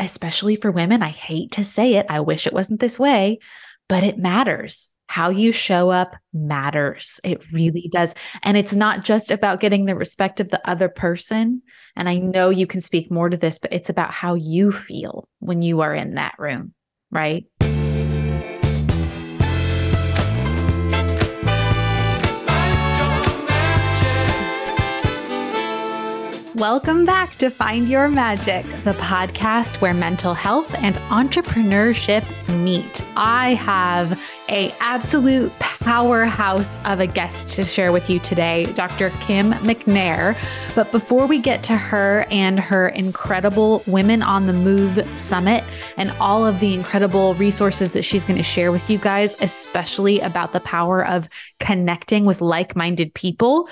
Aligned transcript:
especially 0.00 0.56
for 0.56 0.70
women, 0.70 1.02
I 1.02 1.10
hate 1.10 1.52
to 1.52 1.64
say 1.64 1.94
it, 1.94 2.06
I 2.08 2.20
wish 2.20 2.46
it 2.46 2.52
wasn't 2.52 2.80
this 2.80 2.98
way, 2.98 3.38
but 3.88 4.02
it 4.02 4.18
matters. 4.18 4.90
How 5.06 5.30
you 5.30 5.50
show 5.50 5.90
up 5.90 6.14
matters. 6.32 7.20
It 7.24 7.44
really 7.52 7.88
does. 7.92 8.14
And 8.44 8.56
it's 8.56 8.74
not 8.74 9.04
just 9.04 9.32
about 9.32 9.58
getting 9.58 9.84
the 9.84 9.96
respect 9.96 10.38
of 10.38 10.50
the 10.50 10.68
other 10.68 10.88
person. 10.88 11.62
And 11.96 12.08
I 12.08 12.18
know 12.18 12.50
you 12.50 12.68
can 12.68 12.80
speak 12.80 13.10
more 13.10 13.28
to 13.28 13.36
this, 13.36 13.58
but 13.58 13.72
it's 13.72 13.90
about 13.90 14.12
how 14.12 14.34
you 14.34 14.70
feel 14.70 15.28
when 15.40 15.62
you 15.62 15.80
are 15.80 15.94
in 15.94 16.14
that 16.14 16.36
room, 16.38 16.74
right? 17.10 17.44
Welcome 26.60 27.06
back 27.06 27.36
to 27.36 27.48
Find 27.48 27.88
Your 27.88 28.06
Magic, 28.06 28.66
the 28.84 28.92
podcast 28.92 29.80
where 29.80 29.94
mental 29.94 30.34
health 30.34 30.74
and 30.74 30.94
entrepreneurship 31.08 32.22
meet. 32.62 33.02
I 33.16 33.54
have 33.54 34.22
a 34.50 34.70
absolute 34.78 35.58
powerhouse 35.58 36.78
of 36.84 37.00
a 37.00 37.06
guest 37.06 37.48
to 37.54 37.64
share 37.64 37.92
with 37.92 38.10
you 38.10 38.18
today, 38.18 38.66
Dr. 38.74 39.08
Kim 39.20 39.52
McNair. 39.52 40.36
But 40.74 40.92
before 40.92 41.26
we 41.26 41.38
get 41.38 41.62
to 41.62 41.78
her 41.78 42.26
and 42.30 42.60
her 42.60 42.88
incredible 42.88 43.82
Women 43.86 44.22
on 44.22 44.46
the 44.46 44.52
Move 44.52 45.02
Summit 45.18 45.64
and 45.96 46.10
all 46.20 46.46
of 46.46 46.60
the 46.60 46.74
incredible 46.74 47.32
resources 47.36 47.92
that 47.92 48.02
she's 48.02 48.24
going 48.24 48.36
to 48.36 48.42
share 48.42 48.70
with 48.70 48.90
you 48.90 48.98
guys, 48.98 49.34
especially 49.40 50.20
about 50.20 50.52
the 50.52 50.60
power 50.60 51.06
of 51.06 51.26
connecting 51.58 52.26
with 52.26 52.42
like-minded 52.42 53.14
people, 53.14 53.66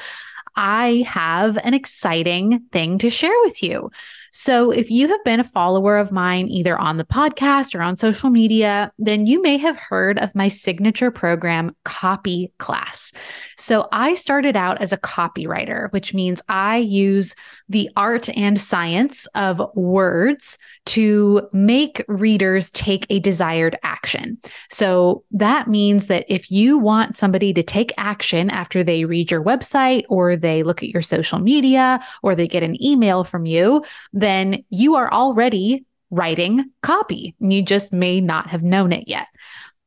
I 0.59 1.05
have 1.07 1.57
an 1.62 1.73
exciting 1.73 2.65
thing 2.73 2.98
to 2.98 3.11
share 3.11 3.41
with 3.43 3.62
you. 3.62 3.93
So, 4.33 4.73
if 4.73 4.91
you 4.91 5.07
have 5.07 5.23
been 5.25 5.39
a 5.39 5.45
follower 5.45 5.97
of 5.97 6.11
mine 6.11 6.48
either 6.48 6.77
on 6.77 6.97
the 6.97 7.05
podcast 7.05 7.77
or 7.77 7.81
on 7.81 7.97
social 7.97 8.29
media, 8.29 8.93
then 8.98 9.25
you 9.25 9.41
may 9.41 9.57
have 9.57 9.79
heard 9.79 10.19
of 10.19 10.34
my 10.34 10.48
signature 10.48 11.12
program, 11.12 11.77
Copy 11.84 12.53
Class. 12.59 13.12
So, 13.56 13.89
I 13.92 14.14
started 14.14 14.56
out 14.56 14.83
as 14.83 14.92
a 14.92 14.98
copywriter, 14.98 15.92
which 15.92 16.12
means 16.12 16.42
I 16.48 16.79
use 16.79 17.36
the 17.69 17.89
art 17.97 18.29
and 18.36 18.59
science 18.59 19.27
of 19.36 19.62
words 19.77 20.59
to 20.89 21.48
make 21.53 22.05
readers 22.08 22.70
take 22.70 23.06
a 23.11 23.20
desired 23.20 23.78
action. 23.83 24.39
So, 24.70 25.25
that 25.33 25.69
means 25.69 26.06
that 26.08 26.25
if 26.28 26.50
you 26.50 26.78
want 26.78 27.17
somebody 27.17 27.53
to 27.55 27.62
take 27.62 27.92
action 27.97 28.50
after 28.50 28.83
they 28.83 29.05
read 29.05 29.30
your 29.30 29.42
website 29.42 30.05
or 30.08 30.36
they 30.36 30.62
look 30.62 30.83
at 30.83 30.89
your 30.89 31.03
social 31.03 31.39
media 31.39 32.00
or 32.22 32.34
they 32.34 32.48
get 32.48 32.62
an 32.62 32.83
email 32.83 33.25
from 33.25 33.47
you, 33.47 33.84
then 34.12 34.64
you 34.70 34.97
are 34.97 35.12
already 35.12 35.84
writing 36.11 36.70
copy. 36.83 37.34
You 37.41 37.62
just 37.62 37.92
may 37.92 38.20
not 38.20 38.48
have 38.48 38.62
known 38.62 38.92
it 38.92 39.05
yet. 39.06 39.28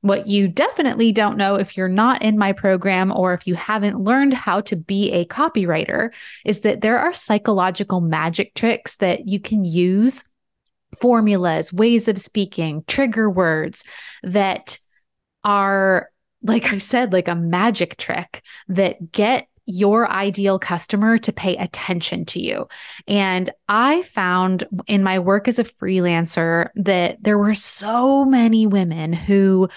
What 0.02 0.28
you 0.28 0.48
definitely 0.48 1.12
don't 1.12 1.38
know 1.38 1.56
if 1.56 1.78
you're 1.78 1.88
not 1.88 2.24
in 2.24 2.38
my 2.38 2.54
program 2.54 3.12
or 3.12 3.34
if 3.34 3.46
you 3.46 3.54
haven't 3.54 4.00
learned 4.00 4.34
how 4.34 4.62
to 4.62 4.76
be 4.76 5.12
a 5.12 5.26
copywriter 5.26 6.12
is 6.44 6.62
that 6.62 6.82
there 6.82 6.98
are 6.98 7.14
psychological 7.14 8.02
magic 8.02 8.56
tricks 8.56 8.96
that 8.96 9.28
you 9.28 9.40
can 9.40 9.64
use, 9.64 10.24
formulas, 11.00 11.72
ways 11.72 12.08
of 12.08 12.20
speaking, 12.20 12.84
trigger 12.88 13.30
words 13.30 13.84
that 14.24 14.78
are, 15.44 16.10
like 16.44 16.74
I 16.74 16.78
said, 16.78 17.14
like 17.14 17.28
a 17.28 17.36
magic 17.36 17.98
trick 17.98 18.44
that 18.68 19.12
get 19.12 19.48
your 19.66 20.10
ideal 20.10 20.60
customer 20.60 21.18
to 21.20 21.32
pay 21.32 21.56
attention 21.56 22.26
to 22.26 22.42
you. 22.42 22.68
And 23.08 23.50
I 23.70 24.02
found 24.02 24.64
in 24.88 25.04
my 25.04 25.20
work 25.20 25.48
as 25.48 25.60
a 25.60 25.64
freelancer 25.64 26.70
that 26.76 27.24
there 27.24 27.38
were 27.38 27.54
so 27.54 28.26
many 28.26 28.68
women 28.68 29.14
who 29.14 29.70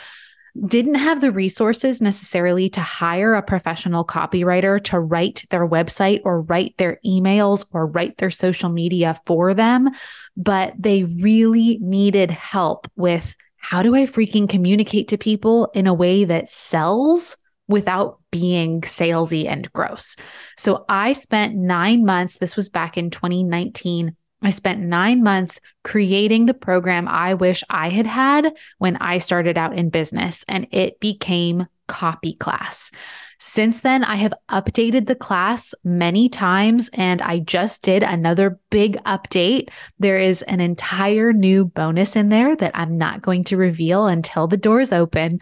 didn't 0.67 0.95
have 0.95 1.21
the 1.21 1.33
resources 1.33 2.01
necessarily 2.01 2.69
to 2.71 2.81
hire 2.81 3.35
a 3.35 3.43
professional 3.43 4.05
copywriter 4.05 4.83
to 4.85 5.01
write 5.01 5.45
their 5.51 5.67
website 5.67 6.21
or 6.25 6.43
write 6.43 6.77
their 6.79 7.01
emails 7.05 7.67
or 7.73 7.87
write 7.87 8.17
their 8.19 8.31
social 8.31 8.69
media 8.69 9.21
for 9.27 9.53
them, 9.53 9.91
but 10.37 10.73
they 10.79 11.05
really 11.05 11.79
needed 11.81 12.31
help 12.31 12.87
with 12.95 13.35
how 13.57 13.83
do 13.83 13.95
I 13.95 14.03
freaking 14.03 14.49
communicate 14.49 15.09
to 15.09 15.19
people 15.19 15.71
in 15.75 15.87
a 15.87 15.95
way 15.95 16.25
that 16.25 16.51
sells 16.51 17.37
without 17.67 18.21
being 18.31 18.83
salesy 18.83 19.49
and 19.49 19.73
gross. 19.73 20.17
So 20.57 20.85
I 20.89 21.15
spent 21.15 21.57
nine 21.57 22.05
months, 22.05 22.39
this 22.39 22.57
was 22.57 22.69
back 22.69 22.97
in 22.97 23.11
2019. 23.11 24.17
I 24.45 24.51
spent 24.51 24.81
nine 24.81 25.23
months 25.23 25.61
creating 25.83 26.47
the 26.47 26.55
program 26.55 27.09
I 27.09 27.35
wish 27.35 27.65
I 27.71 27.89
had 27.89 28.07
had 28.07 28.55
when 28.79 28.97
I 28.99 29.19
started 29.19 29.57
out 29.57 29.77
in 29.77 29.89
business, 29.91 30.45
and 30.47 30.67
it 30.71 31.01
became 31.01 31.67
Copy 31.87 32.35
Class. 32.35 32.91
Since 33.39 33.81
then, 33.81 34.05
I 34.05 34.17
have 34.17 34.33
updated 34.49 35.07
the 35.07 35.15
class 35.15 35.75
many 35.85 36.29
times, 36.29 36.91
and 36.95 37.21
I 37.21 37.41
just 37.41 37.83
did 37.83 38.03
another 38.03 38.59
big 38.71 38.97
update. 39.05 39.71
There 39.99 40.19
is 40.19 40.43
an 40.43 40.61
entire 40.61 41.33
new 41.33 41.67
bonus 41.67 42.17
in 42.17 42.29
there 42.29 42.57
that 42.57 42.73
I'm 42.75 42.97
not 42.97 43.23
going 43.23 43.45
to 43.45 43.57
reveal 43.57 44.07
until 44.07 44.47
the 44.47 44.57
doors 44.57 44.93
open 44.93 45.41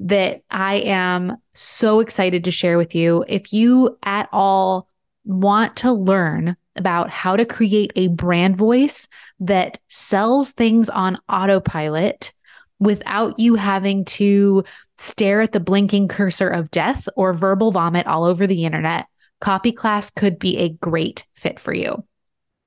that 0.00 0.42
I 0.50 0.76
am 0.76 1.36
so 1.52 2.00
excited 2.00 2.44
to 2.44 2.50
share 2.50 2.78
with 2.78 2.94
you. 2.94 3.24
If 3.28 3.52
you 3.52 3.98
at 4.02 4.28
all 4.32 4.88
want 5.24 5.76
to 5.78 5.92
learn 5.92 6.56
about 6.76 7.10
how 7.10 7.36
to 7.36 7.44
create 7.44 7.92
a 7.96 8.08
brand 8.08 8.56
voice 8.56 9.08
that 9.40 9.78
sells 9.88 10.50
things 10.50 10.88
on 10.88 11.18
autopilot 11.28 12.32
without 12.78 13.38
you 13.38 13.54
having 13.54 14.04
to 14.04 14.64
stare 14.98 15.40
at 15.40 15.52
the 15.52 15.60
blinking 15.60 16.08
cursor 16.08 16.48
of 16.48 16.70
death 16.70 17.08
or 17.16 17.32
verbal 17.32 17.72
vomit 17.72 18.06
all 18.06 18.24
over 18.24 18.46
the 18.46 18.64
internet, 18.64 19.06
Copy 19.40 19.72
Class 19.72 20.10
could 20.10 20.38
be 20.38 20.58
a 20.58 20.68
great 20.68 21.24
fit 21.34 21.58
for 21.58 21.74
you. 21.74 22.04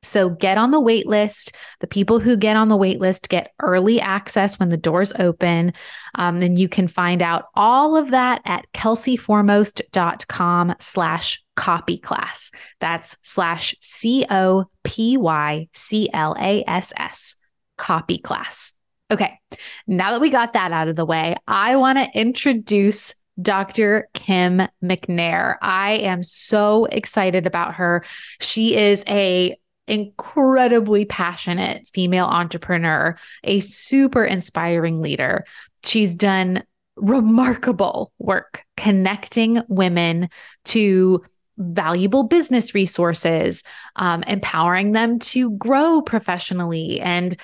So 0.04 0.30
get 0.30 0.58
on 0.58 0.72
the 0.72 0.80
wait 0.80 1.08
list. 1.08 1.54
The 1.80 1.88
people 1.88 2.20
who 2.20 2.38
get 2.38 2.56
on 2.56 2.70
the 2.70 2.78
wait 2.78 3.00
list 3.00 3.28
get 3.28 3.52
early 3.60 4.00
access 4.00 4.60
when 4.60 4.70
the 4.70 4.78
doors 4.78 5.12
open. 5.18 5.74
Um, 6.14 6.42
and 6.42 6.60
you 6.60 6.70
can 6.70 6.88
find 6.88 7.22
out 7.22 7.46
all 7.56 7.98
of 7.98 8.12
that 8.12 8.42
at 8.46 8.66
kelseyformost.com 8.74 10.76
slash 10.80 11.45
copy 11.56 11.98
class. 11.98 12.52
That's 12.80 13.18
slash 13.24 13.76
C 13.82 14.26
O 14.30 14.66
P 14.84 15.18
Y 15.18 15.68
C 15.74 16.10
L 16.14 16.36
A 16.40 16.64
S 16.68 16.94
S, 16.98 17.36
copy 17.78 18.18
class. 18.18 18.74
Okay, 19.12 19.40
now 19.88 20.12
that 20.12 20.22
we 20.22 20.30
got 20.30 20.54
that 20.54 20.72
out 20.72 20.88
of 20.88 20.96
the 20.96 21.06
way, 21.06 21.36
I 21.48 21.76
want 21.76 22.00
to 22.00 22.20
introduce 22.20 23.14
Dr. 23.40 24.08
Kim 24.14 24.64
McNair. 24.84 25.56
I 25.62 25.94
am 25.94 26.24
so 26.24 26.86
excited 26.86 27.46
about 27.46 27.76
her. 27.76 28.04
She 28.40 28.76
is 28.76 29.04
a 29.08 29.56
incredibly 29.88 31.06
passionate 31.06 31.88
female 31.94 32.26
entrepreneur, 32.26 33.16
a 33.44 33.60
super 33.60 34.26
inspiring 34.26 35.02
leader. 35.02 35.46
She's 35.84 36.16
done 36.16 36.64
remarkable 36.96 38.12
work 38.18 38.64
connecting 38.78 39.62
women 39.68 40.30
to 40.66 41.22
valuable 41.58 42.24
business 42.24 42.74
resources, 42.74 43.64
um, 43.96 44.24
empowering 44.24 44.92
them 44.92 45.20
to 45.20 45.52
grow 45.52 46.02
professionally 46.02 47.00
and 47.00 47.36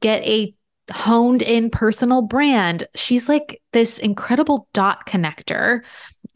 get 0.00 0.22
a 0.24 0.54
honed 0.90 1.42
in 1.42 1.70
personal 1.70 2.22
brand. 2.22 2.86
She's 2.94 3.28
like 3.28 3.60
this 3.72 3.98
incredible 3.98 4.68
dot 4.72 5.06
connector. 5.06 5.82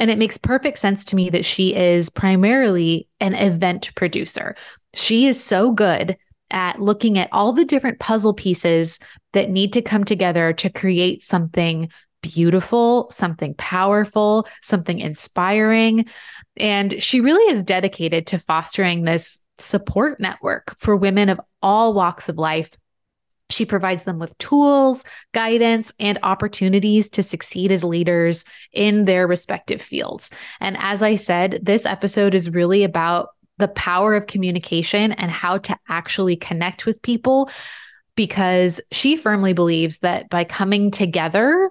And 0.00 0.10
it 0.10 0.18
makes 0.18 0.38
perfect 0.38 0.78
sense 0.78 1.04
to 1.06 1.16
me 1.16 1.28
that 1.30 1.44
she 1.44 1.74
is 1.74 2.08
primarily 2.08 3.08
an 3.20 3.34
event 3.34 3.94
producer. 3.94 4.54
She 4.94 5.26
is 5.26 5.42
so 5.42 5.72
good 5.72 6.16
at 6.50 6.80
looking 6.80 7.18
at 7.18 7.28
all 7.32 7.52
the 7.52 7.64
different 7.64 7.98
puzzle 7.98 8.32
pieces 8.32 8.98
that 9.32 9.50
need 9.50 9.72
to 9.74 9.82
come 9.82 10.04
together 10.04 10.52
to 10.54 10.70
create 10.70 11.22
something 11.22 11.90
beautiful, 12.22 13.08
something 13.10 13.54
powerful, 13.54 14.46
something 14.62 14.98
inspiring. 14.98 16.06
And 16.56 17.02
she 17.02 17.20
really 17.20 17.52
is 17.52 17.62
dedicated 17.62 18.26
to 18.28 18.38
fostering 18.38 19.04
this 19.04 19.42
support 19.58 20.20
network 20.20 20.76
for 20.78 20.96
women 20.96 21.28
of 21.28 21.40
all 21.62 21.94
walks 21.94 22.28
of 22.28 22.38
life. 22.38 22.76
She 23.50 23.64
provides 23.64 24.04
them 24.04 24.18
with 24.18 24.36
tools, 24.38 25.04
guidance, 25.32 25.92
and 25.98 26.18
opportunities 26.22 27.08
to 27.10 27.22
succeed 27.22 27.72
as 27.72 27.82
leaders 27.82 28.44
in 28.72 29.06
their 29.06 29.26
respective 29.26 29.80
fields. 29.80 30.30
And 30.60 30.76
as 30.78 31.02
I 31.02 31.14
said, 31.14 31.60
this 31.62 31.86
episode 31.86 32.34
is 32.34 32.50
really 32.50 32.84
about 32.84 33.30
the 33.56 33.68
power 33.68 34.14
of 34.14 34.26
communication 34.26 35.12
and 35.12 35.30
how 35.30 35.58
to 35.58 35.76
actually 35.88 36.36
connect 36.36 36.86
with 36.86 37.02
people 37.02 37.50
because 38.14 38.80
she 38.92 39.16
firmly 39.16 39.52
believes 39.52 40.00
that 40.00 40.28
by 40.28 40.44
coming 40.44 40.90
together 40.90 41.70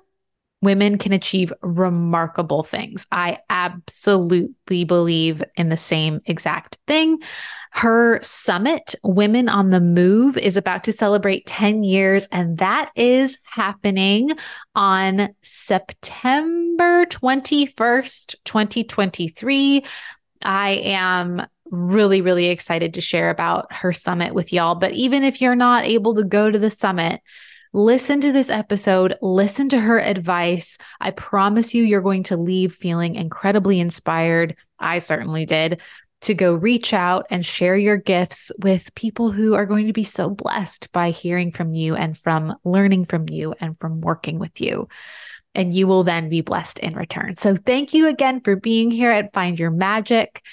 women 0.61 0.97
can 0.97 1.13
achieve 1.13 1.53
remarkable 1.61 2.63
things. 2.63 3.05
I 3.11 3.39
absolutely 3.49 4.85
believe 4.85 5.43
in 5.55 5.69
the 5.69 5.77
same 5.77 6.19
exact 6.25 6.77
thing. 6.87 7.19
Her 7.71 8.19
summit, 8.23 8.95
Women 9.03 9.49
on 9.49 9.69
the 9.69 9.79
Move, 9.79 10.37
is 10.37 10.57
about 10.57 10.83
to 10.85 10.93
celebrate 10.93 11.45
10 11.45 11.83
years, 11.83 12.27
and 12.31 12.57
that 12.57 12.89
is 12.95 13.37
happening 13.43 14.31
on 14.73 15.29
September 15.43 17.05
21st, 17.05 18.35
2023. 18.43 19.85
I 20.41 20.69
am 20.69 21.45
really, 21.69 22.21
really 22.21 22.47
excited 22.47 22.93
to 22.93 23.01
share 23.01 23.29
about 23.29 23.71
her 23.71 23.93
summit 23.93 24.33
with 24.33 24.53
y'all. 24.53 24.75
But 24.75 24.93
even 24.93 25.23
if 25.23 25.41
you're 25.41 25.55
not 25.55 25.85
able 25.85 26.15
to 26.15 26.23
go 26.23 26.49
to 26.49 26.57
the 26.57 26.69
summit, 26.69 27.21
listen 27.73 28.21
to 28.21 28.31
this 28.31 28.49
episode, 28.49 29.17
listen 29.21 29.69
to 29.69 29.79
her 29.79 29.99
advice. 29.99 30.77
I 30.99 31.11
promise 31.11 31.73
you, 31.73 31.83
you're 31.83 32.01
going 32.01 32.23
to 32.23 32.37
leave 32.37 32.73
feeling 32.73 33.15
incredibly 33.15 33.79
inspired. 33.79 34.55
I 34.79 34.99
certainly 34.99 35.45
did 35.45 35.81
to 36.21 36.33
go 36.33 36.55
reach 36.55 36.93
out 36.93 37.27
and 37.29 37.45
share 37.45 37.77
your 37.77 37.97
gifts 37.97 38.51
with 38.63 38.95
people 38.95 39.31
who 39.31 39.53
are 39.53 39.65
going 39.65 39.87
to 39.87 39.93
be 39.93 40.03
so 40.03 40.29
blessed 40.29 40.91
by 40.91 41.11
hearing 41.11 41.51
from 41.51 41.73
you 41.73 41.95
and 41.95 42.17
from 42.17 42.55
learning 42.63 43.05
from 43.05 43.29
you 43.29 43.53
and 43.59 43.79
from 43.79 44.01
working 44.01 44.39
with 44.39 44.59
you. 44.59 44.87
And 45.53 45.73
you 45.73 45.87
will 45.87 46.03
then 46.03 46.29
be 46.29 46.41
blessed 46.41 46.79
in 46.79 46.95
return. 46.95 47.37
So, 47.37 47.55
thank 47.55 47.93
you 47.93 48.07
again 48.07 48.41
for 48.41 48.55
being 48.55 48.91
here 48.91 49.11
at 49.11 49.33
Find 49.33 49.59
Your 49.59 49.71
Magic. 49.71 50.43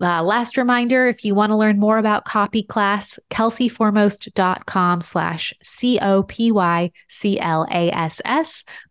Uh, 0.00 0.22
last 0.22 0.56
reminder, 0.56 1.08
if 1.08 1.24
you 1.24 1.34
want 1.34 1.50
to 1.50 1.56
learn 1.56 1.78
more 1.78 1.98
about 1.98 2.24
copy 2.24 2.62
class, 2.62 3.18
kelseyformost.com 3.30 5.00
slash 5.00 5.52
C-O-P-Y-C-L-A-S-S. 5.62 6.24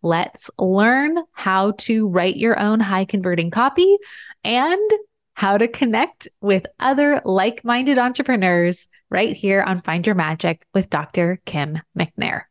Let's 0.02 0.50
learn 0.58 1.18
how 1.32 1.70
to 1.78 2.08
write 2.08 2.36
your 2.36 2.58
own 2.58 2.80
high 2.80 3.06
converting 3.06 3.50
copy 3.50 3.96
and 4.44 4.90
how 5.32 5.56
to 5.56 5.66
connect 5.68 6.28
with 6.40 6.66
other 6.78 7.22
like-minded 7.24 7.96
entrepreneurs 7.96 8.88
right 9.08 9.34
here 9.34 9.62
on 9.62 9.80
Find 9.80 10.04
Your 10.04 10.14
Magic 10.14 10.66
with 10.74 10.90
Dr. 10.90 11.40
Kim 11.46 11.80
McNair. 11.98 12.42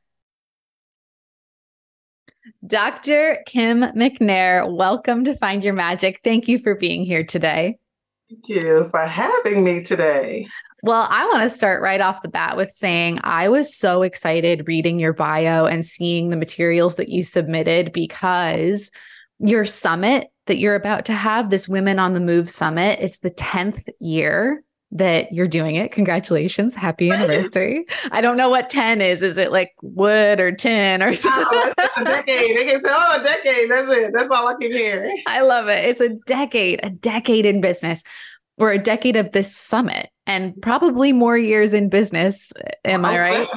Dr. 2.65 3.43
Kim 3.45 3.81
McNair, 3.81 4.73
welcome 4.73 5.25
to 5.25 5.35
Find 5.37 5.63
Your 5.63 5.73
Magic. 5.73 6.21
Thank 6.23 6.47
you 6.47 6.57
for 6.59 6.73
being 6.75 7.03
here 7.03 7.23
today. 7.23 7.77
Thank 8.29 8.49
you 8.49 8.89
for 8.91 8.99
having 9.01 9.63
me 9.63 9.81
today. 9.81 10.47
Well, 10.83 11.07
I 11.09 11.25
want 11.27 11.43
to 11.43 11.49
start 11.49 11.81
right 11.81 12.01
off 12.01 12.21
the 12.21 12.27
bat 12.27 12.57
with 12.57 12.71
saying 12.71 13.19
I 13.23 13.49
was 13.49 13.75
so 13.75 14.03
excited 14.03 14.67
reading 14.67 14.99
your 14.99 15.13
bio 15.13 15.65
and 15.65 15.85
seeing 15.85 16.29
the 16.29 16.37
materials 16.37 16.97
that 16.97 17.09
you 17.09 17.23
submitted 17.23 17.93
because 17.93 18.91
your 19.39 19.65
summit 19.65 20.27
that 20.45 20.57
you're 20.57 20.75
about 20.75 21.05
to 21.05 21.13
have, 21.13 21.49
this 21.49 21.69
Women 21.69 21.99
on 21.99 22.13
the 22.13 22.19
Move 22.19 22.49
summit, 22.49 22.99
it's 23.01 23.19
the 23.19 23.31
10th 23.31 23.89
year 23.99 24.63
that 24.91 25.33
you're 25.33 25.47
doing 25.47 25.75
it. 25.75 25.91
Congratulations. 25.91 26.73
Happy 26.73 27.11
anniversary. 27.11 27.85
I 28.11 28.21
don't 28.21 28.37
know 28.37 28.49
what 28.49 28.69
10 28.69 29.01
is. 29.01 29.21
Is 29.21 29.37
it 29.37 29.51
like 29.51 29.73
wood 29.81 30.39
or 30.39 30.51
tin 30.51 31.03
or 31.03 31.09
oh, 31.09 31.13
something? 31.13 31.45
Oh, 31.51 31.73
it's 31.77 31.97
a 31.97 32.05
decade. 32.05 32.55
They 32.55 32.65
can 32.65 32.81
say, 32.81 32.89
oh, 32.91 33.19
a 33.19 33.23
decade. 33.23 33.69
That's 33.69 33.89
it. 33.89 34.11
That's 34.13 34.31
all 34.31 34.47
I 34.47 34.55
keep 34.59 34.71
hearing. 34.71 35.21
I 35.27 35.41
love 35.41 35.67
it. 35.67 35.83
It's 35.83 36.01
a 36.01 36.09
decade, 36.25 36.79
a 36.83 36.89
decade 36.89 37.45
in 37.45 37.59
business 37.59 38.03
or 38.57 38.71
a 38.71 38.77
decade 38.77 39.17
of 39.17 39.33
this 39.33 39.55
summit 39.55 40.09
and 40.25 40.55
probably 40.61 41.11
more 41.11 41.37
years 41.37 41.73
in 41.73 41.89
business. 41.89 42.53
Uh, 42.53 42.69
am 42.85 43.05
I 43.05 43.19
right? 43.19 43.47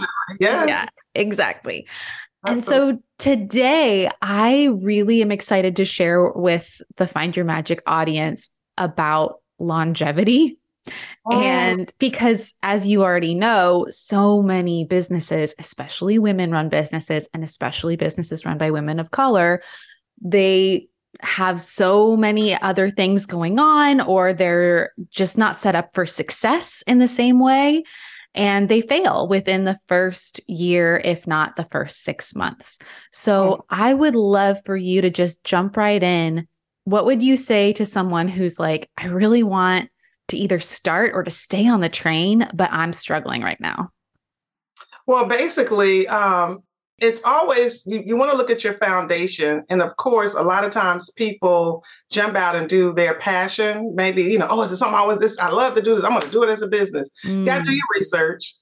Yes. 0.41 0.69
Yeah, 0.69 0.87
exactly. 1.15 1.87
And 2.47 2.65
so 2.65 2.99
today, 3.19 4.09
I 4.23 4.71
really 4.81 5.21
am 5.21 5.31
excited 5.31 5.77
to 5.77 5.85
share 5.85 6.31
with 6.31 6.81
the 6.97 7.06
Find 7.06 7.37
Your 7.37 7.44
Magic 7.44 7.82
audience 7.87 8.49
about 8.79 9.41
longevity 9.59 10.59
Oh. 11.27 11.41
And 11.41 11.93
because, 11.99 12.55
as 12.62 12.87
you 12.87 13.03
already 13.03 13.35
know, 13.35 13.87
so 13.91 14.43
many 14.43 14.85
businesses, 14.85 15.55
especially 15.59 16.19
women 16.19 16.50
run 16.50 16.69
businesses 16.69 17.29
and 17.35 17.44
especially 17.44 17.97
businesses 17.97 18.47
run 18.47 18.59
by 18.59 18.71
women 18.71 18.99
of 18.99 19.11
color, 19.11 19.62
they 20.21 20.88
have 21.21 21.61
so 21.61 22.17
many 22.17 22.61
other 22.61 22.88
things 22.88 23.27
going 23.27 23.59
on, 23.59 24.00
or 24.00 24.32
they're 24.32 24.93
just 25.11 25.37
not 25.37 25.56
set 25.56 25.75
up 25.75 25.93
for 25.93 26.06
success 26.06 26.82
in 26.87 26.99
the 26.99 27.09
same 27.09 27.41
way. 27.41 27.85
And 28.32 28.69
they 28.69 28.81
fail 28.81 29.27
within 29.29 29.65
the 29.65 29.77
first 29.88 30.41
year, 30.49 31.03
if 31.05 31.27
not 31.27 31.56
the 31.56 31.65
first 31.65 32.05
six 32.05 32.35
months. 32.35 32.79
So 33.11 33.56
oh. 33.59 33.65
I 33.69 33.93
would 33.93 34.15
love 34.15 34.59
for 34.65 34.77
you 34.77 35.03
to 35.03 35.11
just 35.11 35.43
jump 35.43 35.77
right 35.77 36.03
in. 36.03 36.47
What 36.85 37.06
would 37.06 37.25
you 37.25 37.37
say 37.37 37.73
to 37.75 37.85
someone 37.85 38.29
who's 38.29 38.61
like, 38.61 38.88
I 38.97 39.06
really 39.06 39.43
want 39.43 39.91
to 40.31 40.37
either 40.37 40.61
start 40.61 41.12
or 41.15 41.23
to 41.23 41.31
stay 41.31 41.69
on 41.69 41.81
the 41.81 41.88
train, 41.88 42.49
but 42.55 42.73
I'm 42.73 42.93
struggling 42.93 43.43
right 43.43 43.61
now? 43.61 43.91
Well, 45.06 45.27
basically, 45.27 46.09
um, 46.09 46.62
it's 47.00 47.25
always 47.25 47.85
you, 47.87 48.03
you 48.05 48.17
want 48.17 48.31
to 48.31 48.37
look 48.37 48.50
at 48.50 48.62
your 48.62 48.75
foundation. 48.75 49.65
And 49.71 49.82
of 49.82 49.97
course, 49.97 50.35
a 50.35 50.43
lot 50.43 50.65
of 50.65 50.71
times 50.71 51.11
people 51.11 51.82
jump 52.11 52.37
out 52.37 52.55
and 52.55 52.69
do 52.69 52.93
their 52.93 53.15
passion. 53.15 53.94
Maybe, 53.94 54.23
you 54.23 54.38
know, 54.38 54.47
oh, 54.50 54.62
is 54.62 54.73
it 54.73 54.77
something 54.77 54.99
I 54.99 55.05
was 55.05 55.19
this? 55.19 55.38
I 55.38 55.50
love 55.50 55.75
to 55.75 55.82
do 55.82 55.94
this. 55.94 56.05
I'm 56.05 56.11
going 56.11 56.23
to 56.23 56.31
do 56.31 56.43
it 56.43 56.50
as 56.50 56.62
a 56.62 56.69
business. 56.69 57.11
Mm. 57.25 57.41
You 57.41 57.44
got 57.47 57.59
to 57.59 57.65
do 57.65 57.75
your 57.75 57.87
research. 57.94 58.55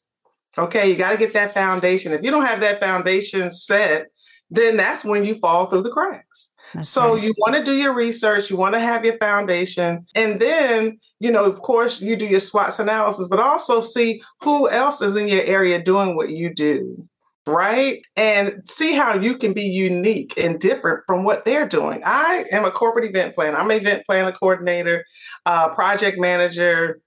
Okay. 0.56 0.90
You 0.90 0.96
got 0.96 1.10
to 1.10 1.18
get 1.18 1.32
that 1.34 1.52
foundation. 1.52 2.12
If 2.12 2.22
you 2.22 2.30
don't 2.30 2.46
have 2.46 2.60
that 2.60 2.80
foundation 2.80 3.50
set, 3.50 4.06
then 4.50 4.76
that's 4.76 5.04
when 5.04 5.24
you 5.24 5.34
fall 5.34 5.66
through 5.66 5.82
the 5.82 5.90
cracks. 5.90 6.52
That's 6.74 6.88
so 6.88 7.14
right. 7.14 7.22
you 7.22 7.34
want 7.38 7.56
to 7.56 7.64
do 7.64 7.72
your 7.72 7.94
research, 7.94 8.50
you 8.50 8.56
want 8.56 8.74
to 8.74 8.80
have 8.80 9.04
your 9.04 9.16
foundation, 9.18 10.06
and 10.14 10.38
then 10.40 10.98
you 11.20 11.30
know, 11.30 11.44
of 11.44 11.60
course, 11.62 12.00
you 12.00 12.16
do 12.16 12.26
your 12.26 12.40
SWOT 12.40 12.78
analysis, 12.78 13.28
but 13.28 13.40
also 13.40 13.80
see 13.80 14.22
who 14.42 14.68
else 14.68 15.02
is 15.02 15.16
in 15.16 15.28
your 15.28 15.42
area 15.42 15.82
doing 15.82 16.16
what 16.16 16.30
you 16.30 16.54
do, 16.54 17.08
right? 17.46 18.00
And 18.16 18.62
see 18.66 18.92
how 18.92 19.18
you 19.18 19.36
can 19.36 19.52
be 19.52 19.64
unique 19.64 20.34
and 20.38 20.60
different 20.60 21.02
from 21.06 21.24
what 21.24 21.44
they're 21.44 21.68
doing. 21.68 22.02
I 22.04 22.44
am 22.52 22.64
a 22.64 22.70
corporate 22.70 23.04
event 23.04 23.34
planner. 23.34 23.56
I'm 23.56 23.70
an 23.70 23.80
event 23.80 24.04
planner 24.06 24.32
coordinator, 24.32 25.04
uh, 25.44 25.74
project 25.74 26.18
manager, 26.20 27.00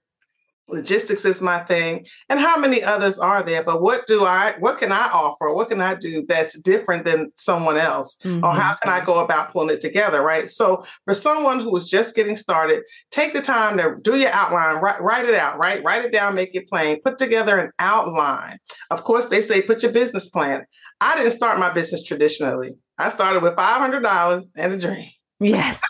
logistics 0.72 1.24
is 1.24 1.42
my 1.42 1.60
thing 1.60 2.06
and 2.28 2.40
how 2.40 2.56
many 2.56 2.82
others 2.82 3.18
are 3.18 3.42
there? 3.42 3.62
But 3.62 3.82
what 3.82 4.06
do 4.06 4.24
i 4.24 4.54
what 4.58 4.78
can 4.78 4.92
i 4.92 5.08
offer? 5.12 5.52
What 5.52 5.68
can 5.68 5.80
i 5.80 5.94
do 5.94 6.24
that's 6.26 6.58
different 6.60 7.04
than 7.04 7.30
someone 7.36 7.76
else? 7.76 8.16
Mm-hmm. 8.24 8.44
or 8.44 8.52
how 8.52 8.76
can 8.82 8.92
i 8.92 9.04
go 9.04 9.16
about 9.16 9.52
pulling 9.52 9.74
it 9.74 9.80
together 9.80 10.22
right? 10.22 10.48
So 10.50 10.84
for 11.04 11.14
someone 11.14 11.60
who 11.60 11.74
is 11.76 11.88
just 11.88 12.14
getting 12.14 12.36
started 12.36 12.82
take 13.10 13.32
the 13.32 13.42
time 13.42 13.76
to 13.76 13.96
do 14.02 14.16
your 14.16 14.30
outline 14.30 14.82
write, 14.82 15.00
write 15.00 15.26
it 15.26 15.34
out 15.34 15.58
right? 15.58 15.82
Write 15.84 16.04
it 16.04 16.12
down 16.12 16.34
make 16.34 16.54
it 16.54 16.68
plain 16.68 17.00
put 17.02 17.18
together 17.18 17.58
an 17.58 17.70
outline. 17.78 18.58
Of 18.90 19.04
course 19.04 19.26
they 19.26 19.40
say 19.40 19.62
put 19.62 19.82
your 19.82 19.92
business 19.92 20.28
plan. 20.28 20.64
I 21.00 21.16
didn't 21.16 21.32
start 21.32 21.58
my 21.58 21.72
business 21.72 22.04
traditionally. 22.04 22.74
I 22.98 23.08
started 23.08 23.42
with 23.42 23.56
$500 23.56 24.44
and 24.56 24.72
a 24.72 24.78
dream. 24.78 25.10
Yes. 25.40 25.80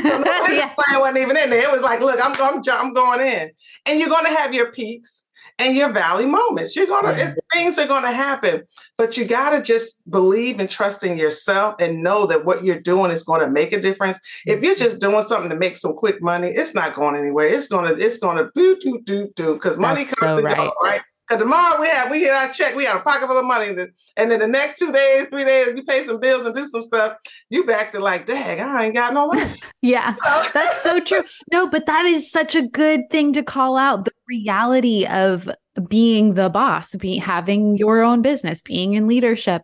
So 0.00 0.18
no 0.18 0.24
yes. 0.48 0.74
plan 0.74 1.00
wasn't 1.00 1.18
even 1.18 1.36
in 1.36 1.50
there. 1.50 1.62
It 1.62 1.70
was 1.70 1.82
like, 1.82 2.00
look, 2.00 2.18
I'm, 2.22 2.32
I'm, 2.40 2.62
I'm 2.70 2.92
going 2.92 3.20
in. 3.20 3.50
And 3.86 3.98
you're 3.98 4.08
going 4.08 4.24
to 4.24 4.32
have 4.32 4.54
your 4.54 4.72
peaks 4.72 5.26
and 5.58 5.76
your 5.76 5.92
valley 5.92 6.26
moments. 6.26 6.74
You're 6.74 6.86
going 6.86 7.04
mm-hmm. 7.04 7.34
to, 7.34 7.40
things 7.52 7.78
are 7.78 7.86
going 7.86 8.02
to 8.02 8.12
happen, 8.12 8.62
but 8.96 9.16
you 9.16 9.24
got 9.24 9.50
to 9.50 9.62
just 9.62 9.98
believe 10.10 10.58
and 10.60 10.68
trust 10.68 11.04
in 11.04 11.18
yourself 11.18 11.76
and 11.78 12.02
know 12.02 12.26
that 12.26 12.44
what 12.44 12.64
you're 12.64 12.80
doing 12.80 13.10
is 13.10 13.22
going 13.22 13.40
to 13.40 13.50
make 13.50 13.72
a 13.72 13.80
difference. 13.80 14.18
If 14.46 14.62
you're 14.62 14.74
mm-hmm. 14.74 14.84
just 14.84 15.00
doing 15.00 15.22
something 15.22 15.50
to 15.50 15.56
make 15.56 15.76
some 15.76 15.94
quick 15.94 16.22
money, 16.22 16.48
it's 16.48 16.74
not 16.74 16.94
going 16.94 17.16
anywhere. 17.16 17.46
It's 17.46 17.68
going 17.68 17.94
to, 17.94 18.02
it's 18.02 18.18
going 18.18 18.38
to 18.38 18.50
do, 18.54 18.76
do, 18.80 19.00
do, 19.04 19.28
do, 19.36 19.54
because 19.54 19.78
money 19.78 20.04
comes 20.04 20.18
so 20.18 20.40
right. 20.40 20.56
Goes, 20.56 20.72
right? 20.82 21.02
Because 21.28 21.42
tomorrow 21.42 21.80
we 21.80 21.86
have 21.86 22.10
we 22.10 22.20
get 22.20 22.34
our 22.34 22.52
check, 22.52 22.74
we 22.74 22.84
have 22.84 22.96
a 22.96 23.00
pocket 23.00 23.26
full 23.26 23.38
of 23.38 23.44
money, 23.44 23.68
and 24.16 24.30
then 24.30 24.40
the 24.40 24.46
next 24.46 24.78
two 24.78 24.90
days, 24.90 25.28
three 25.28 25.44
days, 25.44 25.72
you 25.74 25.84
pay 25.84 26.02
some 26.02 26.18
bills 26.18 26.44
and 26.44 26.54
do 26.54 26.66
some 26.66 26.82
stuff. 26.82 27.16
You 27.48 27.64
back 27.64 27.92
to 27.92 28.00
like, 28.00 28.26
dang, 28.26 28.60
I 28.60 28.86
ain't 28.86 28.94
got 28.94 29.14
no 29.14 29.28
money. 29.28 29.60
yeah, 29.82 30.10
so. 30.10 30.42
that's 30.52 30.82
so 30.82 31.00
true. 31.00 31.22
No, 31.52 31.68
but 31.68 31.86
that 31.86 32.06
is 32.06 32.30
such 32.30 32.56
a 32.56 32.66
good 32.66 33.08
thing 33.10 33.32
to 33.34 33.42
call 33.42 33.76
out 33.76 34.04
the 34.04 34.12
reality 34.28 35.06
of 35.06 35.48
being 35.88 36.34
the 36.34 36.50
boss, 36.50 36.94
being 36.96 37.20
having 37.20 37.76
your 37.78 38.02
own 38.02 38.20
business, 38.22 38.60
being 38.60 38.94
in 38.94 39.06
leadership. 39.06 39.62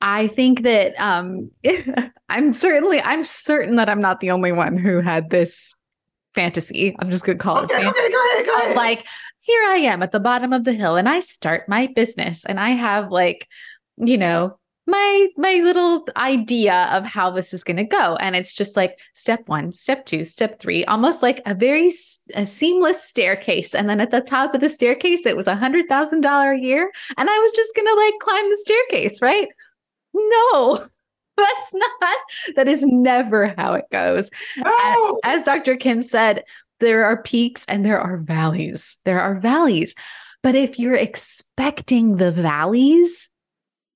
I 0.00 0.26
think 0.26 0.62
that 0.62 0.94
um, 1.00 1.50
I'm 2.28 2.52
certainly 2.52 3.00
I'm 3.00 3.24
certain 3.24 3.76
that 3.76 3.88
I'm 3.88 4.00
not 4.00 4.20
the 4.20 4.32
only 4.32 4.52
one 4.52 4.76
who 4.76 5.00
had 5.00 5.30
this 5.30 5.74
fantasy. 6.34 6.94
I'm 6.98 7.10
just 7.10 7.24
gonna 7.24 7.38
call 7.38 7.58
okay, 7.58 7.74
it 7.74 7.80
fantasy. 7.80 8.00
Okay, 8.00 8.12
go 8.12 8.30
ahead, 8.32 8.46
go 8.46 8.56
ahead. 8.56 8.76
Like 8.76 9.06
here 9.44 9.62
I 9.62 9.76
am 9.76 10.02
at 10.02 10.10
the 10.10 10.20
bottom 10.20 10.52
of 10.52 10.64
the 10.64 10.72
hill 10.72 10.96
and 10.96 11.08
I 11.08 11.20
start 11.20 11.68
my 11.68 11.86
business 11.94 12.46
and 12.46 12.58
I 12.58 12.70
have 12.70 13.10
like, 13.10 13.46
you 13.98 14.16
know, 14.16 14.58
my 14.86 15.28
my 15.36 15.60
little 15.62 16.06
idea 16.16 16.88
of 16.92 17.04
how 17.04 17.30
this 17.30 17.54
is 17.54 17.64
going 17.64 17.76
to 17.76 17.84
go 17.84 18.16
and 18.16 18.36
it's 18.36 18.52
just 18.52 18.76
like 18.76 18.98
step 19.14 19.42
1 19.46 19.72
step 19.72 20.04
2 20.04 20.24
step 20.24 20.60
3 20.60 20.84
almost 20.84 21.22
like 21.22 21.40
a 21.46 21.54
very 21.54 21.90
a 22.34 22.44
seamless 22.44 23.02
staircase 23.02 23.74
and 23.74 23.88
then 23.88 23.98
at 23.98 24.10
the 24.10 24.20
top 24.20 24.54
of 24.54 24.60
the 24.60 24.68
staircase 24.68 25.24
it 25.24 25.38
was 25.38 25.46
a 25.46 25.56
hundred 25.56 25.88
thousand 25.88 26.20
dollar 26.20 26.52
a 26.52 26.60
year 26.60 26.92
and 27.16 27.30
i 27.30 27.38
was 27.38 27.52
just 27.52 27.74
going 27.74 27.86
to 27.86 27.94
like 27.94 28.14
climb 28.20 28.50
the 28.50 28.58
staircase 28.58 29.22
right 29.22 29.48
no 30.12 30.86
That's 31.36 31.74
not, 31.74 32.18
that 32.54 32.68
is 32.68 32.84
never 32.84 33.54
how 33.58 33.74
it 33.74 33.86
goes. 33.90 34.30
No. 34.56 35.20
As, 35.24 35.40
as 35.40 35.42
Dr. 35.42 35.74
Kim 35.74 36.00
said, 36.00 36.44
there 36.80 37.04
are 37.04 37.22
peaks 37.22 37.64
and 37.66 37.84
there 37.84 38.00
are 38.00 38.18
valleys. 38.18 38.98
There 39.04 39.20
are 39.20 39.34
valleys. 39.40 39.94
But 40.42 40.54
if 40.54 40.78
you're 40.78 40.94
expecting 40.96 42.16
the 42.16 42.30
valleys, 42.30 43.30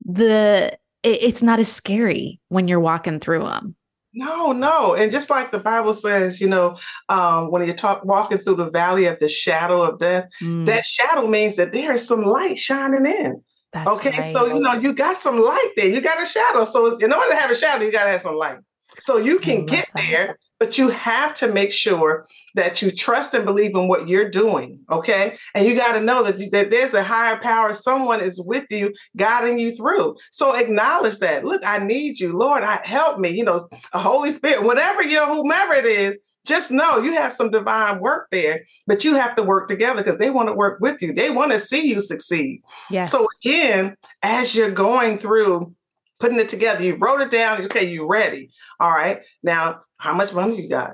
the 0.05 0.77
it, 1.03 1.23
it's 1.23 1.43
not 1.43 1.59
as 1.61 1.71
scary 1.71 2.41
when 2.49 2.69
you're 2.69 2.81
walking 2.81 3.21
through 3.21 3.45
them. 3.45 3.75
No, 4.15 4.53
no. 4.53 4.95
And 4.95 5.13
just 5.13 5.29
like 5.31 5.53
the 5.53 5.59
Bible 5.61 5.93
says, 5.95 6.41
you 6.41 6.49
know, 6.49 6.77
um, 7.09 7.51
when 7.53 7.65
you're 7.67 7.77
talk 7.77 8.05
walking 8.05 8.39
through 8.39 8.57
the 8.57 8.71
valley 8.71 9.05
of 9.05 9.19
the 9.21 9.29
shadow 9.29 9.83
of 9.83 9.99
death, 9.99 10.29
Mm, 10.43 10.65
that 10.67 10.85
shadow 10.87 11.27
means 11.27 11.57
that 11.57 11.73
there 11.73 11.93
is 11.93 12.09
some 12.09 12.23
light 12.23 12.59
shining 12.59 13.05
in. 13.07 13.43
that's 13.73 14.01
okay. 14.01 14.11
right. 14.11 14.33
So, 14.33 14.47
you 14.47 14.61
know, 14.61 14.73
you 14.73 14.95
got 14.95 15.17
some 15.19 15.39
light 15.39 15.73
there. 15.77 15.89
You 15.89 16.01
got 16.01 16.23
a 16.23 16.27
shadow. 16.27 16.65
So, 16.65 16.97
in 16.97 17.13
order 17.13 17.31
to 17.31 17.37
have 17.37 17.51
a 17.51 17.55
shadow, 17.55 17.85
you 17.85 17.93
got 17.93 18.05
to 18.05 18.11
have 18.11 18.23
some 18.23 18.35
light. 18.35 18.59
So, 18.99 19.19
you 19.19 19.39
can 19.39 19.67
get 19.67 19.89
there, 19.95 20.39
but 20.59 20.79
you 20.79 20.89
have 20.89 21.35
to 21.35 21.53
make 21.53 21.73
sure 21.73 22.25
that 22.55 22.83
you 22.83 22.91
trust 22.91 23.35
and 23.35 23.45
believe 23.45 23.75
in 23.75 23.89
what 23.89 24.09
you're 24.09 24.31
doing. 24.31 24.81
Okay. 24.91 25.37
And 25.55 25.67
you 25.67 25.75
got 25.75 25.93
to 25.93 26.01
know 26.01 26.23
that, 26.25 26.51
that 26.53 26.71
there's 26.71 26.95
a 26.95 27.03
higher 27.03 27.39
power. 27.41 27.75
Someone 27.75 28.21
is 28.21 28.41
with 28.45 28.67
you, 28.71 28.93
guiding 29.17 29.59
you 29.59 29.75
through. 29.75 30.17
So, 30.33 30.55
acknowledge 30.55 31.19
that. 31.19 31.45
Look, 31.45 31.63
I 31.65 31.79
need 31.79 32.21
you. 32.21 32.37
Lord, 32.37 32.63
I, 32.63 32.81
help 32.85 33.19
me. 33.19 33.31
You 33.31 33.45
know, 33.45 33.61
a 33.93 33.99
Holy 33.99 34.31
Spirit, 34.31 34.63
whatever 34.65 35.03
you 35.03 35.25
whomever 35.25 35.75
it 35.75 35.85
is, 35.85 36.19
just 36.49 36.71
know 36.71 36.99
you 36.99 37.13
have 37.13 37.33
some 37.33 37.51
divine 37.51 38.01
work 38.01 38.29
there, 38.33 38.63
but 38.87 39.05
you 39.05 39.15
have 39.15 39.37
to 39.37 39.43
work 39.43 39.69
together 39.69 40.03
because 40.03 40.19
they 40.19 40.31
want 40.31 40.49
to 40.49 40.55
work 40.55 40.81
with 40.81 41.03
you. 41.03 41.13
They 41.13 41.31
want 41.31 41.53
to 41.53 41.59
see 41.59 41.87
you 41.87 42.01
succeed. 42.01 42.63
yes. 42.91 43.13
So 43.13 43.27
again, 43.43 43.97
as 44.23 44.57
you're 44.57 44.71
going 44.71 45.19
through 45.19 45.75
putting 46.19 46.39
it 46.39 46.49
together, 46.49 46.85
you 46.85 46.97
wrote 46.97 47.21
it 47.21 47.31
down. 47.31 47.63
Okay, 47.65 47.85
you 47.91 48.09
ready? 48.09 48.51
All 48.81 48.93
right. 48.93 49.21
Now, 49.43 49.81
how 49.99 50.15
much 50.15 50.33
money 50.33 50.61
you 50.61 50.69
got? 50.69 50.93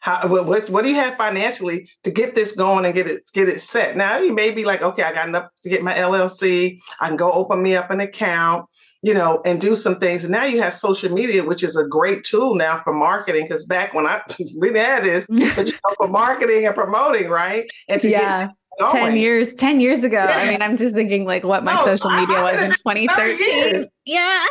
How 0.00 0.26
what, 0.26 0.46
what 0.46 0.68
what 0.68 0.82
do 0.82 0.88
you 0.88 0.96
have 0.96 1.16
financially 1.16 1.88
to 2.02 2.10
get 2.10 2.34
this 2.34 2.56
going 2.56 2.84
and 2.84 2.92
get 2.94 3.06
it 3.06 3.22
get 3.32 3.48
it 3.48 3.60
set? 3.60 3.96
Now 3.96 4.18
you 4.18 4.32
may 4.32 4.50
be 4.50 4.64
like, 4.64 4.82
okay, 4.82 5.04
I 5.04 5.12
got 5.12 5.28
enough 5.28 5.46
to 5.62 5.68
get 5.68 5.82
my 5.82 5.92
LLC. 5.92 6.78
I 7.00 7.06
can 7.06 7.16
go 7.16 7.30
open 7.30 7.62
me 7.62 7.76
up 7.76 7.88
an 7.90 8.00
account, 8.00 8.68
you 9.02 9.14
know, 9.14 9.40
and 9.44 9.60
do 9.60 9.76
some 9.76 10.00
things. 10.00 10.24
And 10.24 10.32
now 10.32 10.44
you 10.44 10.60
have 10.60 10.74
social 10.74 11.12
media, 11.12 11.44
which 11.44 11.62
is 11.62 11.76
a 11.76 11.86
great 11.86 12.24
tool 12.24 12.56
now 12.56 12.80
for 12.82 12.92
marketing. 12.92 13.44
Because 13.44 13.64
back 13.64 13.94
when 13.94 14.06
I 14.06 14.22
we 14.60 14.72
didn't 14.72 15.04
this, 15.04 15.26
but 15.54 15.68
you 15.68 15.74
know, 15.74 15.94
for 15.96 16.08
marketing 16.08 16.66
and 16.66 16.74
promoting, 16.74 17.28
right? 17.28 17.64
And 17.88 18.00
to 18.00 18.10
yeah. 18.10 18.46
get 18.46 18.50
going. 18.80 19.04
10 19.12 19.16
years 19.16 19.54
10 19.54 19.80
years 19.80 20.02
ago 20.02 20.18
i 20.18 20.48
mean 20.48 20.62
i'm 20.62 20.76
just 20.76 20.94
thinking 20.94 21.24
like 21.26 21.44
what 21.44 21.62
my 21.62 21.74
No, 21.74 21.84
social 21.84 22.10
media 22.10 22.42
was 22.42 22.54
in 22.54 22.72
I've 22.72 22.84
been 22.84 23.06
30 23.06 23.36
2013 23.36 23.58
years. 23.58 23.94
yeah 24.06 24.46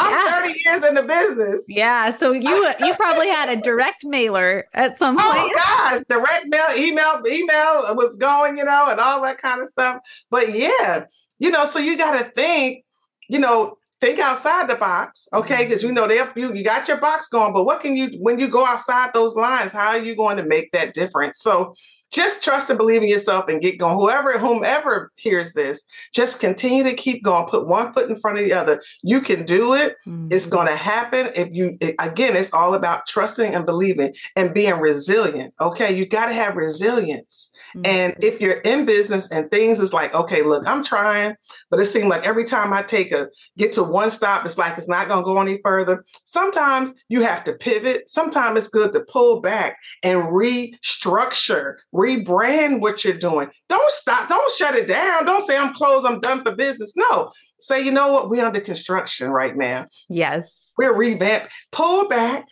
I'm 0.00 0.10
Yeah. 0.10 0.40
30 0.40 0.62
years 0.64 0.84
in 0.84 0.94
the 0.94 1.02
business. 1.02 1.66
yeah 1.68 2.10
so 2.10 2.32
you 2.32 2.66
uh, 2.66 2.74
you 2.80 2.94
probably 2.94 3.28
had 3.28 3.48
a 3.48 3.56
direct 3.56 4.04
mailer 4.04 4.64
at 4.74 4.98
some 4.98 5.16
oh, 5.18 5.20
point 5.20 5.40
Oh 5.40 5.52
gosh, 5.54 6.02
direct 6.08 6.46
mail, 6.46 6.66
email, 6.76 7.20
email 7.26 7.94
was 7.96 8.16
going, 8.16 8.58
you 8.58 8.64
know, 8.64 8.88
and 8.88 9.00
all 9.00 9.22
that 9.22 9.38
kind 9.38 9.60
of 9.60 9.68
stuff. 9.68 10.00
But 10.30 10.54
yeah, 10.54 11.06
you 11.38 11.50
know, 11.50 11.64
so 11.64 11.78
you 11.78 11.96
got 11.96 12.18
to 12.18 12.24
think, 12.30 12.84
you 13.28 13.38
know, 13.38 13.76
think 14.00 14.18
outside 14.18 14.68
the 14.68 14.76
box, 14.76 15.28
okay? 15.32 15.54
Mm-hmm. 15.54 15.64
Because 15.64 15.82
you 15.82 15.92
know 15.92 16.08
they 16.08 16.20
you 16.36 16.54
you 16.54 16.64
got 16.64 16.88
your 16.88 16.98
box 16.98 17.28
going, 17.28 17.52
but 17.52 17.64
what 17.64 17.80
can 17.80 17.96
you 17.96 18.18
when 18.20 18.38
you 18.38 18.48
go 18.48 18.66
outside 18.66 19.12
those 19.12 19.34
lines? 19.34 19.72
How 19.72 19.88
are 19.88 19.98
you 19.98 20.16
going 20.16 20.36
to 20.38 20.42
make 20.42 20.72
that 20.72 20.94
difference? 20.94 21.40
So 21.40 21.74
just 22.10 22.42
trust 22.42 22.70
and 22.70 22.78
believe 22.78 23.02
in 23.02 23.08
yourself 23.08 23.48
and 23.48 23.60
get 23.60 23.78
going. 23.78 23.96
Whoever, 23.96 24.38
whomever 24.38 25.10
hears 25.16 25.52
this, 25.52 25.84
just 26.12 26.40
continue 26.40 26.84
to 26.84 26.94
keep 26.94 27.22
going. 27.22 27.46
Put 27.46 27.66
one 27.66 27.92
foot 27.92 28.10
in 28.10 28.20
front 28.20 28.38
of 28.38 28.44
the 28.44 28.52
other. 28.52 28.82
You 29.02 29.20
can 29.20 29.44
do 29.44 29.74
it. 29.74 29.96
Mm. 30.06 30.32
It's 30.32 30.46
going 30.46 30.66
to 30.66 30.76
happen 30.76 31.28
if 31.36 31.48
you, 31.52 31.76
it- 31.80 31.94
again, 31.98 32.36
it's 32.36 32.52
all 32.52 32.74
about 32.74 33.06
trusting 33.06 33.54
and 33.54 33.66
believing 33.66 34.14
and 34.36 34.54
being 34.54 34.78
resilient. 34.80 35.54
Okay. 35.60 35.96
You 35.96 36.06
got 36.06 36.26
to 36.26 36.32
have 36.32 36.56
resilience. 36.56 37.50
Mm. 37.76 37.86
And 37.86 38.24
if 38.24 38.40
you're 38.40 38.60
in 38.60 38.86
business 38.86 39.30
and 39.30 39.50
things 39.50 39.80
is 39.80 39.92
like, 39.92 40.14
okay, 40.14 40.42
look, 40.42 40.64
I'm 40.66 40.82
trying, 40.82 41.36
but 41.70 41.80
it 41.80 41.86
seems 41.86 42.06
like 42.06 42.26
every 42.26 42.44
time 42.44 42.72
I 42.72 42.82
take 42.82 43.12
a 43.12 43.28
get 43.56 43.72
to 43.74 43.82
one 43.82 44.10
stop, 44.10 44.44
it's 44.44 44.58
like 44.58 44.76
it's 44.78 44.88
not 44.88 45.08
going 45.08 45.20
to 45.20 45.24
go 45.24 45.40
any 45.40 45.60
further. 45.62 46.04
Sometimes 46.24 46.92
you 47.08 47.22
have 47.22 47.44
to 47.44 47.52
pivot. 47.52 48.08
Sometimes 48.08 48.58
it's 48.58 48.68
good 48.68 48.92
to 48.92 49.00
pull 49.00 49.40
back 49.40 49.78
and 50.02 50.18
restructure, 50.24 51.74
rebrand 52.00 52.80
what 52.80 53.04
you're 53.04 53.14
doing. 53.14 53.50
Don't 53.68 53.92
stop. 53.92 54.28
Don't 54.28 54.52
shut 54.56 54.74
it 54.74 54.88
down. 54.88 55.26
Don't 55.26 55.42
say 55.42 55.58
I'm 55.58 55.74
closed. 55.74 56.06
I'm 56.06 56.20
done 56.20 56.42
for 56.44 56.54
business. 56.54 56.94
No. 56.96 57.30
Say, 57.58 57.84
you 57.84 57.92
know 57.92 58.10
what? 58.12 58.30
We're 58.30 58.44
under 58.44 58.60
construction 58.60 59.30
right 59.30 59.54
now. 59.54 59.86
yes 60.08 60.72
We're 60.78 60.94
revamped. 60.94 61.52
Pull 61.72 62.08
back, 62.08 62.46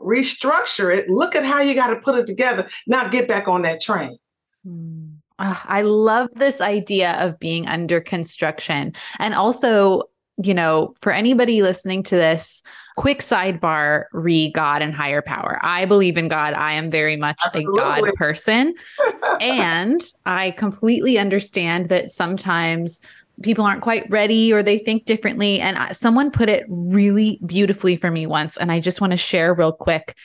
restructure 0.00 0.94
it. 0.94 1.08
Look 1.08 1.34
at 1.34 1.44
how 1.44 1.60
you 1.60 1.74
got 1.74 1.88
to 1.88 2.00
put 2.00 2.18
it 2.18 2.26
together. 2.26 2.68
Now 2.86 3.08
get 3.08 3.26
back 3.26 3.48
on 3.48 3.62
that 3.62 3.80
train. 3.80 4.18
Mm. 4.66 5.16
Ah, 5.38 5.64
I 5.66 5.82
love 5.82 6.28
this 6.34 6.60
idea 6.60 7.12
of 7.12 7.38
being 7.40 7.66
under 7.66 8.00
construction. 8.00 8.92
And 9.18 9.34
also, 9.34 10.02
you 10.42 10.54
know, 10.54 10.94
for 11.00 11.12
anybody 11.12 11.62
listening 11.62 12.02
to 12.04 12.16
this, 12.16 12.62
quick 12.96 13.20
sidebar 13.20 14.04
re 14.12 14.50
God 14.50 14.82
and 14.82 14.94
higher 14.94 15.22
power. 15.22 15.58
I 15.62 15.84
believe 15.84 16.16
in 16.16 16.28
God. 16.28 16.54
I 16.54 16.72
am 16.72 16.90
very 16.90 17.16
much 17.16 17.38
a 17.54 17.64
God 17.76 18.04
person. 18.14 18.74
and 19.40 20.00
I 20.24 20.52
completely 20.52 21.18
understand 21.18 21.88
that 21.88 22.10
sometimes 22.10 23.00
people 23.42 23.64
aren't 23.64 23.82
quite 23.82 24.08
ready 24.10 24.52
or 24.52 24.62
they 24.62 24.78
think 24.78 25.04
differently. 25.04 25.60
And 25.60 25.76
I- 25.76 25.92
someone 25.92 26.30
put 26.30 26.48
it 26.48 26.64
really 26.68 27.38
beautifully 27.44 27.96
for 27.96 28.10
me 28.10 28.26
once. 28.26 28.56
And 28.56 28.70
I 28.70 28.80
just 28.80 29.00
want 29.00 29.12
to 29.12 29.16
share 29.16 29.54
real 29.54 29.72
quick 29.72 30.16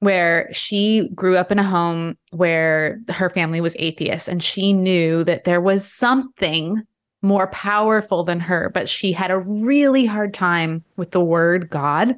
where 0.00 0.48
she 0.52 1.10
grew 1.14 1.36
up 1.36 1.52
in 1.52 1.58
a 1.58 1.64
home 1.64 2.16
where 2.30 3.00
her 3.10 3.28
family 3.28 3.60
was 3.60 3.76
atheist 3.78 4.28
and 4.28 4.42
she 4.42 4.72
knew 4.72 5.24
that 5.24 5.44
there 5.44 5.60
was 5.60 5.90
something 5.90 6.82
more 7.22 7.48
powerful 7.48 8.24
than 8.24 8.40
her, 8.40 8.70
but 8.72 8.88
she 8.88 9.12
had 9.12 9.30
a 9.30 9.38
really 9.38 10.06
hard 10.06 10.32
time 10.34 10.82
with 10.96 11.10
the 11.10 11.20
word 11.20 11.68
God. 11.70 12.16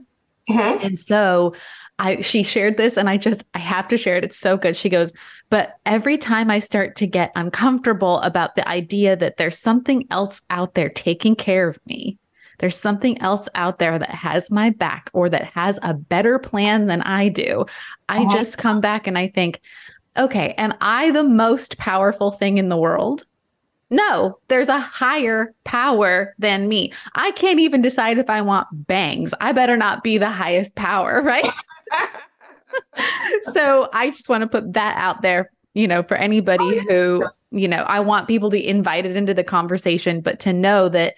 Mhm. 0.51 0.85
And 0.85 0.99
so 0.99 1.55
I 1.99 2.21
she 2.21 2.43
shared 2.43 2.77
this 2.77 2.97
and 2.97 3.09
I 3.09 3.17
just 3.17 3.45
I 3.55 3.59
have 3.59 3.87
to 3.89 3.97
share 3.97 4.17
it. 4.17 4.25
It's 4.25 4.39
so 4.39 4.57
good. 4.57 4.75
She 4.77 4.89
goes, 4.89 5.13
"But 5.51 5.77
every 5.87 6.19
time 6.19 6.51
I 6.51 6.59
start 6.59 6.97
to 6.97 7.07
get 7.07 7.31
uncomfortable 7.37 8.19
about 8.21 8.57
the 8.57 8.67
idea 8.69 9.15
that 9.17 9.37
there's 9.37 9.59
something 9.59 10.05
else 10.11 10.41
out 10.51 10.75
there 10.75 10.89
taking 10.89 11.37
care 11.37 11.69
of 11.69 11.79
me, 11.87 12.19
there's 12.59 12.77
something 12.77 13.21
else 13.21 13.49
out 13.55 13.79
there 13.79 13.99
that 13.99 14.11
has 14.11 14.51
my 14.51 14.71
back 14.71 15.11
or 15.13 15.29
that 15.29 15.45
has 15.55 15.79
a 15.83 15.95
better 15.95 16.39
plan 16.41 16.87
than 16.87 17.03
I 17.03 17.29
do, 17.29 17.65
I 18.09 18.19
Uh-huh. 18.23 18.37
just 18.37 18.59
come 18.59 18.81
back 18.81 19.07
and 19.07 19.17
I 19.17 19.29
think, 19.29 19.61
okay, 20.19 20.55
am 20.59 20.75
I 20.81 21.11
the 21.13 21.25
most 21.25 21.79
powerful 21.79 22.33
thing 22.33 22.59
in 22.59 22.69
the 22.69 22.77
world? 22.77 23.25
No, 23.93 24.39
there's 24.49 24.71
a 24.71 24.81
higher 24.81 25.55
power 25.65 26.35
than 26.39 26.67
me. 26.67 26.95
I 27.15 27.31
can't 27.33 27.61
even 27.61 27.83
decide 27.83 28.17
if 28.17 28.31
I 28.31 28.41
want 28.41 28.67
bangs. 28.73 29.35
I 29.39 29.53
better 29.53 29.77
not 29.77 30.03
be 30.03 30.17
the 30.17 30.31
highest 30.31 30.75
power, 30.75 31.21
right? 31.25 31.47
so 33.53 33.91
I 33.93 34.09
just 34.09 34.31
want 34.31 34.41
to 34.41 34.47
put 34.47 34.73
that 34.73 34.97
out 34.97 35.21
there, 35.21 35.51
you 35.75 35.87
know, 35.87 36.03
for 36.03 36.17
anybody 36.17 36.79
who, 36.89 37.23
you 37.51 37.69
know, 37.69 37.83
I 37.83 38.01
want 38.01 38.29
people 38.29 38.49
to 38.49 38.57
be 38.57 38.67
invited 38.67 39.15
into 39.15 39.35
the 39.35 39.45
conversation, 39.45 40.23
but 40.23 40.41
to 40.41 40.55
know 40.55 40.89
that 40.89 41.15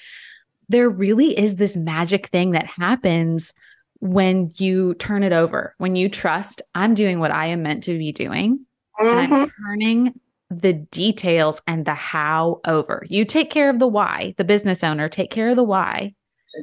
there 0.68 0.90
really 0.90 1.38
is 1.38 1.54
this 1.56 1.76
magic 1.76 2.26
thing 2.26 2.50
that 2.50 2.66
happens 2.66 3.54
when 4.00 4.50
you 4.56 4.94
turn 4.94 5.22
it 5.22 5.32
over, 5.32 5.76
when 5.78 5.94
you 5.94 6.08
trust, 6.08 6.60
I'm 6.74 6.94
doing 6.94 7.20
what 7.20 7.30
I 7.30 7.46
am 7.46 7.62
meant 7.62 7.84
to 7.84 7.96
be 7.96 8.10
doing, 8.10 8.66
and 8.98 9.30
Mhm. 9.30 9.32
I'm 9.42 9.50
turning 9.64 10.20
the 10.50 10.72
details 10.74 11.60
and 11.66 11.84
the 11.84 11.94
how 11.94 12.60
over. 12.66 13.04
You 13.08 13.24
take 13.24 13.50
care 13.50 13.70
of 13.70 13.78
the 13.78 13.86
why, 13.86 14.34
the 14.38 14.44
business 14.44 14.84
owner, 14.84 15.08
take 15.08 15.30
care 15.30 15.48
of 15.48 15.56
the 15.56 15.64
why, 15.64 16.14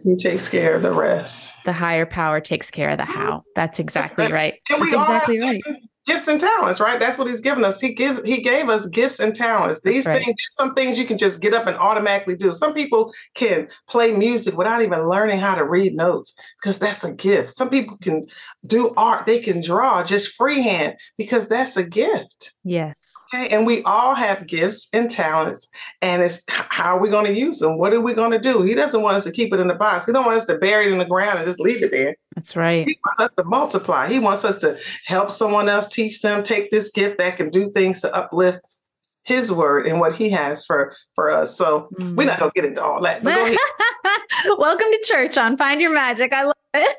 He 0.04 0.16
takes 0.16 0.50
care 0.50 0.76
of 0.76 0.84
the 0.84 0.94
rest. 0.94 1.56
the 1.66 1.74
higher 1.74 2.06
power 2.06 2.40
takes 2.40 2.72
care 2.72 2.90
of 2.90 2.98
the 2.98 3.06
how. 3.06 3.44
That's 3.56 3.80
exactly 3.80 4.32
right. 4.32 4.56
And 4.70 4.82
That's 4.82 4.92
we 4.92 4.98
all 4.98 5.04
exactly 5.04 5.38
have 5.38 5.44
right. 5.46 5.54
gifts, 5.56 5.68
and, 5.68 5.78
gifts 6.06 6.28
and 6.28 6.40
talents, 6.40 6.80
right? 6.80 7.00
That's 7.00 7.18
what 7.18 7.28
he's 7.28 7.42
given 7.42 7.64
us. 7.64 7.82
He 7.82 7.94
give 7.94 8.24
he 8.24 8.42
gave 8.42 8.70
us 8.70 8.88
gifts 8.88 9.20
and 9.20 9.36
talents. 9.36 9.82
These 9.82 10.06
right. 10.06 10.24
things, 10.24 10.38
some 10.50 10.74
things 10.74 10.98
you 10.98 11.06
can 11.06 11.18
just 11.18 11.42
get 11.42 11.54
up 11.54 11.68
and 11.68 11.76
automatically 11.76 12.36
do. 12.36 12.54
Some 12.54 12.74
people 12.74 13.14
can 13.36 13.68
play 13.90 14.12
music 14.12 14.58
without 14.58 14.82
even 14.82 15.08
learning 15.08 15.40
how 15.40 15.56
to 15.56 15.66
read 15.66 15.96
notes 15.96 16.34
because 16.62 16.80
that's 16.80 17.04
a 17.04 17.14
gift. 17.16 17.50
Some 17.50 17.70
people 17.70 17.98
can 17.98 18.28
do 18.66 18.94
art, 18.96 19.26
they 19.26 19.40
can 19.40 19.62
draw 19.62 20.04
just 20.04 20.34
freehand 20.34 20.96
because 21.18 21.50
that's 21.50 21.76
a 21.78 21.88
gift. 21.88 22.54
Yes. 22.64 23.11
Okay, 23.34 23.48
and 23.50 23.66
we 23.66 23.82
all 23.84 24.14
have 24.14 24.46
gifts 24.46 24.90
and 24.92 25.10
talents, 25.10 25.70
and 26.02 26.22
it's 26.22 26.44
how 26.48 26.98
are 26.98 27.02
we 27.02 27.10
going 27.10 27.26
to 27.26 27.34
use 27.34 27.60
them? 27.60 27.78
What 27.78 27.94
are 27.94 28.02
we 28.02 28.14
going 28.14 28.32
to 28.32 28.40
do? 28.40 28.62
He 28.62 28.74
doesn't 28.74 29.02
want 29.02 29.16
us 29.16 29.24
to 29.24 29.32
keep 29.32 29.54
it 29.54 29.60
in 29.60 29.68
the 29.68 29.76
box. 29.76 30.06
He 30.06 30.12
don't 30.12 30.26
want 30.26 30.38
us 30.38 30.46
to 30.48 30.58
bury 30.58 30.88
it 30.88 30.92
in 30.92 30.98
the 30.98 31.06
ground 31.06 31.38
and 31.38 31.48
just 31.48 31.60
leave 31.60 31.82
it 31.82 31.92
there. 31.92 32.16
That's 32.36 32.56
right. 32.56 32.86
He 32.86 32.98
wants 33.06 33.20
us 33.22 33.32
to 33.38 33.44
multiply. 33.46 34.10
He 34.10 34.20
wants 34.20 34.44
us 34.44 34.58
to 34.60 34.78
help 35.06 35.32
someone 35.32 35.70
else, 35.70 35.88
teach 35.88 36.22
them, 36.22 36.44
take 36.44 36.72
this 36.72 36.92
gift 36.92 37.20
that 37.20 37.38
can 37.38 37.50
do 37.50 37.72
things 37.72 38.02
to 38.02 38.14
uplift 38.14 38.60
his 39.24 39.52
word 39.52 39.86
and 39.86 40.00
what 40.00 40.16
he 40.16 40.30
has 40.30 40.66
for 40.66 40.94
for 41.16 41.30
us. 41.30 41.56
So 41.56 41.90
we're 42.16 42.28
not 42.28 42.40
gonna 42.40 42.52
get 42.56 42.66
into 42.66 42.84
all 42.84 43.02
that. 43.02 43.24
But 43.24 43.36
go 43.36 43.46
ahead. 43.46 43.58
Welcome 44.58 44.88
to 44.92 45.02
church 45.04 45.38
on 45.38 45.58
Find 45.58 45.82
Your 45.82 45.94
Magic. 45.94 46.34
I 46.34 46.44
love 46.44 46.56
it. 46.74 46.98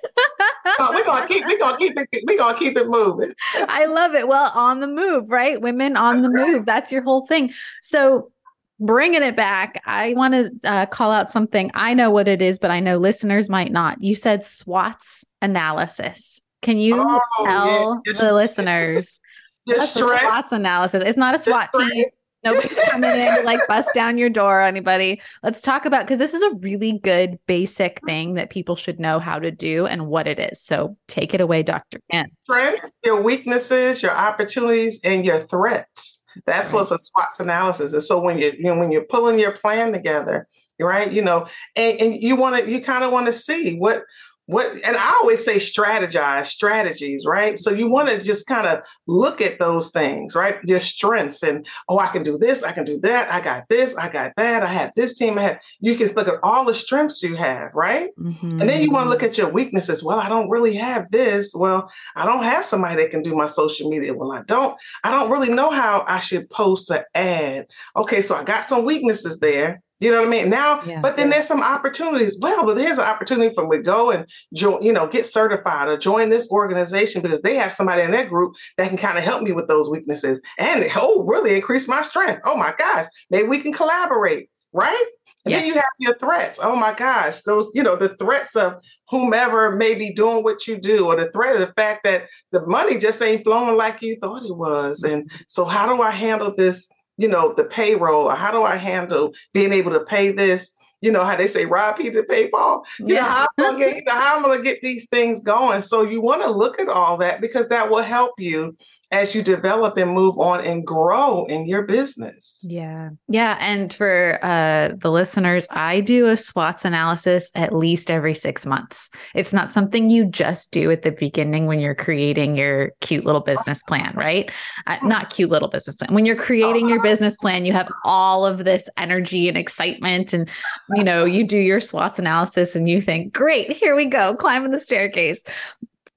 oh, 0.79 0.91
we're 0.95 1.05
gonna 1.05 1.27
keep 1.27 1.45
we're 1.47 1.59
gonna 1.59 1.79
keep 1.79 1.95
it 1.97 2.25
we're 2.27 2.39
gonna 2.39 2.59
keep 2.59 2.77
it 2.77 2.89
moving. 2.89 3.33
I 3.55 3.87
love 3.87 4.15
it. 4.15 4.29
Well, 4.29 4.51
on 4.55 4.81
the 4.81 4.87
move, 4.87 5.29
right? 5.29 5.61
Women 5.61 5.97
on 5.97 6.23
That's 6.23 6.27
the 6.33 6.41
right. 6.41 6.49
move. 6.49 6.65
That's 6.67 6.93
your 6.93 7.03
whole 7.03 7.27
thing. 7.27 7.53
So 7.81 8.31
bringing 8.79 9.23
it 9.23 9.37
back, 9.37 9.83
I 9.87 10.15
want 10.15 10.35
to 10.35 10.51
uh, 10.65 10.87
call 10.87 11.11
out 11.11 11.31
something. 11.31 11.71
I 11.75 11.95
know 11.95 12.11
what 12.11 12.29
it 12.29 12.43
is, 12.43 12.59
but 12.59 12.71
I 12.71 12.81
know 12.81 12.99
listeners 12.99 13.49
might 13.49 13.73
not. 13.73 14.03
You 14.03 14.15
said 14.15 14.43
SWOTs 14.45 15.25
analysis. 15.41 16.41
Can 16.61 16.79
you 16.79 16.95
oh, 16.99 17.21
tell 17.45 18.03
yeah. 18.07 18.13
the 18.13 18.35
listeners? 18.35 19.21
That's 19.67 19.93
SWOTs 19.93 20.53
analysis. 20.53 21.03
It's 21.05 21.19
not 21.19 21.35
a 21.35 21.39
SWAT 21.39 21.71
team. 21.73 22.05
Nobody's 22.45 22.77
coming 22.91 23.11
in 23.11 23.37
to 23.37 23.43
like 23.45 23.61
bust 23.69 23.91
down 23.95 24.19
your 24.19 24.29
door, 24.29 24.63
anybody. 24.63 25.21
Let's 25.45 25.61
talk 25.61 25.85
about 25.85 26.05
because 26.07 26.19
this 26.19 26.35
is 26.35 26.43
a 26.43 26.57
really 26.57 26.99
good 26.99 27.39
basic 27.47 28.01
thing 28.05 28.35
that 28.35 28.51
people 28.51 28.75
should 28.75 28.99
know 28.99 29.21
how 29.21 29.39
to 29.39 29.53
do 29.53 29.87
and 29.87 30.09
what 30.09 30.27
it 30.27 30.41
is. 30.41 30.61
So 30.61 30.97
take 31.07 31.35
it 31.35 31.41
away, 31.41 31.63
Dr. 31.63 32.01
Kim. 32.11 32.27
Strengths, 32.45 32.99
your 33.05 33.23
weaknesses, 33.23 34.03
your 34.03 34.11
opportunities, 34.11 35.01
and 35.05 35.25
your 35.25 35.39
threats. 35.39 36.23
That's 36.45 36.73
right. 36.73 36.79
what's 36.79 36.91
a 36.91 36.99
SWOTs 36.99 37.39
analysis. 37.41 37.93
And 37.93 38.03
so 38.03 38.21
when 38.21 38.39
you, 38.39 38.53
you 38.57 38.65
know, 38.65 38.79
when 38.79 38.91
you're 38.91 39.05
pulling 39.05 39.39
your 39.39 39.53
plan 39.53 39.93
together, 39.93 40.49
right, 40.81 41.13
you 41.13 41.23
know, 41.23 41.47
and, 41.77 42.01
and 42.01 42.17
you 42.17 42.35
want 42.35 42.57
to, 42.57 42.71
you 42.71 42.81
kind 42.81 43.05
of 43.05 43.13
want 43.13 43.27
to 43.27 43.33
see 43.33 43.77
what 43.79 44.03
what 44.47 44.67
and 44.87 44.97
i 44.97 45.19
always 45.21 45.45
say 45.45 45.57
strategize 45.57 46.47
strategies 46.47 47.25
right? 47.27 47.59
So 47.59 47.71
you 47.71 47.91
want 47.91 48.09
to 48.09 48.23
just 48.23 48.47
kind 48.47 48.67
of 48.67 48.85
look 49.07 49.41
at 49.41 49.59
those 49.59 49.91
things 49.91 50.35
right? 50.35 50.57
Your 50.65 50.81
strengths 50.81 51.43
and 51.43 51.67
oh 51.89 51.99
i 51.99 52.09
can 52.09 52.23
do 52.23 52.37
this 52.37 52.63
i 52.63 52.73
can 52.73 52.85
do 52.85 52.99
that 53.01 53.33
i 53.33 53.41
got 53.41 53.69
this 53.69 53.97
i 53.97 54.09
got 54.09 54.33
that 54.37 54.63
i 54.63 54.67
have 54.67 54.93
this 54.97 55.15
team 55.15 55.39
i 55.39 55.43
have 55.43 55.61
you 55.81 55.97
can 55.97 56.09
look 56.15 56.29
at 56.29 56.41
all 56.43 56.65
the 56.65 56.75
strengths 56.75 57.23
you 57.23 57.37
have 57.37 57.71
right? 57.75 58.11
Mm-hmm. 58.19 58.61
and 58.61 58.69
then 58.69 58.83
you 58.83 58.91
want 58.91 59.07
to 59.07 59.11
look 59.11 59.23
at 59.23 59.39
your 59.39 59.51
weaknesses. 59.51 60.03
Well 60.03 60.19
i 60.19 60.29
don't 60.29 60.51
really 60.51 60.75
have 60.75 61.11
this. 61.11 61.55
Well 61.55 61.91
i 62.17 62.25
don't 62.25 62.45
have 62.45 62.65
somebody 62.65 62.97
that 62.97 63.11
can 63.11 63.23
do 63.23 63.35
my 63.35 63.47
social 63.47 63.89
media. 63.89 64.15
Well 64.15 64.33
i 64.33 64.43
don't 64.43 64.77
i 65.05 65.11
don't 65.11 65.31
really 65.31 65.53
know 65.53 65.71
how 65.71 66.05
i 66.07 66.19
should 66.19 66.51
post 66.51 66.91
an 66.91 67.05
ad 67.15 67.67
okay 67.97 68.23
so 68.23 68.35
i 68.35 68.45
got 68.45 68.65
some 68.65 68.85
weaknesses 68.85 69.39
there 69.41 69.83
you 70.03 70.11
know 70.11 70.19
what 70.19 70.29
I 70.29 70.31
mean? 70.31 70.51
Now, 70.51 70.83
yeah, 70.85 71.01
but 71.01 71.17
then 71.17 71.29
yeah. 71.29 71.35
there's 71.35 71.47
some 71.47 71.63
opportunities. 71.63 72.37
Well, 72.41 72.67
but 72.67 72.75
there's 72.75 72.99
an 72.99 73.05
opportunity 73.05 73.55
for 73.55 73.69
me 73.69 73.77
to 73.77 73.83
go 73.83 74.11
and 74.11 74.29
join, 74.55 74.83
you 74.83 74.93
know, 74.93 75.07
get 75.07 75.27
certified 75.27 75.89
or 75.89 75.97
join 75.97 76.29
this 76.29 76.51
organization 76.51 77.23
because 77.23 77.43
they 77.43 77.55
have 77.55 77.73
somebody 77.73 78.03
in 78.03 78.11
that 78.11 78.29
group 78.29 78.57
that 78.79 78.89
can 78.89 78.99
kind 78.99 79.17
of 79.17 79.25
help 79.25 79.43
me 79.43 79.53
with 79.53 79.69
those 79.69 79.89
weaknesses 79.89 80.43
and 80.59 80.85
oh, 80.97 81.25
really 81.25 81.55
increase 81.55 81.87
my 81.87 82.03
strength. 82.03 82.41
Oh 82.45 82.57
my 82.57 82.75
gosh, 82.77 83.07
maybe 83.31 83.49
we 83.49 83.61
can 83.61 83.73
collaborate, 83.73 84.49
right? 84.73 85.05
And 85.45 85.53
yes. 85.53 85.61
then 85.61 85.69
you 85.69 85.75
have 85.75 85.85
your 85.99 86.15
threats. 86.19 86.61
Oh 86.63 86.77
my 86.77 86.95
gosh, 86.95 87.43
those, 87.43 87.69
you 87.75 87.83
know, 87.83 87.97
the 87.97 88.17
threats 88.17 88.55
of 88.55 88.77
whomever 89.09 89.75
may 89.75 89.95
be 89.95 90.13
doing 90.13 90.45
what 90.45 90.67
you 90.67 90.79
do, 90.79 91.07
or 91.07 91.17
the 91.17 91.31
threat 91.33 91.55
of 91.55 91.61
the 91.61 91.73
fact 91.75 92.05
that 92.05 92.29
the 92.53 92.65
money 92.67 92.99
just 92.99 93.21
ain't 93.21 93.45
flowing 93.45 93.77
like 93.77 94.03
you 94.03 94.17
thought 94.21 94.45
it 94.45 94.57
was. 94.57 95.03
And 95.03 95.31
so, 95.49 95.65
how 95.65 95.95
do 95.95 96.01
I 96.01 96.11
handle 96.11 96.55
this 96.57 96.89
you 97.17 97.29
know, 97.29 97.55
the 97.55 97.65
payroll 97.65 98.27
or 98.27 98.35
how 98.35 98.51
do 98.51 98.63
I 98.63 98.77
handle 98.77 99.33
being 99.53 99.73
able 99.73 99.93
to 99.93 100.01
pay 100.01 100.33
this? 100.33 100.71
You 101.01 101.11
know 101.11 101.25
how 101.25 101.35
they 101.35 101.49
say 101.49 101.67
rob 101.67 101.97
Peter 101.97 102.23
pay 102.23 102.49
Paul. 102.49 102.87
You 103.01 103.17
yeah. 103.17 103.23
know 103.23 103.29
how 103.29 103.49
I'm, 103.59 103.79
get, 103.79 104.05
how 104.09 104.37
I'm 104.37 104.43
gonna 104.43 104.63
get 104.63 104.81
these 104.83 105.09
things 105.09 105.41
going. 105.41 105.83
So 105.83 106.05
you 106.05 106.21
want 106.21 106.43
to 106.43 106.51
look 106.51 106.81
at 106.81 106.89
all 106.89 107.17
that 107.19 107.41
because 107.41 107.69
that 107.69 107.91
will 107.91 108.03
help 108.03 108.35
you 108.39 108.77
as 109.13 109.35
you 109.35 109.43
develop 109.43 109.99
and 109.99 110.11
move 110.11 110.39
on 110.39 110.65
and 110.65 110.87
grow 110.87 111.45
in 111.45 111.67
your 111.67 111.83
business. 111.83 112.65
Yeah. 112.67 113.11
Yeah. 113.29 113.59
And 113.61 113.93
for 113.93 114.39
uh, 114.43 114.93
the 114.97 115.11
listeners, 115.11 115.69
I 115.71 116.01
do 116.01 116.29
a 116.29 116.37
SWOTs 116.37 116.87
analysis 116.87 117.51
at 117.55 117.75
least 117.75 118.11
every 118.11 118.33
six 118.33 118.65
months. 118.65 119.11
It's 119.35 119.53
not 119.53 119.73
something 119.73 120.09
you 120.09 120.25
just 120.25 120.73
do 120.73 120.91
at 120.91 121.03
the 121.03 121.13
beginning 121.13 121.67
when 121.67 121.79
you're 121.79 121.95
creating 121.95 122.57
your 122.57 122.93
cute 123.01 123.27
little 123.27 123.43
business 123.43 123.83
plan, 123.83 124.15
right? 124.17 124.51
Uh, 124.87 124.97
not 125.03 125.31
cute 125.31 125.51
little 125.51 125.69
business 125.69 125.97
plan. 125.97 126.15
When 126.15 126.25
you're 126.25 126.35
creating 126.35 126.89
your 126.89 127.03
business 127.03 127.37
plan, 127.37 127.67
you 127.67 127.73
have 127.75 127.91
all 128.05 128.47
of 128.47 128.65
this 128.65 128.89
energy 128.97 129.47
and 129.47 129.59
excitement. 129.59 130.33
And, 130.33 130.49
you 130.95 131.05
know, 131.05 131.27
you 131.27 131.47
do 131.47 131.59
your 131.59 131.81
SWOTs 131.81 132.19
analysis 132.19 132.75
and 132.75 132.89
you 132.89 133.03
think, 133.03 133.35
great, 133.35 133.71
here 133.71 133.95
we 133.95 134.07
go, 134.07 134.35
climbing 134.35 134.71
the 134.71 134.79
staircase 134.79 135.43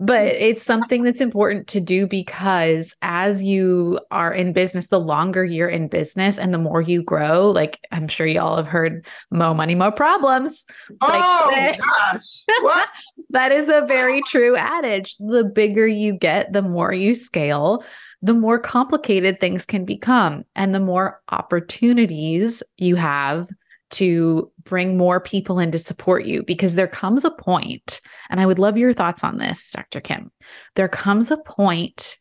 but 0.06 0.26
it's 0.26 0.63
something 0.63 1.04
that's 1.04 1.22
important 1.22 1.68
to 1.68 1.82
do 1.82 2.06
because 2.08 2.96
as 3.02 3.44
you 3.44 4.00
are 4.12 4.34
in 4.34 4.54
business 4.54 4.88
the 4.88 5.00
longer 5.00 5.44
you're 5.44 5.70
in 5.70 5.88
business 5.88 6.38
and 6.38 6.54
the 6.54 6.58
more 6.58 6.82
you 6.82 7.02
grow 7.02 7.50
like 7.50 7.80
i'm 7.91 8.08
sure 8.08 8.28
y'all 8.28 8.58
have 8.58 8.68
heard 8.68 9.06
mo 9.32 9.54
money 9.54 9.76
mo 9.76 9.91
problems. 9.91 10.65
Oh 11.02 11.50
like, 11.52 11.80
gosh. 12.12 12.44
What? 12.62 12.89
that 13.30 13.52
is 13.52 13.70
a 13.70 13.86
very 13.88 14.22
true 14.24 14.56
adage. 14.56 15.15
The 15.20 15.44
bigger 15.44 15.88
you 15.88 16.13
get 16.13 16.54
the 16.54 16.62
more 16.62 16.94
you 16.94 17.15
scale 17.15 17.84
the 18.22 18.34
more 18.34 18.60
complicated 18.60 19.39
things 19.39 19.65
can 19.65 19.86
become 19.86 20.44
and 20.56 20.74
the 20.74 20.80
more 20.80 21.22
opportunities 21.30 22.63
you 22.78 22.96
have 22.96 23.50
to 23.96 24.52
bring 24.64 24.98
more 24.98 25.20
people 25.20 25.60
in 25.60 25.72
to 25.72 25.80
support 25.80 26.26
you 26.26 26.44
because 26.44 26.76
there 26.76 26.88
comes 26.88 27.26
a 27.26 27.32
point, 27.32 28.02
and 28.30 28.40
I 28.40 28.46
would 28.46 28.60
love 28.60 28.78
your 28.78 28.94
thoughts 28.94 29.24
on 29.24 29.38
this, 29.38 29.72
Dr. 29.72 30.02
Kim. 30.02 30.32
There 30.76 30.88
comes 30.88 31.32
a 31.32 31.38
point 31.38 32.18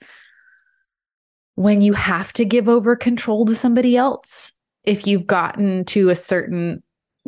when 1.57 1.83
you 1.83 1.93
have 1.93 2.33
to 2.35 2.45
give 2.45 2.69
over 2.69 2.97
control 2.97 3.47
to 3.47 3.55
somebody 3.55 3.97
else 3.97 4.53
if 4.85 5.07
you've 5.07 5.27
gotten 5.27 5.85
to 5.87 6.11
a 6.11 6.17
certain 6.17 6.83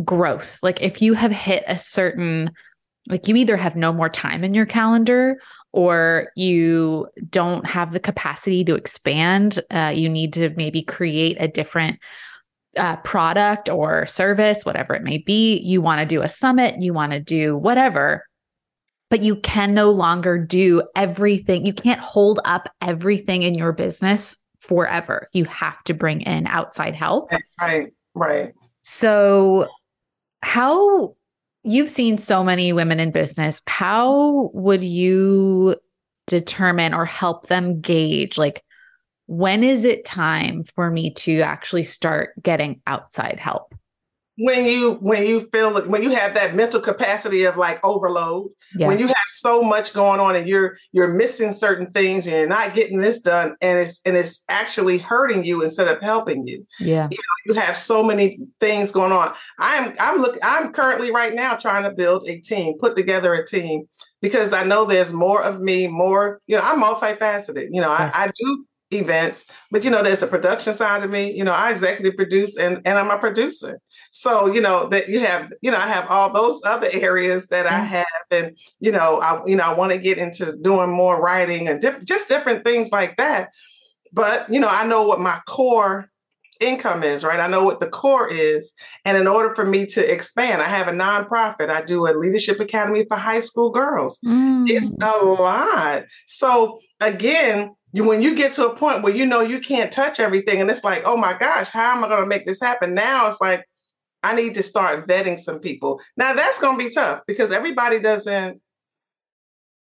growth. 0.05 0.59
Like 0.63 0.83
if 0.83 1.01
you 1.01 1.15
have 1.15 1.33
hit 1.33 1.65
a 1.67 1.79
certain, 1.79 2.51
like 3.09 3.29
you 3.29 3.37
either 3.37 3.57
have 3.57 3.77
no 3.77 3.93
more 3.93 4.09
time 4.09 4.45
in 4.45 4.53
your 4.53 4.67
calendar 4.67 5.39
or 5.73 6.33
you 6.37 7.07
don't 7.31 7.67
have 7.67 7.93
the 7.93 8.01
capacity 8.01 8.65
to 8.65 8.75
expand. 8.75 9.61
Uh, 9.71 9.93
you 9.95 10.09
need 10.09 10.33
to 10.35 10.51
maybe 10.57 10.83
create 10.83 11.37
a 11.39 11.49
different 11.49 11.99
uh, 12.77 12.97
product 12.97 13.69
or 13.69 14.07
service, 14.07 14.65
whatever 14.65 14.95
it 14.95 15.03
may 15.03 15.19
be. 15.19 15.59
You 15.59 15.81
want 15.81 16.01
to 16.01 16.07
do 16.07 16.23
a 16.23 16.29
summit, 16.29 16.81
you 16.81 16.93
want 16.93 17.13
to 17.13 17.21
do 17.21 17.57
whatever, 17.57 18.25
but 19.11 19.23
you 19.23 19.37
can 19.37 19.75
no 19.75 19.91
longer 19.91 20.39
do 20.39 20.83
everything. 20.95 21.67
You 21.67 21.75
can't 21.75 22.01
hold 22.01 22.41
up 22.45 22.69
everything 22.81 23.43
in 23.43 23.55
your 23.55 23.73
business 23.73 24.37
forever. 24.61 25.29
You 25.33 25.45
have 25.45 25.83
to 25.85 25.95
bring 25.95 26.23
in 26.23 26.47
outside 26.47 26.95
help. 26.95 27.31
Right, 27.61 27.93
right. 28.15 28.53
So, 28.83 29.69
how 30.43 31.17
you've 31.65 31.91
seen 31.91 32.19
so 32.19 32.45
many 32.45 32.73
women 32.73 33.01
in 33.01 33.11
business, 33.11 33.63
how 33.67 34.51
would 34.55 34.83
you 34.83 35.77
determine 36.27 36.95
or 36.95 37.05
help 37.05 37.47
them 37.47 37.81
gauge 37.81 38.39
like 38.39 38.63
when 39.27 39.65
is 39.65 39.85
it 39.85 40.05
time 40.05 40.65
for 40.65 40.91
me 40.91 41.11
to 41.11 41.41
actually 41.41 41.83
start 41.83 42.31
getting 42.43 42.81
outside 42.87 43.39
help? 43.39 43.75
When 44.39 44.67
you 44.67 44.99
when 45.01 45.27
you 45.27 45.41
feel 45.41 45.71
like 45.71 45.87
when 45.87 46.03
you 46.03 46.11
have 46.11 46.35
that 46.35 46.55
mental 46.55 46.79
capacity 46.79 47.45
of 47.45 47.57
like 47.57 47.83
overload, 47.83 48.51
yeah. 48.75 48.87
when 48.87 48.99
you 48.99 49.07
have 49.07 49.17
so 49.29 49.63
much 49.63 49.95
going 49.95 50.21
on 50.21 50.37
and 50.37 50.47
you're 50.47 50.77
you're 50.93 51.09
missing 51.09 51.53
certain 51.53 51.91
things 51.91 52.27
and 52.27 52.37
you're 52.37 52.47
not 52.47 52.75
getting 52.75 53.01
this 53.01 53.19
done 53.19 53.57
and 53.63 53.79
it's 53.79 53.99
and 54.05 54.15
it's 54.15 54.45
actually 54.51 54.99
hurting 54.99 55.43
you 55.43 55.63
instead 55.63 55.89
of 55.89 56.03
helping 56.03 56.47
you. 56.47 56.67
Yeah. 56.79 57.09
You, 57.11 57.17
know, 57.17 57.55
you 57.55 57.61
have 57.61 57.79
so 57.79 58.03
many 58.03 58.39
things 58.61 58.93
going 58.93 59.11
on. 59.11 59.33
I'm 59.59 59.95
I'm 59.99 60.19
look 60.19 60.37
I'm 60.43 60.71
currently 60.71 61.11
right 61.11 61.33
now 61.33 61.57
trying 61.57 61.85
to 61.85 61.91
build 61.91 62.29
a 62.29 62.39
team, 62.41 62.77
put 62.79 62.95
together 62.95 63.33
a 63.33 63.47
team 63.47 63.89
because 64.21 64.53
I 64.53 64.65
know 64.65 64.85
there's 64.85 65.15
more 65.15 65.43
of 65.43 65.61
me, 65.61 65.87
more, 65.87 66.43
you 66.47 66.57
know, 66.57 66.63
I'm 66.63 66.83
multifaceted. 66.83 67.69
You 67.71 67.81
know, 67.81 67.91
yes. 67.91 68.15
I, 68.15 68.25
I 68.25 68.33
do 68.39 68.67
events 68.93 69.45
but 69.71 69.83
you 69.83 69.91
know 69.91 70.03
there's 70.03 70.23
a 70.23 70.29
production 70.29 70.73
side 70.73 71.03
of 71.03 71.11
me. 71.11 71.33
You 71.33 71.45
know 71.45 71.53
i 71.53 71.71
executive 71.71 72.17
produce 72.17 72.57
and 72.57 72.77
and 72.87 72.99
i'm 72.99 73.11
a 73.11 73.19
producer. 73.19 73.81
So 74.13 74.47
you 74.53 74.61
know 74.61 74.89
that 74.89 75.09
you 75.09 75.21
have 75.21 75.53
you 75.61 75.71
know 75.71 75.79
i 75.79 75.89
have 75.89 76.09
all 76.09 76.33
those 76.33 76.61
other 76.65 76.89
areas 76.93 77.49
that 77.49 77.67
i 77.67 77.81
mm. 77.81 77.87
have 77.87 78.07
and 78.31 78.57
you 78.81 78.93
know 78.93 79.21
i 79.21 79.41
you 79.47 79.57
know 79.57 79.65
i 79.65 79.77
want 79.77 79.93
to 79.93 79.99
get 79.99 80.19
into 80.19 80.57
doing 80.63 80.91
more 80.91 81.21
writing 81.21 81.69
and 81.69 81.81
diff- 81.81 82.05
just 82.05 82.29
different 82.29 82.65
things 82.65 82.91
like 82.93 83.17
that. 83.17 83.51
But 84.13 84.49
you 84.49 84.61
know 84.61 84.69
i 84.69 84.87
know 84.87 85.03
what 85.03 85.21
my 85.21 85.41
core 85.49 86.09
income 86.61 87.03
is 87.03 87.23
right? 87.23 87.41
I 87.41 87.49
know 87.49 87.65
what 87.65 87.81
the 87.81 87.89
core 87.89 88.33
is. 88.33 88.73
And 89.05 89.19
in 89.19 89.27
order 89.27 89.55
for 89.55 89.67
me 89.67 89.85
to 89.87 90.13
expand 90.13 90.63
i 90.63 90.69
have 90.69 90.89
a 90.89 90.93
nonprofit. 90.93 91.71
I 91.71 91.83
do 91.83 92.07
a 92.07 92.17
leadership 92.17 92.61
academy 92.61 93.05
for 93.09 93.17
high 93.17 93.41
school 93.41 93.71
girls. 93.71 94.19
Mm. 94.25 94.69
it's 94.69 94.95
a 95.03 95.25
lot. 95.25 96.05
So 96.27 96.79
again 97.01 97.75
when 98.05 98.23
you 98.23 98.35
get 98.35 98.53
to 98.53 98.67
a 98.67 98.75
point 98.75 99.03
where 99.03 99.15
you 99.15 99.25
know 99.27 99.41
you 99.41 99.61
can't 99.61 99.93
touch 99.93 100.21
everything 100.21 100.61
and 100.61 100.71
it's 100.71 100.85
like 100.85 101.03
oh 101.05 101.17
my 101.17 101.37
gosh 101.39 101.69
how 101.71 101.97
am 101.97 102.05
i 102.05 102.09
going 102.09 102.23
to 102.23 102.29
make 102.29 102.47
this 102.47 102.61
happen 102.61 102.95
now 102.95 103.27
it's 103.27 103.41
like 103.41 103.67
i 104.23 104.35
need 104.35 104.55
to 104.55 104.63
start 104.63 105.07
vetting 105.07 105.39
some 105.39 105.61
people 105.61 106.01
now 106.17 106.33
that's 106.33 106.61
going 106.61 106.79
to 106.79 106.85
be 106.85 106.91
tough 106.91 107.23
because 107.27 107.53
everybody 107.53 107.99
doesn't 107.99 108.61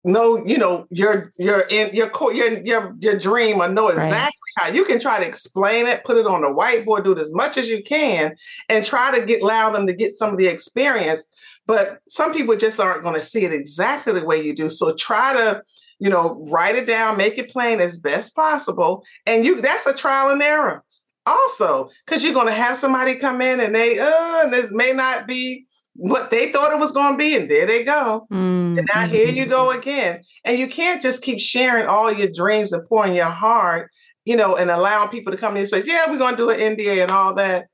know, 0.04 0.44
you 0.44 0.58
know, 0.58 0.86
your 0.90 1.32
your 1.38 1.60
in 1.70 1.94
your 1.94 2.10
core 2.10 2.32
your 2.32 2.62
your 2.62 2.94
your 3.00 3.18
dream 3.18 3.60
or 3.60 3.68
know 3.68 3.88
exactly 3.88 4.12
right. 4.12 4.30
how 4.56 4.68
you 4.68 4.84
can 4.84 5.00
try 5.00 5.18
to 5.18 5.26
explain 5.26 5.86
it, 5.86 6.04
put 6.04 6.18
it 6.18 6.26
on 6.26 6.42
the 6.42 6.48
whiteboard, 6.48 7.04
do 7.04 7.12
it 7.12 7.18
as 7.18 7.32
much 7.34 7.56
as 7.56 7.68
you 7.68 7.82
can, 7.82 8.34
and 8.68 8.84
try 8.84 9.18
to 9.18 9.24
get 9.24 9.42
allow 9.42 9.70
them 9.70 9.86
to 9.86 9.94
get 9.94 10.12
some 10.12 10.30
of 10.30 10.38
the 10.38 10.46
experience. 10.46 11.24
But 11.66 12.00
some 12.08 12.34
people 12.34 12.54
just 12.56 12.78
aren't 12.78 13.02
going 13.02 13.14
to 13.14 13.22
see 13.22 13.44
it 13.44 13.52
exactly 13.52 14.12
the 14.12 14.26
way 14.26 14.42
you 14.42 14.54
do. 14.54 14.68
So 14.68 14.94
try 14.94 15.32
to, 15.32 15.62
you 15.98 16.10
know, 16.10 16.44
write 16.50 16.76
it 16.76 16.86
down, 16.86 17.16
make 17.16 17.38
it 17.38 17.50
plain 17.50 17.80
as 17.80 17.98
best 17.98 18.34
possible. 18.34 19.04
And 19.26 19.44
you 19.44 19.60
that's 19.60 19.86
a 19.86 19.94
trial 19.94 20.30
and 20.30 20.42
error 20.42 20.84
also, 21.26 21.88
because 22.04 22.22
you're 22.22 22.34
going 22.34 22.46
to 22.46 22.52
have 22.52 22.76
somebody 22.76 23.16
come 23.16 23.40
in 23.40 23.60
and 23.60 23.74
they, 23.74 23.98
uh, 23.98 24.42
and 24.44 24.52
this 24.52 24.72
may 24.72 24.92
not 24.92 25.26
be 25.26 25.66
what 25.96 26.30
they 26.30 26.50
thought 26.50 26.72
it 26.72 26.78
was 26.78 26.92
going 26.92 27.14
to 27.14 27.18
be, 27.18 27.36
and 27.36 27.50
there 27.50 27.66
they 27.66 27.84
go. 27.84 28.26
Mm-hmm. 28.30 28.78
And 28.78 28.88
now 28.92 29.06
here 29.06 29.28
you 29.28 29.46
go 29.46 29.70
again. 29.70 30.22
And 30.44 30.58
you 30.58 30.68
can't 30.68 31.00
just 31.00 31.22
keep 31.22 31.40
sharing 31.40 31.86
all 31.86 32.12
your 32.12 32.30
dreams 32.34 32.72
and 32.72 32.86
pouring 32.88 33.14
your 33.14 33.26
heart, 33.26 33.90
you 34.24 34.36
know, 34.36 34.56
and 34.56 34.70
allowing 34.70 35.08
people 35.08 35.32
to 35.32 35.38
come 35.38 35.56
in 35.56 35.66
space. 35.66 35.86
Yeah, 35.86 36.10
we're 36.10 36.18
going 36.18 36.36
to 36.36 36.36
do 36.36 36.50
an 36.50 36.76
NDA 36.76 37.02
and 37.02 37.10
all 37.10 37.34
that. 37.36 37.66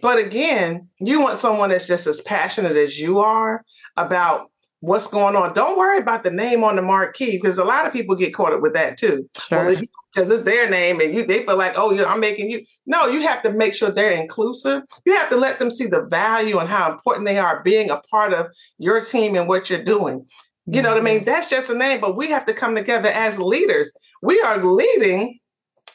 But 0.00 0.18
again, 0.18 0.88
you 0.98 1.20
want 1.20 1.38
someone 1.38 1.70
that's 1.70 1.86
just 1.86 2.06
as 2.06 2.20
passionate 2.22 2.76
as 2.76 2.98
you 2.98 3.18
are 3.20 3.64
about 3.96 4.50
what's 4.80 5.08
going 5.08 5.34
on. 5.34 5.54
Don't 5.54 5.78
worry 5.78 5.98
about 5.98 6.22
the 6.22 6.30
name 6.30 6.62
on 6.62 6.76
the 6.76 6.82
marquee 6.82 7.38
because 7.40 7.58
a 7.58 7.64
lot 7.64 7.86
of 7.86 7.92
people 7.92 8.14
get 8.14 8.34
caught 8.34 8.52
up 8.52 8.60
with 8.60 8.74
that 8.74 8.96
too. 8.96 9.28
Sure. 9.38 9.58
Well, 9.58 9.80
because 10.14 10.30
it's 10.30 10.42
their 10.42 10.68
name 10.68 11.00
and 11.00 11.14
you 11.14 11.26
they 11.26 11.44
feel 11.44 11.56
like, 11.56 11.74
oh, 11.76 11.90
you 11.90 11.98
know, 11.98 12.06
I'm 12.06 12.20
making 12.20 12.50
you. 12.50 12.64
No, 12.86 13.06
you 13.06 13.22
have 13.22 13.42
to 13.42 13.52
make 13.52 13.74
sure 13.74 13.90
they're 13.90 14.12
inclusive. 14.12 14.82
You 15.04 15.16
have 15.16 15.28
to 15.30 15.36
let 15.36 15.58
them 15.58 15.70
see 15.70 15.86
the 15.86 16.06
value 16.06 16.58
and 16.58 16.68
how 16.68 16.92
important 16.92 17.26
they 17.26 17.38
are 17.38 17.62
being 17.62 17.90
a 17.90 17.98
part 18.10 18.32
of 18.32 18.48
your 18.78 19.00
team 19.00 19.34
and 19.36 19.48
what 19.48 19.68
you're 19.68 19.82
doing. 19.82 20.24
You 20.66 20.74
mm-hmm. 20.74 20.82
know 20.82 20.90
what 20.90 21.02
I 21.02 21.04
mean? 21.04 21.16
Mm-hmm. 21.18 21.24
That's 21.26 21.50
just 21.50 21.70
a 21.70 21.76
name, 21.76 22.00
but 22.00 22.16
we 22.16 22.28
have 22.28 22.46
to 22.46 22.54
come 22.54 22.74
together 22.74 23.10
as 23.10 23.38
leaders. 23.38 23.92
We 24.22 24.40
are 24.40 24.64
leading 24.64 25.38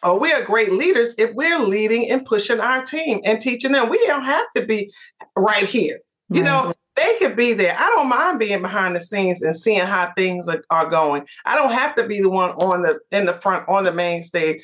or 0.04 0.20
we 0.20 0.32
are 0.34 0.42
great 0.44 0.72
leaders 0.72 1.16
if 1.18 1.34
we're 1.34 1.60
leading 1.60 2.10
and 2.12 2.26
pushing 2.26 2.60
our 2.60 2.84
team 2.84 3.22
and 3.24 3.40
teaching 3.40 3.72
them. 3.72 3.90
We 3.90 4.06
don't 4.08 4.26
have 4.26 4.46
to 4.58 4.66
be 4.66 4.92
right 5.38 5.66
here. 5.66 6.00
You 6.30 6.42
know, 6.44 6.74
they 7.14 7.28
could 7.28 7.36
be 7.36 7.54
there. 7.54 7.76
I 7.78 7.90
don't 7.96 8.10
mind 8.10 8.40
being 8.40 8.62
behind 8.62 8.96
the 8.96 9.02
scenes 9.02 9.42
and 9.42 9.56
seeing 9.56 9.86
how 9.86 10.12
things 10.16 10.48
are, 10.50 10.64
are 10.70 10.90
going. 10.90 11.26
I 11.46 11.56
don't 11.56 11.72
have 11.72 11.96
to 11.96 12.08
be 12.08 12.22
the 12.22 12.30
one 12.30 12.52
on 12.52 12.84
the 12.84 13.00
in 13.12 13.26
the 13.26 13.34
front 13.34 13.68
on 13.68 13.84
the 13.84 13.92
main 13.94 14.24
stage. 14.24 14.62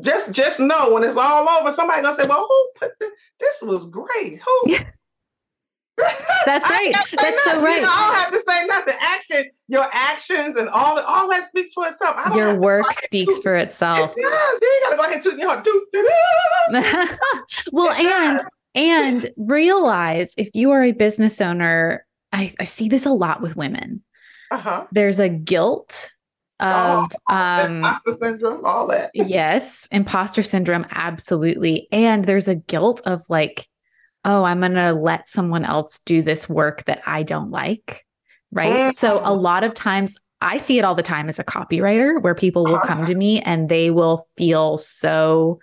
Just 0.00 0.32
just 0.32 0.58
know 0.58 0.92
when 0.92 1.04
it's 1.04 1.16
all 1.16 1.48
over, 1.48 1.70
somebody 1.70 2.02
gonna 2.02 2.14
say, 2.14 2.26
"Well, 2.26 2.46
who 2.48 2.70
put 2.80 2.98
this? 2.98 3.10
This 3.38 3.62
was 3.62 3.86
great. 3.86 4.40
Who?" 4.40 4.76
That's 6.46 6.70
right. 6.70 6.94
That's 7.20 7.44
so 7.44 7.60
right. 7.60 7.76
You 7.76 7.82
know, 7.82 7.92
I 7.92 8.06
don't 8.06 8.14
have 8.14 8.32
to 8.32 8.40
say 8.40 8.66
nothing. 8.66 8.94
Action, 9.00 9.44
your 9.68 9.86
actions 9.92 10.56
and 10.56 10.68
all 10.70 10.96
that, 10.96 11.04
all 11.06 11.28
that 11.28 11.44
speaks 11.44 11.72
for 11.74 11.86
itself. 11.86 12.16
your 12.34 12.58
work 12.58 12.86
speaks 12.94 13.38
for 13.38 13.54
itself. 13.54 14.14
It 14.16 14.22
does. 14.22 14.58
You 14.60 14.80
gotta 14.84 14.96
go 14.96 15.02
ahead 15.02 15.14
and 15.14 15.22
toot 15.22 15.38
your 15.38 15.50
heart. 15.50 17.18
Well, 17.72 17.92
and 17.92 18.40
and 18.74 19.30
realize 19.36 20.34
if 20.36 20.50
you 20.54 20.70
are 20.70 20.82
a 20.82 20.92
business 20.92 21.40
owner, 21.40 22.06
I, 22.32 22.52
I 22.58 22.64
see 22.64 22.88
this 22.88 23.06
a 23.06 23.12
lot 23.12 23.42
with 23.42 23.56
women. 23.56 24.02
Uh-huh. 24.50 24.86
There's 24.92 25.18
a 25.18 25.28
guilt 25.28 26.10
of 26.60 27.12
oh, 27.28 27.34
um, 27.34 27.76
imposter 27.76 28.12
syndrome, 28.12 28.64
all 28.64 28.86
that. 28.88 29.10
yes, 29.14 29.88
imposter 29.90 30.42
syndrome, 30.42 30.86
absolutely. 30.92 31.88
And 31.90 32.24
there's 32.24 32.48
a 32.48 32.54
guilt 32.54 33.02
of 33.04 33.22
like, 33.28 33.66
oh, 34.24 34.44
I'm 34.44 34.60
going 34.60 34.74
to 34.74 34.92
let 34.92 35.28
someone 35.28 35.64
else 35.64 35.98
do 36.00 36.22
this 36.22 36.48
work 36.48 36.84
that 36.84 37.02
I 37.06 37.24
don't 37.24 37.50
like. 37.50 38.06
Right. 38.52 38.72
Mm-hmm. 38.72 38.90
So 38.92 39.20
a 39.24 39.34
lot 39.34 39.64
of 39.64 39.74
times 39.74 40.18
I 40.40 40.58
see 40.58 40.78
it 40.78 40.84
all 40.84 40.94
the 40.94 41.02
time 41.02 41.28
as 41.28 41.38
a 41.38 41.44
copywriter 41.44 42.20
where 42.20 42.34
people 42.34 42.64
will 42.64 42.80
come 42.80 43.06
to 43.06 43.14
me 43.14 43.40
and 43.40 43.68
they 43.68 43.90
will 43.90 44.26
feel 44.36 44.76
so 44.76 45.58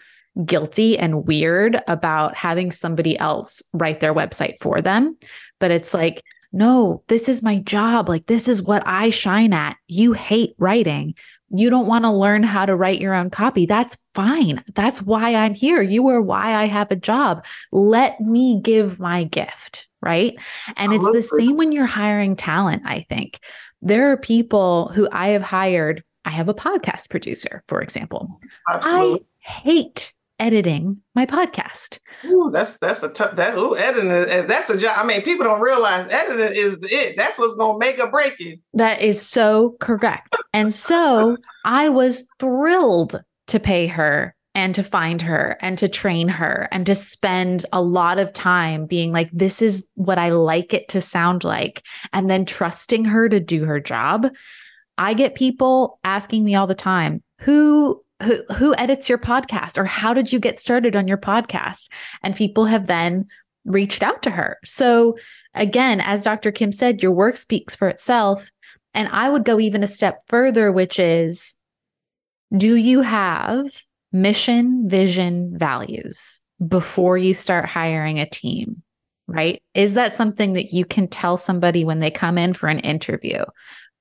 guilty 0.46 0.98
and 0.98 1.28
weird 1.28 1.82
about 1.88 2.36
having 2.36 2.72
somebody 2.72 3.18
else 3.20 3.62
write 3.74 4.00
their 4.00 4.14
website 4.14 4.56
for 4.62 4.82
them. 4.82 5.18
But 5.60 5.72
it's 5.72 5.94
like, 5.94 6.24
no, 6.52 7.04
this 7.08 7.30
is 7.30 7.44
my 7.44 7.60
job. 7.60 8.10
Like, 8.10 8.26
this 8.26 8.48
is 8.48 8.62
what 8.62 8.82
I 8.88 9.12
shine 9.12 9.54
at. 9.54 9.78
You 9.88 10.14
hate 10.14 10.56
writing. 10.58 11.14
You 11.50 11.70
don't 11.70 11.88
want 11.88 12.06
to 12.06 12.12
learn 12.12 12.44
how 12.44 12.66
to 12.66 12.76
write 12.76 13.02
your 13.02 13.14
own 13.14 13.30
copy. 13.30 13.66
That's 13.66 13.98
fine. 14.16 14.64
That's 14.74 15.02
why 15.02 15.36
I'm 15.36 15.54
here. 15.54 15.82
You 15.82 16.08
are 16.08 16.22
why 16.22 16.56
I 16.56 16.66
have 16.66 16.92
a 16.92 16.96
job. 16.96 17.46
Let 17.72 18.20
me 18.20 18.62
give 18.62 19.00
my 19.00 19.24
gift. 19.24 19.88
Right. 20.02 20.40
And 20.78 20.94
it's 20.94 21.12
the 21.12 21.22
same 21.22 21.58
when 21.58 21.72
you're 21.72 21.86
hiring 21.86 22.36
talent, 22.36 22.84
I 22.86 23.02
think. 23.10 23.40
There 23.82 24.12
are 24.12 24.18
people 24.18 24.90
who 24.94 25.10
I 25.12 25.30
have 25.30 25.42
hired. 25.42 26.04
I 26.24 26.30
have 26.30 26.50
a 26.50 26.54
podcast 26.54 27.10
producer, 27.10 27.64
for 27.68 27.82
example. 27.82 28.40
Absolutely. 28.70 29.20
I 29.20 29.50
hate 29.50 30.14
editing 30.40 31.02
my 31.16 31.26
podcast. 31.26 32.00
Ooh, 32.26 32.50
that's 32.52 32.78
that's 32.78 33.04
a 33.04 33.10
tough 33.10 33.36
that 33.36 33.58
ooh, 33.58 33.76
editing 33.76 34.10
is, 34.10 34.46
that's 34.46 34.70
a 34.70 34.78
job. 34.78 34.94
I 34.98 35.06
mean, 35.06 35.22
people 35.22 35.46
don't 35.46 35.62
realize 35.62 36.12
editing 36.12 36.56
is 36.56 36.80
it. 36.90 37.16
That's 37.18 37.38
what's 37.38 37.56
gonna 37.56 37.78
make 37.78 38.00
or 38.00 38.10
break 38.10 38.40
you. 38.40 38.58
That 38.74 39.02
is 39.02 39.26
so 39.26 39.76
correct. 39.80 40.36
and 40.54 40.74
so 40.74 41.38
I 41.66 41.90
was 41.90 42.28
thrilled 42.40 43.22
to 43.48 43.60
pay 43.60 43.88
her 43.88 44.36
and 44.56 44.74
to 44.76 44.84
find 44.84 45.22
her 45.22 45.58
and 45.62 45.78
to 45.78 45.88
train 45.88 46.28
her 46.28 46.68
and 46.72 46.86
to 46.86 46.96
spend 46.96 47.66
a 47.72 47.82
lot 47.82 48.18
of 48.18 48.34
time 48.34 48.86
being 48.86 49.12
like, 49.12 49.30
this 49.32 49.62
is 49.62 49.88
what 49.96 50.18
I 50.18 50.30
like 50.30 50.74
it 50.74 50.88
to 50.90 51.02
sound 51.02 51.44
like, 51.44 51.84
and 52.14 52.30
then 52.30 52.46
trusting 52.46 53.06
her 53.06 53.30
to 53.30 53.40
do 53.40 53.66
her 53.66 53.80
job. 53.80 54.28
I 54.98 55.14
get 55.14 55.36
people 55.36 56.00
asking 56.04 56.44
me 56.44 56.56
all 56.56 56.68
the 56.68 56.76
time, 56.76 57.24
who 57.40 58.04
who 58.24 58.44
who 58.54 58.76
edits 58.76 59.10
your 59.10 59.18
podcast 59.18 59.78
or 59.78 59.86
how 59.86 60.14
did 60.14 60.34
you 60.34 60.40
get 60.40 60.60
started 60.60 60.96
on 60.96 61.08
your 61.08 61.18
podcast? 61.18 61.90
And 62.24 62.36
people 62.36 62.66
have 62.66 62.88
then 62.88 63.28
reached 63.66 64.04
out 64.04 64.24
to 64.24 64.30
her. 64.30 64.58
So 64.64 65.18
again 65.56 66.00
as 66.00 66.26
dr 66.26 66.52
kim 66.52 66.72
said 66.72 67.02
your 67.02 67.12
work 67.12 67.38
speaks 67.38 67.76
for 67.76 67.90
itself. 67.90 68.52
And 68.94 69.08
i 69.12 69.30
would 69.30 69.46
go 69.46 69.60
even 69.60 69.84
a 69.84 69.88
step 69.88 70.22
further 70.28 70.72
which 70.72 71.00
is 71.00 71.56
do 72.56 72.76
you 72.76 73.02
have 73.02 73.84
mission 74.12 74.90
vision 74.90 75.58
values 75.58 76.40
before 76.66 77.18
you 77.18 77.34
start 77.34 77.66
hiring 77.66 78.20
a 78.20 78.26
team 78.26 78.82
right? 79.30 79.62
Is 79.76 79.94
that 79.94 80.16
something 80.16 80.54
that 80.54 80.74
you 80.74 80.86
can 80.86 81.08
tell 81.08 81.38
somebody 81.38 81.86
when 81.86 82.00
they 82.00 82.10
come 82.10 82.38
in 82.38 82.54
for 82.54 82.68
an 82.68 82.80
interview 82.80 83.46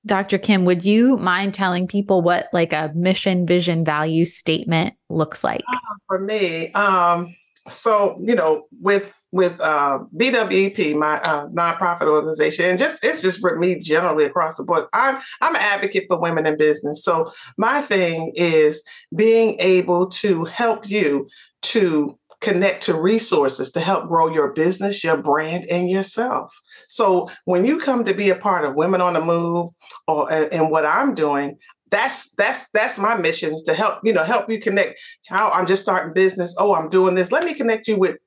Dr. 0.07 0.39
Kim, 0.39 0.65
would 0.65 0.85
you 0.85 1.17
mind 1.19 1.55
telling 1.55 1.87
people 1.87 2.23
what 2.23 2.49
like 2.53 2.73
a 2.73 2.93
mission, 2.95 3.47
vision, 3.47 3.85
value 3.85 4.25
statement 4.25 4.95
looks 5.09 5.45
like? 5.45 5.63
Uh, 5.73 5.79
for 6.07 6.21
me, 6.21 6.73
um, 6.73 7.35
so 7.71 8.15
you 8.19 8.35
know, 8.35 8.67
with 8.81 9.13
with 9.31 9.61
uh, 9.61 9.99
BWEP, 10.17 10.95
my 10.97 11.17
uh, 11.23 11.49
nonprofit 11.49 12.07
organization, 12.07 12.65
and 12.65 12.79
just 12.79 13.05
it's 13.05 13.23
just 13.23 13.41
for 13.41 13.57
me 13.57 13.79
generally 13.79 14.25
across 14.25 14.57
the 14.57 14.65
board. 14.65 14.85
I'm 14.93 15.21
I'm 15.41 15.55
an 15.55 15.61
advocate 15.61 16.07
for 16.09 16.19
women 16.19 16.47
in 16.47 16.57
business. 16.57 17.05
So 17.05 17.31
my 17.57 17.83
thing 17.83 18.33
is 18.35 18.83
being 19.15 19.57
able 19.61 20.09
to 20.09 20.45
help 20.45 20.89
you 20.89 21.29
to 21.63 22.19
connect 22.41 22.85
to 22.85 23.01
resources 23.01 23.71
to 23.73 23.81
help 23.81 24.09
grow 24.09 24.33
your 24.33 24.53
business, 24.53 25.03
your 25.03 25.17
brand, 25.17 25.65
and 25.71 25.91
yourself. 25.91 26.55
So 26.89 27.29
when 27.45 27.65
you 27.65 27.79
come 27.79 28.05
to 28.05 28.15
be 28.15 28.31
a 28.31 28.37
part 28.37 28.65
of 28.65 28.77
Women 28.77 29.01
on 29.01 29.15
the 29.15 29.25
Move 29.25 29.71
or 30.07 30.33
and 30.33 30.71
what 30.71 30.87
I'm 30.87 31.15
doing, 31.15 31.59
that's 31.91 32.31
that's 32.35 32.71
that's 32.71 32.99
my 32.99 33.17
mission 33.17 33.53
is 33.53 33.63
to 33.63 33.75
help 33.75 34.01
you 34.05 34.13
know 34.13 34.25
help 34.25 34.51
you 34.51 34.61
connect. 34.61 34.95
How 35.29 35.51
i'm 35.51 35.67
just 35.67 35.83
starting 35.83 36.15
business. 36.15 36.55
Oh 36.59 36.75
i'm 36.75 36.91
doing 36.91 37.15
this. 37.15 37.33
Let 37.33 37.45
me 37.45 37.55
connect 37.55 37.89
you 37.89 37.99
with 37.99 38.19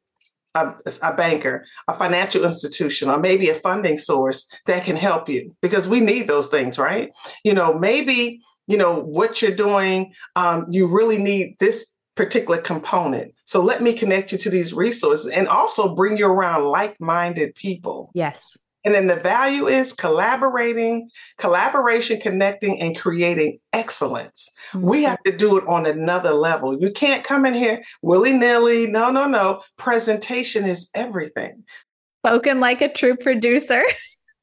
a, 0.55 0.73
a, 1.01 1.13
banker 1.13 1.65
a 1.87 1.93
financial 1.93 2.43
institution 2.43 3.09
or 3.09 3.17
maybe 3.17 3.47
a 3.49 3.55
funding 3.55 3.97
source 3.97 4.49
that 4.65 4.83
can 4.83 4.97
help 4.97 5.29
you 5.29 5.55
because 5.61 5.87
we 5.87 6.01
need 6.01 6.27
those 6.27 6.49
things 6.49 6.77
right? 6.77 7.11
You 7.43 7.53
know 7.53 7.73
maybe 7.73 8.41
you 8.67 8.77
know 8.77 8.99
what 8.99 9.41
you're 9.41 9.55
doing 9.55 10.13
um, 10.35 10.65
you 10.69 10.87
really 10.87 11.17
need 11.17 11.55
this 11.59 11.93
particular 12.15 12.61
component. 12.61 13.33
So 13.45 13.61
let 13.61 13.81
me 13.81 13.93
connect 13.93 14.31
you 14.31 14.37
to 14.39 14.49
these 14.49 14.73
resources 14.73 15.27
and 15.27 15.47
also 15.47 15.95
bring 15.95 16.17
you 16.17 16.27
around 16.27 16.65
like 16.65 16.95
minded 16.99 17.55
people. 17.55 18.11
Yes. 18.13 18.57
And 18.83 18.95
then 18.95 19.07
the 19.07 19.15
value 19.15 19.67
is 19.67 19.93
collaborating, 19.93 21.09
collaboration, 21.37 22.19
connecting, 22.19 22.81
and 22.81 22.97
creating 22.97 23.59
excellence. 23.73 24.49
Mm-hmm. 24.71 24.89
We 24.89 25.03
have 25.03 25.21
to 25.23 25.35
do 25.35 25.57
it 25.57 25.67
on 25.67 25.85
another 25.85 26.31
level. 26.31 26.79
You 26.81 26.91
can't 26.91 27.23
come 27.23 27.45
in 27.45 27.53
here 27.53 27.81
willy 28.01 28.33
nilly. 28.33 28.87
No, 28.87 29.11
no, 29.11 29.27
no. 29.27 29.61
Presentation 29.77 30.65
is 30.65 30.89
everything. 30.95 31.63
Spoken 32.25 32.59
like 32.59 32.81
a 32.81 32.91
true 32.91 33.15
producer. 33.15 33.83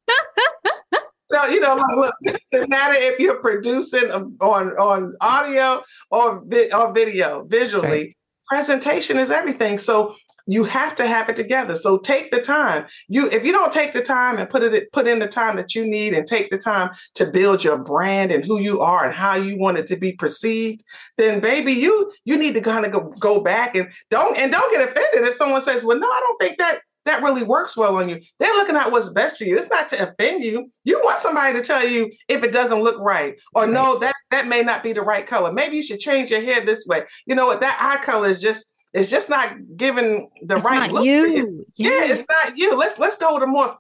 No, 1.31 1.45
you 1.47 1.61
know, 1.61 1.75
look, 1.97 2.15
it 2.23 2.41
doesn't 2.51 2.71
matter 2.71 2.95
if 2.97 3.19
you're 3.19 3.41
producing 3.41 4.11
on 4.11 4.37
on 4.41 5.13
audio 5.21 5.83
or 6.11 6.43
vi- 6.47 6.73
or 6.73 6.93
video, 6.93 7.45
visually. 7.45 7.89
Right. 7.89 8.15
Presentation 8.49 9.19
is 9.19 9.31
everything. 9.31 9.79
So 9.79 10.17
you 10.49 10.65
have 10.65 10.97
to 10.97 11.07
have 11.07 11.29
it 11.29 11.37
together. 11.37 11.75
So 11.75 11.99
take 11.99 12.31
the 12.31 12.41
time. 12.41 12.87
You 13.09 13.31
if 13.31 13.45
you 13.45 13.53
don't 13.53 13.71
take 13.71 13.93
the 13.93 14.01
time 14.03 14.39
and 14.39 14.49
put 14.49 14.63
it 14.63 14.91
put 14.93 15.07
in 15.07 15.19
the 15.19 15.29
time 15.29 15.57
that 15.57 15.75
you 15.75 15.85
need 15.85 16.15
and 16.15 16.27
take 16.27 16.49
the 16.51 16.57
time 16.57 16.91
to 17.17 17.27
build 17.27 17.63
your 17.63 17.77
brand 17.77 18.33
and 18.33 18.43
who 18.43 18.59
you 18.59 18.81
are 18.81 19.05
and 19.05 19.15
how 19.15 19.37
you 19.37 19.59
want 19.59 19.77
it 19.77 19.87
to 19.89 19.97
be 19.97 20.13
perceived, 20.13 20.83
then 21.19 21.41
baby, 21.41 21.73
you 21.75 22.11
you 22.25 22.39
need 22.39 22.55
to 22.55 22.63
kind 22.63 22.87
of 22.87 22.93
go, 22.93 23.13
go 23.21 23.41
back 23.41 23.77
and 23.77 23.91
don't 24.09 24.39
and 24.39 24.51
don't 24.51 24.73
get 24.73 24.89
offended 24.89 25.29
if 25.29 25.35
someone 25.35 25.61
says, 25.61 25.85
"Well, 25.85 25.99
no, 25.99 26.07
I 26.07 26.21
don't 26.27 26.41
think 26.41 26.59
that 26.59 26.79
that 27.09 27.23
really 27.23 27.43
works 27.43 27.77
well 27.77 27.97
on 27.97 28.09
you. 28.09 28.21
They're 28.39 28.53
looking 28.55 28.77
at 28.77 28.93
what's 28.93 29.09
best 29.09 29.39
for 29.39 29.45
you. 29.45 29.57
It's 29.57 29.71
not 29.71 29.89
to 29.89 30.09
offend 30.09 30.45
you. 30.45 30.71
You 30.85 31.01
want 31.05 31.19
somebody 31.19 31.59
to 31.59 31.65
tell 31.65 31.87
you 31.87 32.13
if 32.29 32.43
it 32.45 32.53
doesn't 32.53 32.83
look 32.83 33.01
right, 33.01 33.37
or 33.55 33.65
right. 33.65 33.73
no, 33.73 33.99
that 33.99 34.15
that 34.31 34.47
may 34.47 34.63
not 34.63 34.83
be 34.83 34.93
the 34.93 35.03
right 35.03 35.27
color. 35.27 35.53
Maybe 35.53 35.77
you 35.77 35.83
should 35.83 36.01
change 36.01 36.31
your 36.31 36.41
hair 36.41 36.61
this 36.61 36.87
way. 36.87 37.03
You 37.27 37.35
know 37.35 37.47
what? 37.47 37.61
That 37.61 37.79
eye 37.81 38.03
color 38.05 38.29
is 38.29 38.41
just 38.41 38.73
it's 38.95 39.11
just 39.11 39.29
not 39.29 39.55
giving 39.77 40.31
the 40.43 40.57
it's 40.57 40.65
right 40.65 40.91
look. 40.91 41.05
You. 41.05 41.27
you. 41.27 41.67
Yeah, 41.77 42.05
it's 42.05 42.27
not 42.29 42.57
you. 42.57 42.77
Let's 42.77 42.99
let's 42.99 43.17
go 43.17 43.39
to 43.39 43.47
more 43.47 43.77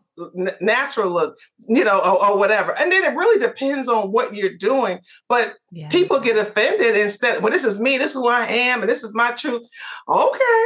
natural 0.60 1.10
look, 1.10 1.38
you 1.68 1.84
know, 1.84 1.98
or, 1.98 2.30
or, 2.30 2.38
whatever. 2.38 2.76
And 2.76 2.90
then 2.90 3.04
it 3.04 3.14
really 3.16 3.40
depends 3.40 3.88
on 3.88 4.10
what 4.10 4.34
you're 4.34 4.56
doing. 4.56 4.98
But 5.28 5.54
yeah. 5.70 5.88
people 5.88 6.18
get 6.18 6.36
offended 6.36 6.96
instead. 6.96 7.42
Well, 7.42 7.52
this 7.52 7.64
is 7.64 7.80
me. 7.80 7.98
This 7.98 8.10
is 8.10 8.16
who 8.16 8.28
I 8.28 8.46
am, 8.46 8.80
and 8.80 8.88
this 8.90 9.04
is 9.04 9.14
my 9.14 9.32
truth. 9.32 9.62
Okay, 10.08 10.64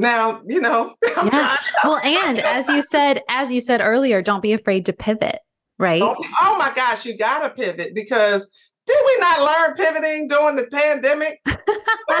now 0.00 0.42
you 0.46 0.60
know 0.60 0.94
yeah. 1.24 1.56
well 1.84 1.98
and 1.98 2.38
as 2.38 2.68
you 2.68 2.82
said 2.82 3.22
as 3.28 3.50
you 3.50 3.60
said 3.60 3.80
earlier 3.80 4.22
don't 4.22 4.42
be 4.42 4.52
afraid 4.52 4.86
to 4.86 4.92
pivot 4.92 5.38
right 5.78 6.02
oh, 6.02 6.16
oh 6.42 6.58
my 6.58 6.72
gosh 6.74 7.04
you 7.04 7.16
gotta 7.16 7.50
pivot 7.50 7.94
because 7.94 8.50
did 8.86 8.96
we 9.06 9.16
not 9.20 9.40
learn 9.40 9.76
pivoting 9.76 10.28
during 10.28 10.56
the 10.56 10.64
pandemic? 10.64 11.40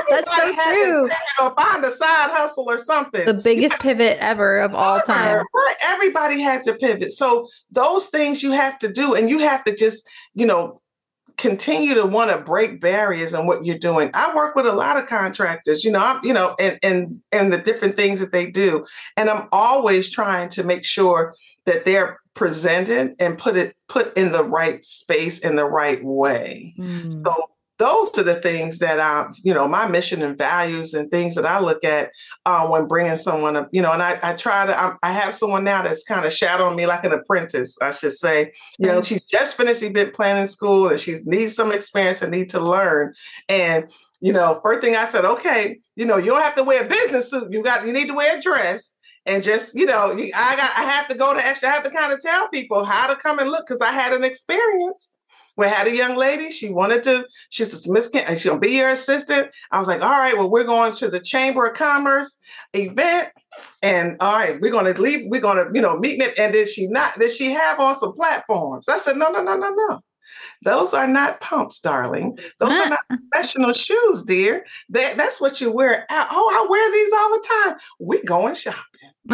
That's 0.08 0.36
so 0.36 0.52
true. 0.52 1.08
Or 1.40 1.54
find 1.54 1.84
a 1.84 1.90
side 1.90 2.30
hustle 2.30 2.70
or 2.70 2.78
something. 2.78 3.24
The 3.24 3.34
biggest 3.34 3.80
pivot 3.80 4.18
ever 4.20 4.60
of 4.60 4.74
all 4.74 5.00
time. 5.00 5.44
Everybody 5.82 6.40
had 6.40 6.62
to 6.64 6.74
pivot. 6.74 7.12
So 7.12 7.48
those 7.72 8.06
things 8.06 8.42
you 8.42 8.52
have 8.52 8.78
to 8.80 8.92
do, 8.92 9.14
and 9.14 9.28
you 9.28 9.38
have 9.40 9.64
to 9.64 9.74
just, 9.74 10.06
you 10.34 10.46
know, 10.46 10.80
continue 11.40 11.94
to 11.94 12.04
want 12.04 12.30
to 12.30 12.36
break 12.38 12.80
barriers 12.80 13.32
in 13.32 13.46
what 13.46 13.64
you're 13.64 13.78
doing. 13.78 14.10
I 14.12 14.34
work 14.36 14.54
with 14.54 14.66
a 14.66 14.72
lot 14.72 14.98
of 14.98 15.06
contractors, 15.06 15.84
you 15.84 15.90
know, 15.90 15.98
I'm, 15.98 16.22
you 16.22 16.34
know, 16.34 16.54
and 16.60 16.78
and 16.82 17.20
and 17.32 17.50
the 17.50 17.58
different 17.58 17.96
things 17.96 18.20
that 18.20 18.30
they 18.30 18.50
do. 18.50 18.84
And 19.16 19.30
I'm 19.30 19.48
always 19.50 20.10
trying 20.10 20.50
to 20.50 20.62
make 20.62 20.84
sure 20.84 21.34
that 21.64 21.86
they're 21.86 22.20
presented 22.34 23.16
and 23.18 23.38
put 23.38 23.56
it 23.56 23.74
put 23.88 24.14
in 24.18 24.32
the 24.32 24.44
right 24.44 24.84
space 24.84 25.38
in 25.38 25.56
the 25.56 25.64
right 25.64 26.04
way. 26.04 26.74
Mm. 26.78 27.22
So 27.22 27.50
those 27.80 28.16
are 28.18 28.22
the 28.22 28.34
things 28.34 28.78
that 28.80 29.00
I, 29.00 29.32
you 29.42 29.54
know, 29.54 29.66
my 29.66 29.88
mission 29.88 30.20
and 30.20 30.36
values 30.36 30.92
and 30.92 31.10
things 31.10 31.34
that 31.34 31.46
I 31.46 31.60
look 31.60 31.82
at 31.82 32.10
uh, 32.44 32.68
when 32.68 32.86
bringing 32.86 33.16
someone 33.16 33.56
up, 33.56 33.70
you 33.72 33.80
know, 33.80 33.90
and 33.90 34.02
I, 34.02 34.18
I 34.22 34.34
try 34.34 34.66
to, 34.66 34.78
I, 34.78 34.96
I 35.02 35.12
have 35.12 35.32
someone 35.32 35.64
now 35.64 35.80
that's 35.80 36.04
kind 36.04 36.26
of 36.26 36.32
shadowing 36.32 36.76
me 36.76 36.86
like 36.86 37.04
an 37.04 37.12
apprentice, 37.12 37.80
I 37.80 37.92
should 37.92 38.12
say. 38.12 38.52
You 38.78 38.88
know, 38.88 39.00
she's 39.00 39.26
just 39.26 39.56
finished 39.56 39.82
event 39.82 40.12
planning 40.12 40.46
school 40.46 40.90
and 40.90 41.00
she 41.00 41.16
needs 41.24 41.56
some 41.56 41.72
experience 41.72 42.20
and 42.20 42.30
need 42.30 42.50
to 42.50 42.60
learn. 42.60 43.14
And, 43.48 43.90
you 44.20 44.34
know, 44.34 44.60
first 44.62 44.82
thing 44.82 44.94
I 44.94 45.06
said, 45.06 45.24
okay, 45.24 45.80
you 45.96 46.04
know, 46.04 46.18
you 46.18 46.26
don't 46.26 46.42
have 46.42 46.56
to 46.56 46.64
wear 46.64 46.84
a 46.84 46.88
business 46.88 47.30
suit. 47.30 47.50
You 47.50 47.62
got, 47.62 47.86
you 47.86 47.94
need 47.94 48.08
to 48.08 48.14
wear 48.14 48.36
a 48.38 48.42
dress 48.42 48.92
and 49.26 49.42
just 49.42 49.74
you 49.74 49.84
know 49.84 50.12
i 50.34 50.56
got 50.56 50.70
i 50.78 50.82
have 50.84 51.06
to 51.06 51.14
go 51.14 51.34
to 51.34 51.46
extra 51.46 51.68
i 51.68 51.72
have 51.72 51.84
to 51.84 51.90
kind 51.90 52.10
of 52.10 52.18
tell 52.20 52.48
people 52.48 52.86
how 52.86 53.06
to 53.06 53.14
come 53.16 53.38
and 53.38 53.50
look 53.50 53.66
because 53.66 53.82
i 53.82 53.92
had 53.92 54.14
an 54.14 54.24
experience 54.24 55.10
we 55.60 55.68
had 55.68 55.86
a 55.86 55.94
young 55.94 56.16
lady. 56.16 56.50
She 56.50 56.70
wanted 56.70 57.02
to, 57.04 57.26
she 57.50 57.64
said, 57.64 57.92
Miss 57.92 58.10
she's 58.10 58.44
gonna 58.44 58.58
be 58.58 58.70
your 58.70 58.88
assistant. 58.88 59.50
I 59.70 59.78
was 59.78 59.86
like, 59.86 60.02
all 60.02 60.18
right, 60.18 60.36
well, 60.36 60.50
we're 60.50 60.64
going 60.64 60.94
to 60.94 61.08
the 61.08 61.20
Chamber 61.20 61.66
of 61.66 61.76
Commerce 61.76 62.36
event. 62.72 63.28
And 63.82 64.16
all 64.20 64.32
right, 64.32 64.60
we're 64.60 64.72
gonna 64.72 64.92
leave, 64.94 65.26
we're 65.26 65.40
gonna, 65.40 65.66
you 65.72 65.82
know, 65.82 65.98
meet 65.98 66.20
it. 66.20 66.38
And 66.38 66.52
did 66.52 66.66
she 66.68 66.86
not, 66.88 67.18
did 67.18 67.30
she 67.30 67.50
have 67.50 67.78
on 67.78 67.94
some 67.94 68.14
platforms? 68.14 68.88
I 68.88 68.98
said, 68.98 69.16
no, 69.16 69.30
no, 69.30 69.42
no, 69.42 69.56
no, 69.56 69.70
no. 69.70 70.00
Those 70.62 70.94
are 70.94 71.06
not 71.06 71.40
pumps, 71.40 71.80
darling. 71.80 72.38
Those 72.58 72.72
are 72.72 72.88
not 72.88 73.00
professional 73.08 73.72
shoes, 73.72 74.22
dear. 74.22 74.64
That, 74.90 75.16
that's 75.16 75.40
what 75.40 75.60
you 75.60 75.70
wear 75.72 76.06
out. 76.10 76.26
Oh, 76.30 76.50
I 76.52 76.66
wear 76.70 76.92
these 76.92 77.12
all 77.12 77.30
the 77.30 77.48
time. 77.48 77.78
We 77.98 78.22
going 78.24 78.54
shopping. 78.54 79.09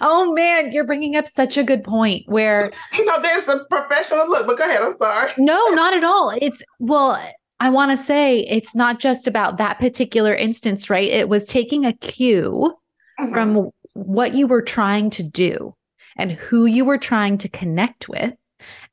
oh 0.00 0.32
man, 0.34 0.72
you're 0.72 0.84
bringing 0.84 1.16
up 1.16 1.26
such 1.26 1.56
a 1.56 1.64
good 1.64 1.82
point 1.82 2.22
where 2.26 2.70
you 2.94 3.04
know 3.04 3.20
there's 3.20 3.48
a 3.48 3.64
professional 3.70 4.28
look, 4.28 4.46
but 4.46 4.58
go 4.58 4.64
ahead. 4.64 4.82
I'm 4.82 4.92
sorry. 4.92 5.30
No, 5.38 5.68
not 5.68 5.94
at 5.94 6.04
all. 6.04 6.30
It's 6.40 6.62
well, 6.78 7.18
I 7.58 7.70
want 7.70 7.90
to 7.90 7.96
say 7.96 8.40
it's 8.40 8.74
not 8.74 9.00
just 9.00 9.26
about 9.26 9.56
that 9.56 9.78
particular 9.78 10.34
instance, 10.34 10.90
right? 10.90 11.08
It 11.08 11.28
was 11.28 11.46
taking 11.46 11.84
a 11.84 11.92
cue 11.94 12.74
mm-hmm. 13.18 13.32
from 13.32 13.70
what 13.94 14.34
you 14.34 14.46
were 14.46 14.62
trying 14.62 15.10
to 15.10 15.22
do 15.22 15.74
and 16.16 16.32
who 16.32 16.66
you 16.66 16.84
were 16.84 16.98
trying 16.98 17.38
to 17.38 17.48
connect 17.48 18.08
with. 18.08 18.34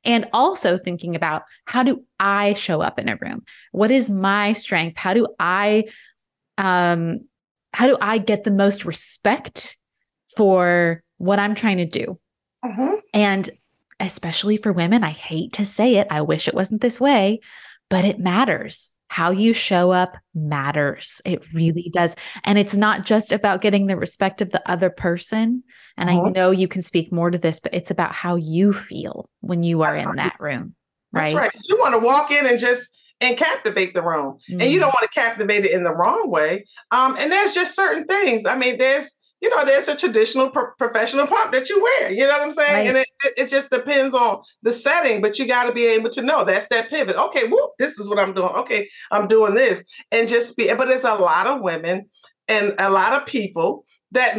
And 0.04 0.26
also 0.32 0.78
thinking 0.78 1.14
about 1.14 1.42
how 1.66 1.82
do 1.82 2.02
I 2.18 2.54
show 2.54 2.80
up 2.80 2.98
in 2.98 3.08
a 3.08 3.18
room? 3.20 3.44
What 3.72 3.90
is 3.90 4.08
my 4.08 4.52
strength? 4.52 4.96
How 4.96 5.12
do 5.12 5.28
I 5.38 5.84
um 6.56 7.20
how 7.78 7.86
do 7.86 7.96
I 8.00 8.18
get 8.18 8.42
the 8.42 8.50
most 8.50 8.84
respect 8.84 9.78
for 10.36 11.00
what 11.18 11.38
I'm 11.38 11.54
trying 11.54 11.76
to 11.76 11.86
do? 11.86 12.18
Uh-huh. 12.64 12.96
And 13.14 13.48
especially 14.00 14.56
for 14.56 14.72
women, 14.72 15.04
I 15.04 15.10
hate 15.10 15.52
to 15.52 15.64
say 15.64 15.94
it. 15.94 16.08
I 16.10 16.22
wish 16.22 16.48
it 16.48 16.54
wasn't 16.54 16.80
this 16.80 17.00
way, 17.00 17.38
but 17.88 18.04
it 18.04 18.18
matters. 18.18 18.90
How 19.06 19.30
you 19.30 19.52
show 19.52 19.92
up 19.92 20.16
matters. 20.34 21.22
It 21.24 21.46
really 21.54 21.88
does. 21.92 22.16
And 22.42 22.58
it's 22.58 22.74
not 22.74 23.06
just 23.06 23.30
about 23.30 23.60
getting 23.60 23.86
the 23.86 23.96
respect 23.96 24.42
of 24.42 24.50
the 24.50 24.68
other 24.68 24.90
person. 24.90 25.62
And 25.96 26.10
uh-huh. 26.10 26.22
I 26.22 26.30
know 26.30 26.50
you 26.50 26.66
can 26.66 26.82
speak 26.82 27.12
more 27.12 27.30
to 27.30 27.38
this, 27.38 27.60
but 27.60 27.74
it's 27.74 27.92
about 27.92 28.10
how 28.10 28.34
you 28.34 28.72
feel 28.72 29.30
when 29.38 29.62
you 29.62 29.82
are 29.82 29.94
That's 29.94 30.08
in 30.08 30.16
that 30.16 30.34
room. 30.40 30.74
Right. 31.12 31.32
That's 31.32 31.54
right. 31.54 31.62
You 31.68 31.78
want 31.78 31.94
to 31.94 32.00
walk 32.00 32.32
in 32.32 32.44
and 32.44 32.58
just 32.58 32.97
and 33.20 33.36
captivate 33.36 33.94
the 33.94 34.02
room. 34.02 34.38
Mm-hmm. 34.50 34.60
And 34.60 34.70
you 34.70 34.78
don't 34.78 34.88
want 34.88 35.10
to 35.10 35.20
captivate 35.20 35.64
it 35.64 35.72
in 35.72 35.84
the 35.84 35.94
wrong 35.94 36.30
way. 36.30 36.64
Um, 36.90 37.16
and 37.18 37.32
there's 37.32 37.52
just 37.52 37.74
certain 37.74 38.04
things. 38.04 38.46
I 38.46 38.56
mean, 38.56 38.78
there's 38.78 39.18
you 39.40 39.48
know, 39.50 39.64
there's 39.64 39.88
a 39.88 39.96
traditional 39.96 40.50
pro- 40.50 40.72
professional 40.78 41.26
pump 41.26 41.52
that 41.52 41.68
you 41.68 41.80
wear. 41.80 42.10
You 42.10 42.26
know 42.26 42.32
what 42.32 42.42
I'm 42.42 42.50
saying? 42.50 42.74
Right. 42.74 42.86
And 42.88 42.96
it, 42.96 43.06
it, 43.24 43.34
it, 43.36 43.48
just 43.48 43.70
depends 43.70 44.14
on 44.14 44.42
the 44.62 44.72
setting, 44.72 45.20
but 45.20 45.38
you 45.38 45.46
got 45.46 45.64
to 45.64 45.72
be 45.72 45.86
able 45.86 46.10
to 46.10 46.22
know 46.22 46.44
that's 46.44 46.68
that 46.68 46.88
pivot. 46.90 47.16
Okay, 47.16 47.46
whoop, 47.46 47.70
this 47.78 47.98
is 47.98 48.08
what 48.08 48.18
I'm 48.18 48.34
doing. 48.34 48.48
Okay, 48.48 48.88
I'm 49.12 49.28
doing 49.28 49.54
this. 49.54 49.84
And 50.10 50.28
just 50.28 50.56
be, 50.56 50.72
but 50.74 50.88
there's 50.88 51.04
a 51.04 51.14
lot 51.14 51.46
of 51.46 51.62
women 51.62 52.08
and 52.48 52.74
a 52.78 52.90
lot 52.90 53.12
of 53.12 53.26
people 53.26 53.84
that 54.10 54.34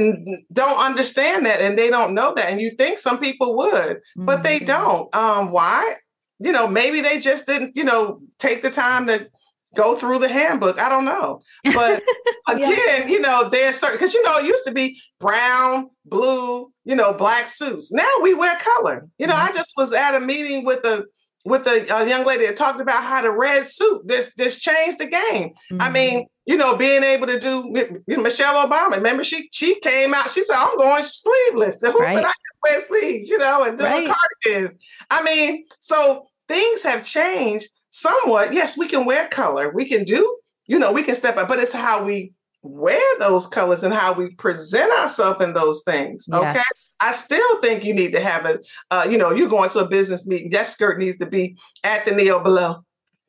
don't 0.51 0.79
understand 0.79 1.45
that 1.45 1.61
and 1.61 1.77
they 1.77 1.89
don't 1.89 2.13
know 2.13 2.33
that. 2.33 2.51
And 2.51 2.59
you 2.59 2.71
think 2.71 2.99
some 2.99 3.19
people 3.19 3.55
would, 3.57 3.71
mm-hmm. 3.73 4.25
but 4.25 4.43
they 4.43 4.57
mm-hmm. 4.57 4.65
don't. 4.65 5.15
Um, 5.15 5.51
why? 5.51 5.93
You 6.39 6.51
know, 6.51 6.67
maybe 6.67 7.01
they 7.01 7.19
just 7.19 7.45
didn't, 7.47 7.75
you 7.75 7.83
know, 7.83 8.21
take 8.37 8.61
the 8.61 8.71
time 8.71 9.07
to 9.07 9.29
go 9.75 9.95
through 9.95 10.19
the 10.19 10.27
handbook. 10.27 10.79
I 10.79 10.89
don't 10.89 11.05
know. 11.05 11.41
But 11.63 12.03
again, 12.47 12.67
yeah. 12.67 13.07
you 13.07 13.19
know, 13.19 13.49
there's 13.49 13.77
certain 13.77 13.97
because 13.97 14.13
you 14.13 14.23
know, 14.23 14.37
it 14.37 14.45
used 14.45 14.65
to 14.65 14.71
be 14.71 14.99
brown, 15.19 15.89
blue, 16.05 16.71
you 16.85 16.95
know, 16.95 17.13
black 17.13 17.47
suits. 17.47 17.91
Now 17.91 18.09
we 18.21 18.33
wear 18.33 18.57
color. 18.57 19.07
You 19.17 19.27
know, 19.27 19.33
mm-hmm. 19.33 19.49
I 19.49 19.53
just 19.53 19.73
was 19.77 19.93
at 19.93 20.15
a 20.15 20.19
meeting 20.19 20.65
with 20.65 20.83
a 20.85 21.05
with 21.45 21.65
a, 21.67 21.95
a, 21.95 22.07
young 22.07 22.25
lady 22.25 22.45
that 22.45 22.57
talked 22.57 22.81
about 22.81 23.03
how 23.03 23.21
the 23.21 23.31
red 23.31 23.65
suit 23.65 24.01
this 24.05 24.33
this 24.35 24.59
changed 24.59 24.99
the 24.99 25.07
game. 25.07 25.49
Mm-hmm. 25.71 25.81
I 25.81 25.89
mean, 25.89 26.27
you 26.45 26.57
know, 26.57 26.75
being 26.75 27.03
able 27.03 27.27
to 27.27 27.39
do 27.39 27.63
you 28.07 28.17
know, 28.17 28.23
Michelle 28.23 28.67
Obama. 28.67 28.95
Remember, 28.95 29.23
she 29.23 29.49
she 29.51 29.79
came 29.79 30.13
out. 30.13 30.29
She 30.31 30.43
said, 30.43 30.57
"I'm 30.57 30.77
going 30.77 31.03
sleeveless." 31.03 31.83
And 31.83 31.93
who 31.93 31.99
right. 31.99 32.15
said 32.15 32.25
I 32.25 32.31
can 32.31 32.59
wear 32.63 32.87
sleeves? 32.87 33.29
You 33.29 33.37
know, 33.37 33.63
and 33.63 33.77
doing 33.77 33.91
right. 33.91 34.15
cardigans. 34.43 34.75
I 35.09 35.23
mean, 35.23 35.65
so 35.79 36.27
things 36.49 36.83
have 36.83 37.05
changed 37.05 37.69
somewhat. 37.89 38.53
Yes, 38.53 38.77
we 38.77 38.87
can 38.87 39.05
wear 39.05 39.29
color. 39.29 39.71
We 39.73 39.85
can 39.85 40.03
do, 40.03 40.37
you 40.67 40.77
know, 40.77 40.91
we 40.91 41.03
can 41.03 41.15
step 41.15 41.37
up, 41.37 41.47
but 41.47 41.59
it's 41.59 41.71
how 41.71 42.03
we 42.03 42.33
wear 42.61 43.01
those 43.19 43.47
colors 43.47 43.83
and 43.83 43.93
how 43.93 44.11
we 44.11 44.31
present 44.31 44.91
ourselves 44.99 45.41
in 45.41 45.53
those 45.53 45.81
things. 45.83 46.27
Okay. 46.31 46.51
Yes. 46.53 46.95
I 46.99 47.13
still 47.13 47.61
think 47.61 47.85
you 47.85 47.93
need 47.93 48.11
to 48.11 48.19
have 48.19 48.45
a, 48.45 48.59
uh, 48.91 49.07
you 49.09 49.17
know, 49.17 49.31
you're 49.31 49.47
going 49.47 49.69
to 49.69 49.79
a 49.79 49.87
business 49.87 50.27
meeting, 50.27 50.49
that 50.49 50.67
skirt 50.67 50.99
needs 50.99 51.17
to 51.19 51.25
be 51.25 51.57
at 51.85 52.03
the 52.03 52.11
knee 52.11 52.29
or 52.29 52.43
below 52.43 52.83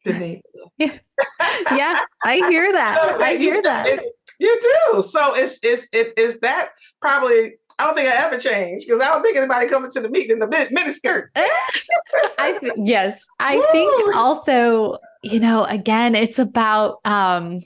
the 0.05 0.15
knee. 0.15 0.43
yeah. 0.79 0.99
yeah, 1.71 1.99
I 2.25 2.37
hear 2.49 2.73
that. 2.73 2.99
I 3.21 3.37
hear 3.37 3.57
you, 3.57 3.63
that. 3.63 3.87
It, 3.87 4.01
you 4.41 4.61
do. 4.61 5.03
So 5.03 5.35
it's, 5.37 5.61
it's, 5.63 5.89
it 5.93 6.15
is 6.19 6.41
that 6.41 6.71
probably 7.01 7.55
I 7.81 7.85
don't 7.85 7.95
think 7.95 8.11
I 8.11 8.27
ever 8.27 8.39
changed 8.39 8.87
because 8.87 9.01
I 9.01 9.07
don't 9.07 9.23
think 9.23 9.39
anybody 9.39 9.67
coming 9.67 9.91
to 9.91 10.01
the 10.01 10.11
meeting 10.11 10.33
in 10.33 10.39
the 10.39 10.47
mid- 10.47 10.69
miniskirt. 10.69 11.29
I 12.39 12.59
th- 12.59 12.73
yes, 12.77 13.27
I 13.39 13.57
Woo! 13.57 13.65
think 13.73 14.17
also, 14.17 14.99
you 15.23 15.41
know, 15.41 15.65
again, 15.65 16.15
it's 16.15 16.39
about 16.39 16.99
um 17.05 17.61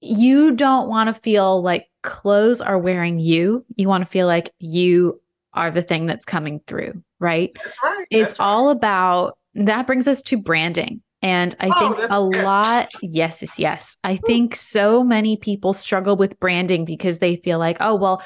you 0.00 0.52
don't 0.52 0.88
want 0.88 1.08
to 1.08 1.14
feel 1.14 1.62
like 1.62 1.86
clothes 2.02 2.60
are 2.60 2.78
wearing 2.78 3.18
you. 3.18 3.64
You 3.76 3.88
want 3.88 4.04
to 4.04 4.10
feel 4.10 4.26
like 4.26 4.50
you 4.58 5.20
are 5.52 5.70
the 5.70 5.82
thing 5.82 6.06
that's 6.06 6.24
coming 6.24 6.60
through, 6.66 7.02
right? 7.18 7.50
Right. 7.82 8.06
It's 8.10 8.40
all 8.40 8.70
about 8.70 9.36
that 9.54 9.86
brings 9.86 10.06
us 10.08 10.22
to 10.22 10.40
branding, 10.40 11.02
And 11.22 11.54
I 11.60 11.68
oh, 11.68 11.78
think 11.78 11.98
a 11.98 12.08
good. 12.08 12.10
lot, 12.20 12.88
yes, 13.02 13.42
yes, 13.42 13.58
yes. 13.58 13.96
I 14.04 14.16
think 14.16 14.54
so 14.56 15.04
many 15.04 15.36
people 15.36 15.74
struggle 15.74 16.16
with 16.16 16.38
branding 16.40 16.84
because 16.84 17.18
they 17.18 17.36
feel 17.36 17.58
like, 17.58 17.76
oh, 17.80 17.94
well, 17.96 18.22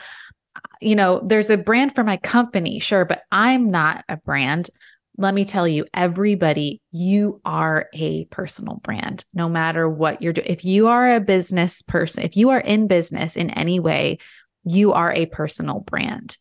you 0.85 0.95
know, 0.95 1.21
there's 1.25 1.51
a 1.51 1.57
brand 1.57 1.95
for 1.95 2.05
my 2.05 2.17
company, 2.19 2.79
sure, 2.79 3.05
but 3.05 3.23
I'm 3.33 3.71
not 3.71 4.05
a 4.09 4.17
brand. 4.17 4.71
Let 5.17 5.35
me 5.35 5.45
tell 5.45 5.67
you, 5.67 5.87
everybody, 5.95 6.83
you 6.91 7.41
are 7.45 7.89
a 7.95 8.25
personal 8.27 8.77
brand, 8.77 9.25
no 9.33 9.49
matter 9.49 9.89
what 9.89 10.21
you're 10.21 10.33
doing. 10.33 10.49
If 10.49 10.65
you 10.65 10.89
are 10.89 11.15
a 11.15 11.21
business 11.21 11.83
person, 11.83 12.25
if 12.25 12.37
you 12.37 12.51
are 12.51 12.61
in 12.61 12.89
business 12.89 13.37
in 13.37 13.51
any 13.51 13.81
way, 13.81 14.19
you 14.65 14.93
are 14.93 15.13
a 15.13 15.27
personal 15.27 15.81
brand. 15.81 16.37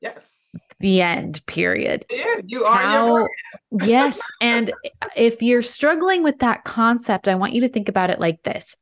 Yes 0.00 0.42
the 0.80 1.00
end 1.00 1.40
period 1.46 2.04
yeah, 2.10 2.40
you 2.44 2.64
are 2.64 2.76
How, 2.76 3.28
yes 3.84 4.20
and 4.40 4.72
if 5.16 5.40
you're 5.40 5.62
struggling 5.62 6.22
with 6.22 6.40
that 6.40 6.64
concept 6.64 7.28
i 7.28 7.34
want 7.34 7.52
you 7.52 7.62
to 7.62 7.68
think 7.68 7.88
about 7.88 8.10
it 8.10 8.20
like 8.20 8.42
this 8.42 8.76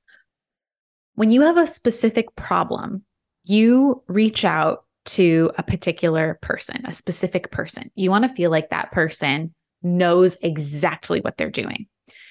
when 1.14 1.30
you 1.30 1.42
have 1.42 1.58
a 1.58 1.66
specific 1.66 2.34
problem 2.36 3.04
you 3.44 4.02
reach 4.08 4.44
out 4.44 4.84
to 5.04 5.50
a 5.56 5.62
particular 5.62 6.38
person 6.42 6.84
a 6.86 6.92
specific 6.92 7.50
person 7.50 7.90
you 7.94 8.10
want 8.10 8.24
to 8.24 8.34
feel 8.34 8.50
like 8.50 8.70
that 8.70 8.92
person 8.92 9.52
knows 9.82 10.36
exactly 10.42 11.20
what 11.20 11.36
they're 11.36 11.50
doing 11.50 11.86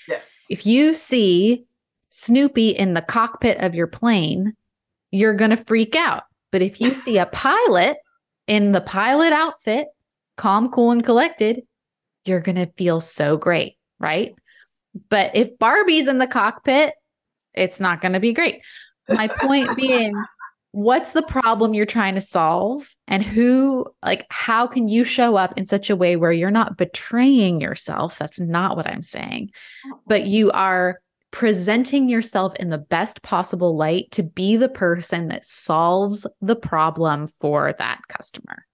yes 0.08 0.46
if 0.50 0.66
you 0.66 0.94
see 0.94 1.66
snoopy 2.10 2.70
in 2.70 2.94
the 2.94 3.02
cockpit 3.02 3.58
of 3.60 3.74
your 3.74 3.88
plane 3.88 4.54
you're 5.12 5.34
going 5.34 5.52
to 5.52 5.58
freak 5.58 5.96
out 5.96 6.24
but 6.52 6.62
if 6.62 6.82
you 6.82 6.94
see 6.94 7.18
a 7.18 7.26
pilot 7.32 7.98
in 8.50 8.72
the 8.72 8.82
pilot 8.82 9.32
outfit, 9.32 9.88
calm, 10.36 10.70
cool, 10.70 10.92
and 10.92 11.04
collected, 11.04 11.62
you're 12.26 12.42
going 12.42 12.56
to 12.56 12.72
feel 12.78 13.00
so 13.00 13.38
great, 13.38 13.78
right? 14.00 14.34
But 15.10 15.36
if 15.36 15.58
Barbie's 15.60 16.08
in 16.08 16.18
the 16.18 16.28
cockpit, 16.28 16.96
it's 17.54 17.80
not 17.80 18.02
going 18.02 18.14
to 18.14 18.20
be 18.20 18.34
great. 18.34 18.62
My 19.08 19.28
point 19.28 19.76
being, 19.76 20.14
what's 20.72 21.14
the 21.14 21.24
problem 21.24 21.74
you're 21.74 21.86
trying 21.86 22.16
to 22.16 22.22
solve? 22.22 22.96
And 23.08 23.24
who, 23.24 23.86
like, 24.04 24.26
how 24.30 24.68
can 24.68 24.88
you 24.88 25.04
show 25.04 25.36
up 25.36 25.58
in 25.58 25.66
such 25.66 25.90
a 25.90 25.96
way 25.96 26.16
where 26.16 26.32
you're 26.32 26.52
not 26.52 26.78
betraying 26.78 27.62
yourself? 27.62 28.18
That's 28.18 28.40
not 28.40 28.78
what 28.78 28.88
I'm 28.88 29.04
saying, 29.04 29.52
but 30.06 30.28
you 30.28 30.52
are 30.52 31.00
presenting 31.32 32.10
yourself 32.10 32.56
in 32.56 32.70
the 32.70 32.78
best 32.78 33.22
possible 33.22 33.76
light 33.76 34.10
to 34.12 34.24
be 34.24 34.58
the 34.58 34.70
person 34.70 35.28
that 35.28 35.46
solves 35.46 36.26
the 36.42 36.56
problem 36.56 37.28
for 37.28 37.74
that 37.74 38.02
customer. 38.08 38.66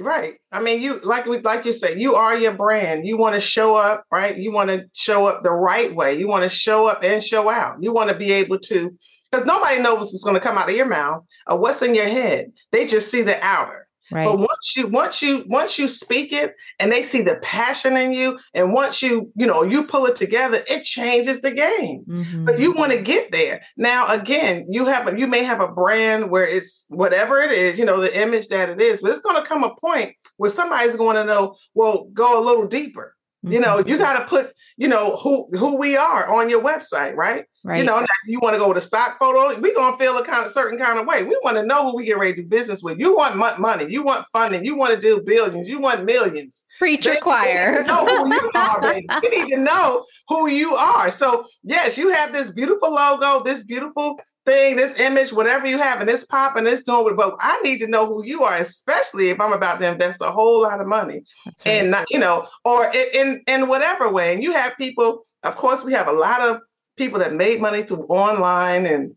Right. 0.00 0.34
I 0.52 0.62
mean, 0.62 0.80
you 0.80 1.00
like 1.00 1.26
we 1.26 1.40
like 1.40 1.64
you 1.64 1.72
said, 1.72 1.98
you 1.98 2.14
are 2.14 2.36
your 2.38 2.54
brand. 2.54 3.04
You 3.04 3.16
want 3.16 3.34
to 3.34 3.40
show 3.40 3.74
up, 3.74 4.04
right? 4.12 4.36
You 4.36 4.52
want 4.52 4.70
to 4.70 4.86
show 4.94 5.26
up 5.26 5.42
the 5.42 5.50
right 5.50 5.92
way. 5.92 6.16
You 6.16 6.28
want 6.28 6.44
to 6.44 6.48
show 6.48 6.86
up 6.86 7.02
and 7.02 7.22
show 7.22 7.50
out. 7.50 7.82
You 7.82 7.92
want 7.92 8.08
to 8.10 8.16
be 8.16 8.30
able 8.30 8.60
to, 8.60 8.96
because 9.28 9.44
nobody 9.44 9.82
knows 9.82 9.96
what's 9.96 10.22
going 10.22 10.36
to 10.36 10.40
come 10.40 10.56
out 10.56 10.70
of 10.70 10.76
your 10.76 10.86
mouth 10.86 11.24
or 11.48 11.58
what's 11.58 11.82
in 11.82 11.96
your 11.96 12.06
head. 12.06 12.52
They 12.70 12.86
just 12.86 13.10
see 13.10 13.22
the 13.22 13.44
outer. 13.44 13.87
Right. 14.10 14.24
But 14.24 14.38
once 14.38 14.74
you 14.76 14.86
once 14.86 15.22
you 15.22 15.44
once 15.48 15.78
you 15.78 15.88
speak 15.88 16.32
it 16.32 16.54
and 16.78 16.90
they 16.90 17.02
see 17.02 17.22
the 17.22 17.38
passion 17.42 17.96
in 17.96 18.12
you, 18.12 18.38
and 18.54 18.72
once 18.72 19.02
you 19.02 19.30
you 19.36 19.46
know 19.46 19.62
you 19.62 19.84
pull 19.84 20.06
it 20.06 20.16
together, 20.16 20.60
it 20.68 20.84
changes 20.84 21.40
the 21.40 21.50
game. 21.50 22.04
Mm-hmm. 22.08 22.44
But 22.44 22.58
you 22.58 22.72
want 22.72 22.92
to 22.92 23.02
get 23.02 23.32
there. 23.32 23.60
Now 23.76 24.06
again, 24.08 24.66
you 24.70 24.86
have 24.86 25.08
a, 25.08 25.18
you 25.18 25.26
may 25.26 25.42
have 25.44 25.60
a 25.60 25.68
brand 25.68 26.30
where 26.30 26.46
it's 26.46 26.86
whatever 26.88 27.40
it 27.40 27.52
is, 27.52 27.78
you 27.78 27.84
know, 27.84 28.00
the 28.00 28.20
image 28.20 28.48
that 28.48 28.68
it 28.68 28.80
is, 28.80 29.02
but 29.02 29.10
it's 29.10 29.20
going 29.20 29.36
to 29.36 29.48
come 29.48 29.64
a 29.64 29.74
point 29.76 30.14
where 30.36 30.50
somebody's 30.50 30.96
going 30.96 31.16
to 31.16 31.24
know. 31.24 31.54
Well, 31.74 32.08
go 32.12 32.42
a 32.42 32.44
little 32.44 32.66
deeper. 32.66 33.14
Mm-hmm. 33.44 33.52
You 33.52 33.60
know, 33.60 33.78
you 33.78 33.98
got 33.98 34.18
to 34.18 34.26
put, 34.26 34.52
you 34.76 34.88
know, 34.88 35.16
who 35.16 35.46
who 35.56 35.76
we 35.76 35.96
are 35.96 36.26
on 36.28 36.50
your 36.50 36.62
website, 36.62 37.14
right? 37.14 37.44
Right. 37.62 37.78
You 37.78 37.84
know, 37.84 38.04
you 38.26 38.40
want 38.40 38.54
to 38.54 38.58
go 38.58 38.68
with 38.68 38.78
a 38.78 38.80
stock 38.80 39.18
photo, 39.18 39.60
we're 39.60 39.74
gonna 39.74 39.96
feel 39.98 40.16
a 40.16 40.24
kind 40.24 40.46
of 40.46 40.50
certain 40.50 40.78
kind 40.78 40.98
of 40.98 41.06
way. 41.06 41.22
We 41.22 41.38
want 41.44 41.56
to 41.56 41.64
know 41.64 41.90
who 41.90 41.96
we 41.96 42.06
get 42.06 42.18
ready 42.18 42.34
to 42.34 42.42
do 42.42 42.48
business 42.48 42.82
with. 42.82 42.98
You 42.98 43.14
want 43.14 43.36
money, 43.60 43.86
you 43.88 44.02
want 44.02 44.26
funding, 44.32 44.64
you 44.64 44.74
want 44.74 44.94
to 44.94 45.00
do 45.00 45.20
billions, 45.20 45.68
you 45.68 45.78
want 45.78 46.04
millions. 46.04 46.64
Preacher 46.78 47.10
baby, 47.10 47.20
choir. 47.20 47.84
know 47.84 48.06
who 48.06 48.34
you 48.34 48.50
are, 48.54 48.80
baby. 48.80 49.06
You 49.22 49.30
need 49.44 49.54
to 49.54 49.60
know 49.60 50.04
who 50.28 50.48
you 50.48 50.74
are. 50.74 51.10
So 51.10 51.44
yes, 51.62 51.98
you 51.98 52.10
have 52.12 52.32
this 52.32 52.50
beautiful 52.50 52.92
logo, 52.92 53.44
this 53.44 53.62
beautiful 53.64 54.18
thing, 54.48 54.76
this 54.76 54.98
image, 54.98 55.32
whatever 55.32 55.66
you 55.66 55.78
have, 55.78 56.00
and 56.00 56.08
it's 56.08 56.24
popping, 56.24 56.66
it's 56.66 56.82
doing. 56.82 57.16
But 57.16 57.36
I 57.40 57.60
need 57.62 57.78
to 57.80 57.86
know 57.86 58.06
who 58.06 58.24
you 58.24 58.44
are, 58.44 58.54
especially 58.54 59.28
if 59.28 59.40
I'm 59.40 59.52
about 59.52 59.80
to 59.80 59.92
invest 59.92 60.22
a 60.22 60.30
whole 60.30 60.62
lot 60.62 60.80
of 60.80 60.88
money, 60.88 61.22
right. 61.46 61.66
and 61.66 61.90
not, 61.90 62.06
you 62.10 62.18
know, 62.18 62.46
or 62.64 62.90
in 63.14 63.42
in 63.46 63.68
whatever 63.68 64.10
way. 64.10 64.32
And 64.32 64.42
you 64.42 64.52
have 64.52 64.76
people. 64.76 65.22
Of 65.42 65.56
course, 65.56 65.84
we 65.84 65.92
have 65.92 66.08
a 66.08 66.12
lot 66.12 66.40
of 66.40 66.60
people 66.96 67.18
that 67.20 67.34
made 67.34 67.60
money 67.60 67.82
through 67.82 68.04
online 68.04 68.86
and 68.86 69.14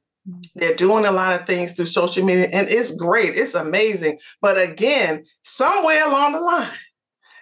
they're 0.54 0.76
doing 0.76 1.06
a 1.06 1.12
lot 1.12 1.40
of 1.40 1.48
things 1.48 1.72
through 1.72 1.88
social 1.88 2.24
media 2.24 2.48
and 2.54 2.70
it's 2.70 2.96
great 2.96 3.32
it's 3.34 3.56
amazing 3.56 4.20
but 4.40 4.56
again 4.56 5.24
somewhere 5.42 6.08
along 6.08 6.34
the 6.34 6.40
line 6.40 6.70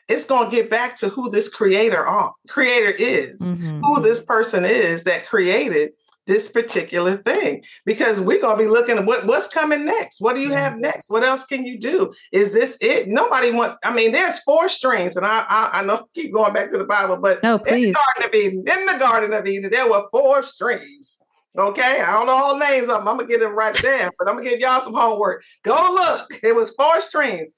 it's 0.07 0.25
going 0.25 0.49
to 0.49 0.55
get 0.55 0.71
back 0.71 0.95
to 0.95 1.07
who 1.07 1.29
this 1.29 1.47
creator 1.47 2.03
are, 2.03 2.33
creator 2.47 2.89
is 2.97 3.39
mm-hmm. 3.41 3.81
who 3.81 4.01
this 4.01 4.23
person 4.23 4.65
is 4.65 5.03
that 5.03 5.27
created 5.27 5.91
this 6.27 6.49
particular 6.49 7.17
thing 7.17 7.63
because 7.85 8.21
we're 8.21 8.41
going 8.41 8.57
to 8.57 8.63
be 8.63 8.69
looking 8.69 8.97
at 8.97 9.05
what, 9.05 9.25
what's 9.25 9.47
coming 9.47 9.85
next. 9.85 10.21
What 10.21 10.35
do 10.35 10.41
you 10.41 10.51
have 10.51 10.77
next? 10.77 11.09
What 11.09 11.23
else 11.23 11.45
can 11.45 11.65
you 11.65 11.79
do? 11.79 12.13
Is 12.31 12.53
this 12.53 12.77
it? 12.81 13.07
Nobody 13.07 13.51
wants, 13.51 13.77
I 13.83 13.93
mean, 13.93 14.11
there's 14.11 14.39
four 14.41 14.69
streams, 14.69 15.17
and 15.17 15.25
I, 15.25 15.45
I, 15.49 15.69
I 15.79 15.85
know 15.85 16.07
keep 16.15 16.33
going 16.33 16.53
back 16.53 16.69
to 16.71 16.77
the 16.77 16.83
Bible, 16.83 17.17
but 17.17 17.41
no, 17.41 17.57
please. 17.57 17.87
in 17.87 17.91
the 17.91 17.93
Garden 17.93 18.23
of 18.23 18.35
Eden, 18.35 18.79
in 18.79 18.85
the 18.85 18.99
Garden 18.99 19.33
of 19.33 19.47
Eden, 19.47 19.71
there 19.71 19.89
were 19.89 20.05
four 20.11 20.43
streams. 20.43 21.19
Okay, 21.57 22.01
I 22.01 22.11
don't 22.11 22.27
know 22.27 22.33
all 22.33 22.59
names 22.59 22.89
of 22.89 22.99
them. 22.99 23.07
I'm 23.07 23.17
gonna 23.17 23.27
get 23.27 23.39
them 23.39 23.55
right 23.55 23.75
there, 23.81 24.11
but 24.19 24.27
I'm 24.27 24.35
gonna 24.35 24.47
give 24.47 24.59
y'all 24.59 24.81
some 24.81 24.93
homework. 24.93 25.43
Go 25.63 25.73
look. 25.73 26.29
It 26.43 26.55
was 26.55 26.71
four 26.77 27.01
streams 27.01 27.49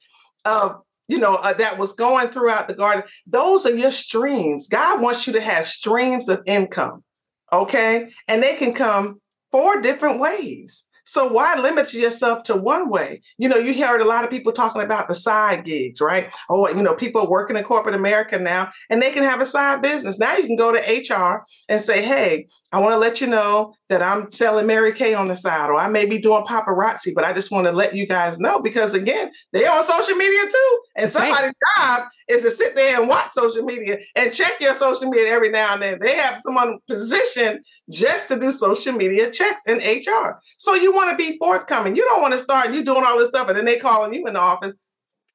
of 0.46 0.78
you 1.10 1.18
know 1.18 1.36
uh, 1.36 1.54
that 1.56 1.78
was 1.78 1.92
going 1.92 2.30
throughout 2.30 2.70
the 2.70 2.74
garden. 2.74 3.04
Those 3.28 3.66
are 3.66 3.76
your 3.76 3.92
streams. 3.92 4.70
God 4.70 5.02
wants 5.02 5.28
you 5.28 5.34
to 5.34 5.42
have 5.42 5.68
streams 5.68 6.30
of 6.30 6.42
income. 6.46 7.04
Okay. 7.54 8.10
And 8.28 8.42
they 8.42 8.56
can 8.56 8.74
come 8.74 9.20
four 9.52 9.82
different 9.82 10.20
ways. 10.20 10.88
So 11.06 11.28
why 11.28 11.56
limit 11.60 11.94
yourself 11.94 12.44
to 12.44 12.56
one 12.56 12.90
way? 12.90 13.22
You 13.38 13.50
know, 13.50 13.58
you 13.58 13.74
heard 13.84 14.02
a 14.02 14.06
lot 14.06 14.24
of 14.24 14.30
people 14.30 14.52
talking 14.52 14.82
about 14.82 15.08
the 15.08 15.16
side 15.16 15.66
gigs, 15.66 16.02
right? 16.02 16.34
Oh, 16.50 16.68
you 16.70 16.84
know, 16.84 16.96
people 16.96 17.22
are 17.22 17.30
working 17.30 17.56
in 17.56 17.64
corporate 17.64 17.96
America 17.96 18.38
now 18.40 18.72
and 18.90 19.02
they 19.02 19.12
can 19.12 19.24
have 19.24 19.42
a 19.42 19.46
side 19.46 19.82
business. 19.82 20.20
Now 20.20 20.36
you 20.36 20.46
can 20.46 20.56
go 20.56 20.72
to 20.72 20.80
HR 20.80 21.44
and 21.70 21.82
say, 21.82 22.02
hey, 22.02 22.48
I 22.72 22.80
want 22.80 22.94
to 22.94 22.98
let 22.98 23.20
you 23.20 23.28
know 23.28 23.74
that 23.90 24.02
I'm 24.02 24.32
selling 24.32 24.68
Mary 24.68 24.94
Kay 24.94 25.14
on 25.14 25.28
the 25.28 25.36
side, 25.36 25.70
or 25.70 25.76
I 25.76 25.90
may 25.90 26.06
be 26.06 26.18
doing 26.18 26.46
paparazzi, 26.46 27.14
but 27.14 27.26
I 27.26 27.34
just 27.34 27.52
want 27.52 27.68
to 27.68 27.74
let 27.74 27.94
you 27.94 28.08
guys 28.08 28.40
know 28.40 28.62
because 28.62 28.94
again, 28.94 29.30
they're 29.52 29.70
on 29.70 29.84
social 29.84 30.16
media 30.16 30.50
too. 30.50 30.80
And 30.96 31.10
somebody's 31.10 31.52
right. 31.78 32.00
job 32.00 32.08
is 32.30 32.44
to 32.44 32.52
sit 32.52 32.74
there 32.76 32.98
and 32.98 33.10
watch 33.10 33.32
social 33.32 33.64
media 33.64 33.98
and 34.16 34.32
check 34.32 34.54
your 34.62 34.74
social 34.74 35.10
media 35.10 35.34
every 35.34 35.50
now 35.50 35.74
and 35.74 35.82
then. 35.82 36.00
They 36.02 36.16
have 36.16 36.40
someone 36.42 36.80
positioned 36.88 37.60
just 37.90 38.30
to 38.30 38.40
do 38.40 38.52
social 38.54 38.94
media 38.94 39.30
checks 39.30 39.64
in 39.68 39.80
HR. 39.80 40.40
So 40.58 40.74
you 40.74 40.91
want 40.94 41.12
to 41.12 41.16
be 41.16 41.38
forthcoming. 41.38 41.96
You 41.96 42.04
don't 42.06 42.22
want 42.22 42.34
to 42.34 42.40
start 42.40 42.72
you 42.72 42.84
doing 42.84 43.04
all 43.06 43.18
this 43.18 43.30
stuff 43.30 43.48
and 43.48 43.58
then 43.58 43.66
they 43.66 43.78
calling 43.78 44.14
you 44.14 44.26
in 44.26 44.34
the 44.34 44.40
office. 44.40 44.76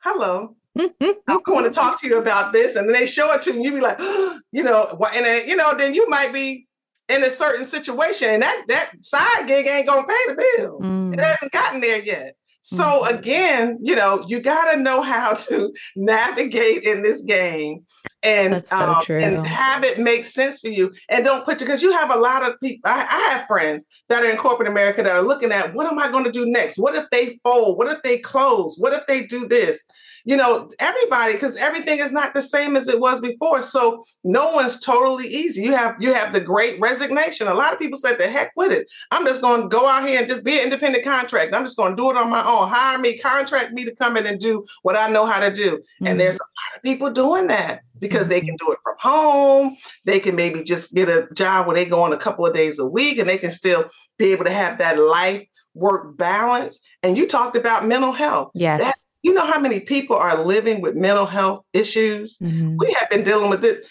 Hello, 0.03 0.57
I 0.79 1.38
want 1.47 1.66
to 1.66 1.71
talk 1.71 2.01
to 2.01 2.07
you 2.07 2.19
about 2.19 2.53
this, 2.53 2.77
and 2.77 2.87
then 2.87 2.92
they 2.92 3.07
show 3.07 3.33
it 3.33 3.42
to 3.42 3.51
you, 3.51 3.57
and 3.57 3.64
you 3.64 3.73
be 3.73 3.81
like, 3.81 3.99
you 4.53 4.62
know, 4.62 4.99
and 5.14 5.25
then, 5.25 5.49
you 5.49 5.57
know, 5.57 5.75
then 5.77 5.95
you 5.95 6.09
might 6.09 6.33
be 6.33 6.66
in 7.09 7.25
a 7.25 7.31
certain 7.31 7.64
situation, 7.64 8.29
and 8.31 8.42
that 8.42 8.64
that 8.69 8.90
side 9.05 9.47
gig 9.47 9.66
ain't 9.66 9.87
gonna 9.87 10.07
pay 10.07 10.33
the 10.33 10.47
bills. 10.59 10.85
Mm. 10.85 11.14
It 11.14 11.21
hasn't 11.21 11.53
gotten 11.53 11.81
there 11.81 12.03
yet. 12.03 12.35
So 12.66 12.83
mm. 12.83 13.16
again, 13.16 13.79
you 13.81 13.94
know, 13.94 14.24
you 14.26 14.40
got 14.40 14.72
to 14.72 14.81
know 14.81 15.00
how 15.00 15.35
to 15.35 15.72
navigate 15.94 16.83
in 16.83 17.00
this 17.00 17.20
game 17.20 17.85
and 18.24 18.66
so 18.66 18.76
um, 18.76 19.02
and 19.09 19.46
have 19.46 19.85
it 19.85 20.00
make 20.00 20.24
sense 20.24 20.59
for 20.59 20.66
you. 20.66 20.90
And 21.09 21.24
don't 21.24 21.44
put 21.44 21.61
you 21.61 21.66
because 21.66 21.81
you 21.81 21.92
have 21.92 22.12
a 22.12 22.18
lot 22.18 22.42
of 22.42 22.59
people. 22.61 22.90
I, 22.90 23.02
I, 23.02 23.35
have 23.35 23.46
friends 23.46 23.87
that 24.09 24.24
are 24.24 24.29
in 24.29 24.37
corporate 24.37 24.68
America 24.68 25.00
that 25.00 25.12
are 25.12 25.22
looking 25.22 25.52
at 25.52 25.74
what 25.74 25.87
am 25.87 26.00
I 26.00 26.11
going 26.11 26.24
to 26.24 26.33
do 26.33 26.44
next? 26.44 26.76
What 26.76 26.96
if 26.96 27.09
they 27.11 27.38
fold? 27.44 27.79
What 27.79 27.87
if 27.87 28.02
they 28.02 28.18
close? 28.18 28.76
What 28.79 28.92
if 28.92 29.07
they 29.07 29.26
do 29.26 29.46
this? 29.46 29.85
You 30.27 30.37
know, 30.37 30.69
everybody, 30.81 31.35
because 31.35 31.57
everything 31.57 32.01
is 32.01 32.11
not 32.11 32.35
the 32.35 32.43
same 32.43 32.75
as 32.75 32.89
it 32.89 32.99
was 32.99 33.21
before. 33.21 33.62
So 33.62 34.03
no 34.25 34.51
one's 34.51 34.81
totally 34.81 35.29
easy. 35.29 35.62
You 35.62 35.73
have 35.73 35.95
you 36.01 36.12
have 36.12 36.33
the 36.33 36.41
great 36.41 36.81
resignation. 36.81 37.47
A 37.47 37.55
lot 37.55 37.73
of 37.73 37.79
people 37.79 37.97
said 37.97 38.19
the 38.19 38.27
heck 38.27 38.51
with 38.57 38.73
it. 38.73 38.89
I'm 39.12 39.25
just 39.25 39.41
going 39.41 39.62
to 39.62 39.69
go 39.69 39.87
out 39.87 40.07
here 40.07 40.19
and 40.19 40.29
just 40.29 40.45
be 40.45 40.59
an 40.59 40.65
independent 40.65 41.05
contractor. 41.05 41.55
I'm 41.55 41.65
just 41.65 41.77
going 41.77 41.93
to 41.93 41.97
do 41.97 42.11
it 42.11 42.17
on 42.17 42.29
my 42.29 42.45
own. 42.45 42.69
Hire 42.69 42.99
me, 42.99 43.17
contract 43.19 43.73
me 43.73 43.85
to 43.85 43.95
come 43.95 44.17
in 44.17 44.27
and 44.27 44.41
do 44.41 44.65
what 44.83 44.97
I 44.97 45.09
know 45.09 45.27
how 45.27 45.39
to 45.39 45.55
do. 45.55 45.77
Mm-hmm. 45.77 46.07
And 46.09 46.19
there's 46.21 46.35
a 46.35 46.39
lot 46.39 46.77
of 46.77 46.83
people 46.83 47.11
doing 47.11 47.47
that 47.47 47.83
because 48.01 48.27
they 48.27 48.41
can 48.41 48.57
do 48.57 48.73
it 48.73 48.79
from 48.83 48.97
home. 48.99 49.77
They 50.07 50.19
can 50.19 50.35
maybe 50.35 50.65
just 50.65 50.93
get 50.93 51.09
a 51.09 51.29
job 51.35 51.69
where 51.69 51.77
they 51.77 51.85
go 51.85 52.03
on 52.03 52.13
a 52.13 52.19
couple 52.19 52.44
of 52.44 52.53
days 52.53 52.81
a 52.81 52.87
week 52.87 53.19
and 53.19 53.29
they 53.29 53.38
can 53.38 53.53
still 53.53 53.85
be 54.19 54.33
able 54.33 54.44
to 54.44 54.53
have 54.53 54.79
that 54.79 54.98
life 54.98 55.46
work 55.75 56.17
balance. 56.17 56.81
And 57.05 57.17
you 57.17 57.29
talked 57.29 57.55
about 57.55 57.87
mental 57.87 58.13
health. 58.13 58.50
Yes. 58.55 58.81
That's 58.81 59.15
you 59.27 59.35
know 59.35 59.44
how 59.44 59.58
many 59.58 59.81
people 59.81 60.14
are 60.14 60.40
living 60.44 60.81
with 60.81 60.94
mental 60.94 61.27
health 61.27 61.64
issues? 61.72 62.38
Mm-hmm. 62.38 62.77
We 62.79 62.92
have 62.92 63.10
been 63.10 63.24
dealing 63.24 63.50
with 63.50 63.60
this 63.60 63.85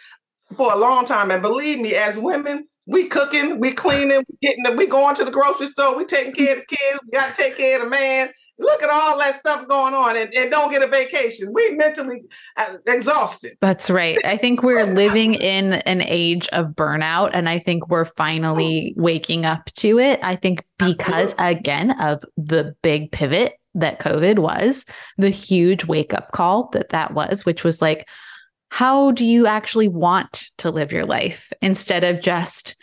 for 0.55 0.71
a 0.71 0.77
long 0.77 1.03
time. 1.03 1.29
And 1.29 1.41
believe 1.41 1.81
me, 1.81 1.93
as 1.93 2.17
women, 2.17 2.69
we 2.85 3.09
cooking, 3.09 3.59
we 3.59 3.73
cleaning, 3.73 4.23
we 4.29 4.47
getting, 4.47 4.63
the, 4.63 4.71
we 4.71 4.87
going 4.87 5.13
to 5.15 5.25
the 5.25 5.31
grocery 5.31 5.65
store, 5.65 5.97
we 5.97 6.05
taking 6.05 6.31
care 6.31 6.53
of 6.53 6.59
the 6.59 6.65
kids, 6.77 6.99
we 7.03 7.11
got 7.11 7.35
to 7.35 7.41
take 7.41 7.57
care 7.57 7.79
of 7.79 7.83
the 7.83 7.89
man. 7.89 8.29
Look 8.57 8.81
at 8.81 8.89
all 8.89 9.17
that 9.17 9.35
stuff 9.35 9.67
going 9.67 9.93
on, 9.93 10.15
and, 10.15 10.33
and 10.33 10.49
don't 10.49 10.71
get 10.71 10.81
a 10.81 10.87
vacation. 10.87 11.51
We 11.51 11.71
mentally 11.71 12.23
uh, 12.55 12.77
exhausted. 12.87 13.57
That's 13.59 13.89
right. 13.89 14.17
I 14.23 14.37
think 14.37 14.63
we're 14.63 14.85
living 14.93 15.33
in 15.33 15.73
an 15.73 16.01
age 16.01 16.47
of 16.53 16.67
burnout, 16.67 17.31
and 17.33 17.49
I 17.49 17.59
think 17.59 17.89
we're 17.89 18.05
finally 18.05 18.93
waking 18.95 19.43
up 19.43 19.65
to 19.73 19.99
it. 19.99 20.21
I 20.23 20.37
think 20.37 20.63
because 20.77 21.35
Absolutely. 21.37 21.59
again 21.59 21.99
of 21.99 22.23
the 22.37 22.73
big 22.81 23.11
pivot 23.11 23.59
that 23.75 23.99
COVID 23.99 24.39
was, 24.39 24.85
the 25.17 25.29
huge 25.29 25.85
wake 25.85 26.13
up 26.13 26.31
call 26.31 26.69
that 26.73 26.89
that 26.89 27.13
was, 27.13 27.45
which 27.45 27.63
was 27.63 27.81
like 27.81 28.07
how 28.69 29.11
do 29.11 29.25
you 29.25 29.47
actually 29.47 29.87
want 29.87 30.49
to 30.57 30.69
live 30.69 30.91
your 30.91 31.05
life 31.05 31.53
instead 31.61 32.03
of 32.03 32.21
just 32.21 32.75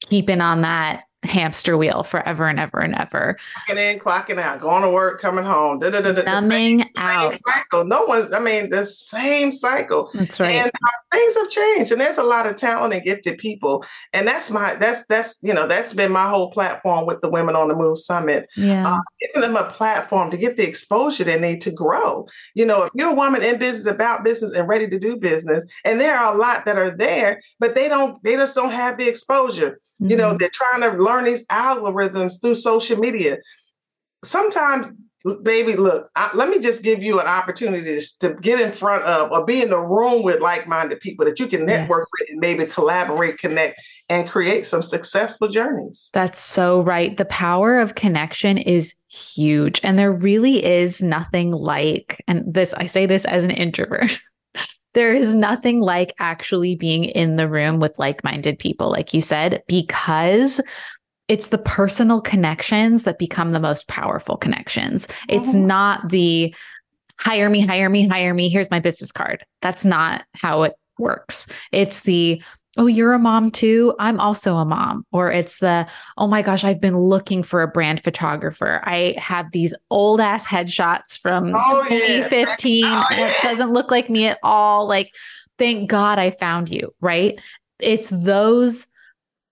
keeping 0.00 0.40
on 0.40 0.62
that 0.62 1.04
hamster 1.24 1.76
wheel 1.76 2.02
forever 2.02 2.46
and 2.48 2.58
ever 2.58 2.80
and 2.80 2.94
ever. 2.94 3.36
Clocking 3.68 3.76
in, 3.76 3.98
clocking 3.98 4.38
out, 4.38 4.60
going 4.60 4.82
to 4.82 4.90
work, 4.90 5.20
coming 5.20 5.44
home, 5.44 5.78
da, 5.78 5.90
da, 5.90 6.00
da, 6.00 6.12
numbing 6.22 6.80
same, 6.80 6.90
out. 6.96 7.32
Same 7.32 7.40
cycle. 7.42 7.84
No 7.84 8.04
one's, 8.04 8.32
I 8.32 8.38
mean, 8.38 8.70
the 8.70 8.86
same 8.86 9.52
cycle. 9.52 10.10
That's 10.14 10.38
right. 10.40 10.56
And 10.56 10.68
uh, 10.68 10.90
things 11.10 11.36
have 11.36 11.50
changed, 11.50 11.92
and 11.92 12.00
there's 12.00 12.18
a 12.18 12.22
lot 12.22 12.46
of 12.46 12.56
talented, 12.56 13.04
gifted 13.04 13.38
people, 13.38 13.84
and 14.12 14.26
that's 14.26 14.50
my, 14.50 14.74
that's 14.74 15.04
that's 15.06 15.38
you 15.42 15.52
know, 15.52 15.66
that's 15.66 15.94
been 15.94 16.12
my 16.12 16.28
whole 16.28 16.50
platform 16.50 17.06
with 17.06 17.20
the 17.20 17.30
Women 17.30 17.56
on 17.56 17.68
the 17.68 17.74
Move 17.74 17.98
Summit. 17.98 18.48
Yeah, 18.56 18.86
uh, 18.86 19.00
giving 19.20 19.48
them 19.48 19.56
a 19.56 19.70
platform 19.70 20.30
to 20.30 20.36
get 20.36 20.56
the 20.56 20.66
exposure 20.66 21.24
they 21.24 21.40
need 21.40 21.60
to 21.62 21.72
grow. 21.72 22.26
You 22.54 22.66
know, 22.66 22.84
if 22.84 22.90
you're 22.94 23.10
a 23.10 23.14
woman 23.14 23.42
in 23.42 23.58
business, 23.58 23.92
about 23.92 24.24
business, 24.24 24.54
and 24.54 24.68
ready 24.68 24.88
to 24.88 24.98
do 24.98 25.16
business, 25.16 25.64
and 25.84 26.00
there 26.00 26.16
are 26.16 26.34
a 26.34 26.38
lot 26.38 26.64
that 26.64 26.78
are 26.78 26.90
there, 26.90 27.40
but 27.58 27.74
they 27.74 27.88
don't, 27.88 28.22
they 28.22 28.36
just 28.36 28.54
don't 28.54 28.72
have 28.72 28.98
the 28.98 29.08
exposure. 29.08 29.80
Mm-hmm. 30.00 30.10
You 30.10 30.16
know, 30.16 30.28
mm-hmm. 30.30 30.38
they're 30.38 30.50
trying 30.52 30.82
to 30.82 31.02
learn 31.02 31.24
these 31.24 31.46
algorithms 31.46 32.40
through 32.40 32.56
social 32.56 32.98
media. 32.98 33.38
Sometimes, 34.24 34.96
baby, 35.42 35.76
look, 35.76 36.10
I, 36.16 36.30
let 36.34 36.48
me 36.48 36.58
just 36.58 36.82
give 36.82 37.02
you 37.02 37.20
an 37.20 37.26
opportunity 37.26 37.98
to, 37.98 38.18
to, 38.20 38.34
get 38.34 38.60
in 38.60 38.72
front 38.72 39.04
of 39.04 39.30
or 39.30 39.44
be 39.44 39.62
in 39.62 39.70
the 39.70 39.78
room 39.78 40.22
with 40.22 40.40
like 40.40 40.66
minded 40.66 41.00
people 41.00 41.24
that 41.24 41.38
you 41.38 41.46
can 41.46 41.64
network 41.64 42.06
yes. 42.06 42.20
with 42.20 42.30
and 42.30 42.40
maybe 42.40 42.66
collaborate, 42.66 43.38
connect, 43.38 43.80
and 44.08 44.28
create 44.28 44.66
some 44.66 44.82
successful 44.82 45.48
journeys. 45.48 46.10
That's 46.12 46.40
so 46.40 46.82
right. 46.82 47.16
The 47.16 47.24
power 47.26 47.78
of 47.78 47.94
connection 47.94 48.58
is 48.58 48.94
huge. 49.08 49.80
And 49.82 49.98
there 49.98 50.12
really 50.12 50.64
is 50.64 51.02
nothing 51.02 51.52
like, 51.52 52.22
and 52.26 52.42
this, 52.52 52.74
I 52.74 52.86
say 52.86 53.06
this 53.06 53.24
as 53.24 53.44
an 53.44 53.50
introvert. 53.50 54.18
There 54.94 55.14
is 55.14 55.34
nothing 55.34 55.80
like 55.80 56.14
actually 56.18 56.74
being 56.74 57.04
in 57.04 57.36
the 57.36 57.48
room 57.48 57.80
with 57.80 57.98
like 57.98 58.24
minded 58.24 58.58
people, 58.58 58.90
like 58.90 59.12
you 59.12 59.22
said, 59.22 59.62
because 59.66 60.60
it's 61.28 61.48
the 61.48 61.58
personal 61.58 62.20
connections 62.20 63.04
that 63.04 63.18
become 63.18 63.52
the 63.52 63.60
most 63.60 63.88
powerful 63.88 64.36
connections. 64.36 65.08
It's 65.28 65.54
oh. 65.54 65.58
not 65.58 66.08
the 66.08 66.54
hire 67.18 67.48
me, 67.48 67.60
hire 67.60 67.88
me, 67.88 68.08
hire 68.08 68.34
me. 68.34 68.48
Here's 68.48 68.70
my 68.70 68.80
business 68.80 69.12
card. 69.12 69.44
That's 69.62 69.84
not 69.84 70.24
how 70.34 70.62
it 70.62 70.74
works. 70.98 71.46
It's 71.72 72.00
the 72.00 72.42
oh, 72.76 72.86
you're 72.86 73.12
a 73.12 73.18
mom 73.18 73.50
too. 73.50 73.94
I'm 73.98 74.18
also 74.20 74.56
a 74.56 74.64
mom. 74.64 75.06
Or 75.12 75.30
it's 75.30 75.58
the, 75.58 75.86
oh 76.16 76.26
my 76.26 76.42
gosh, 76.42 76.64
I've 76.64 76.80
been 76.80 76.98
looking 76.98 77.42
for 77.42 77.62
a 77.62 77.68
brand 77.68 78.02
photographer. 78.02 78.80
I 78.84 79.14
have 79.18 79.52
these 79.52 79.74
old 79.90 80.20
ass 80.20 80.46
headshots 80.46 81.18
from 81.18 81.54
oh, 81.54 81.86
2015. 81.88 82.84
Yeah. 82.84 83.04
Oh, 83.10 83.14
yeah. 83.14 83.28
It 83.28 83.42
doesn't 83.42 83.72
look 83.72 83.90
like 83.90 84.10
me 84.10 84.26
at 84.26 84.38
all. 84.42 84.86
Like, 84.86 85.12
thank 85.58 85.88
God 85.88 86.18
I 86.18 86.30
found 86.30 86.68
you, 86.68 86.94
right? 87.00 87.40
It's 87.78 88.08
those 88.10 88.86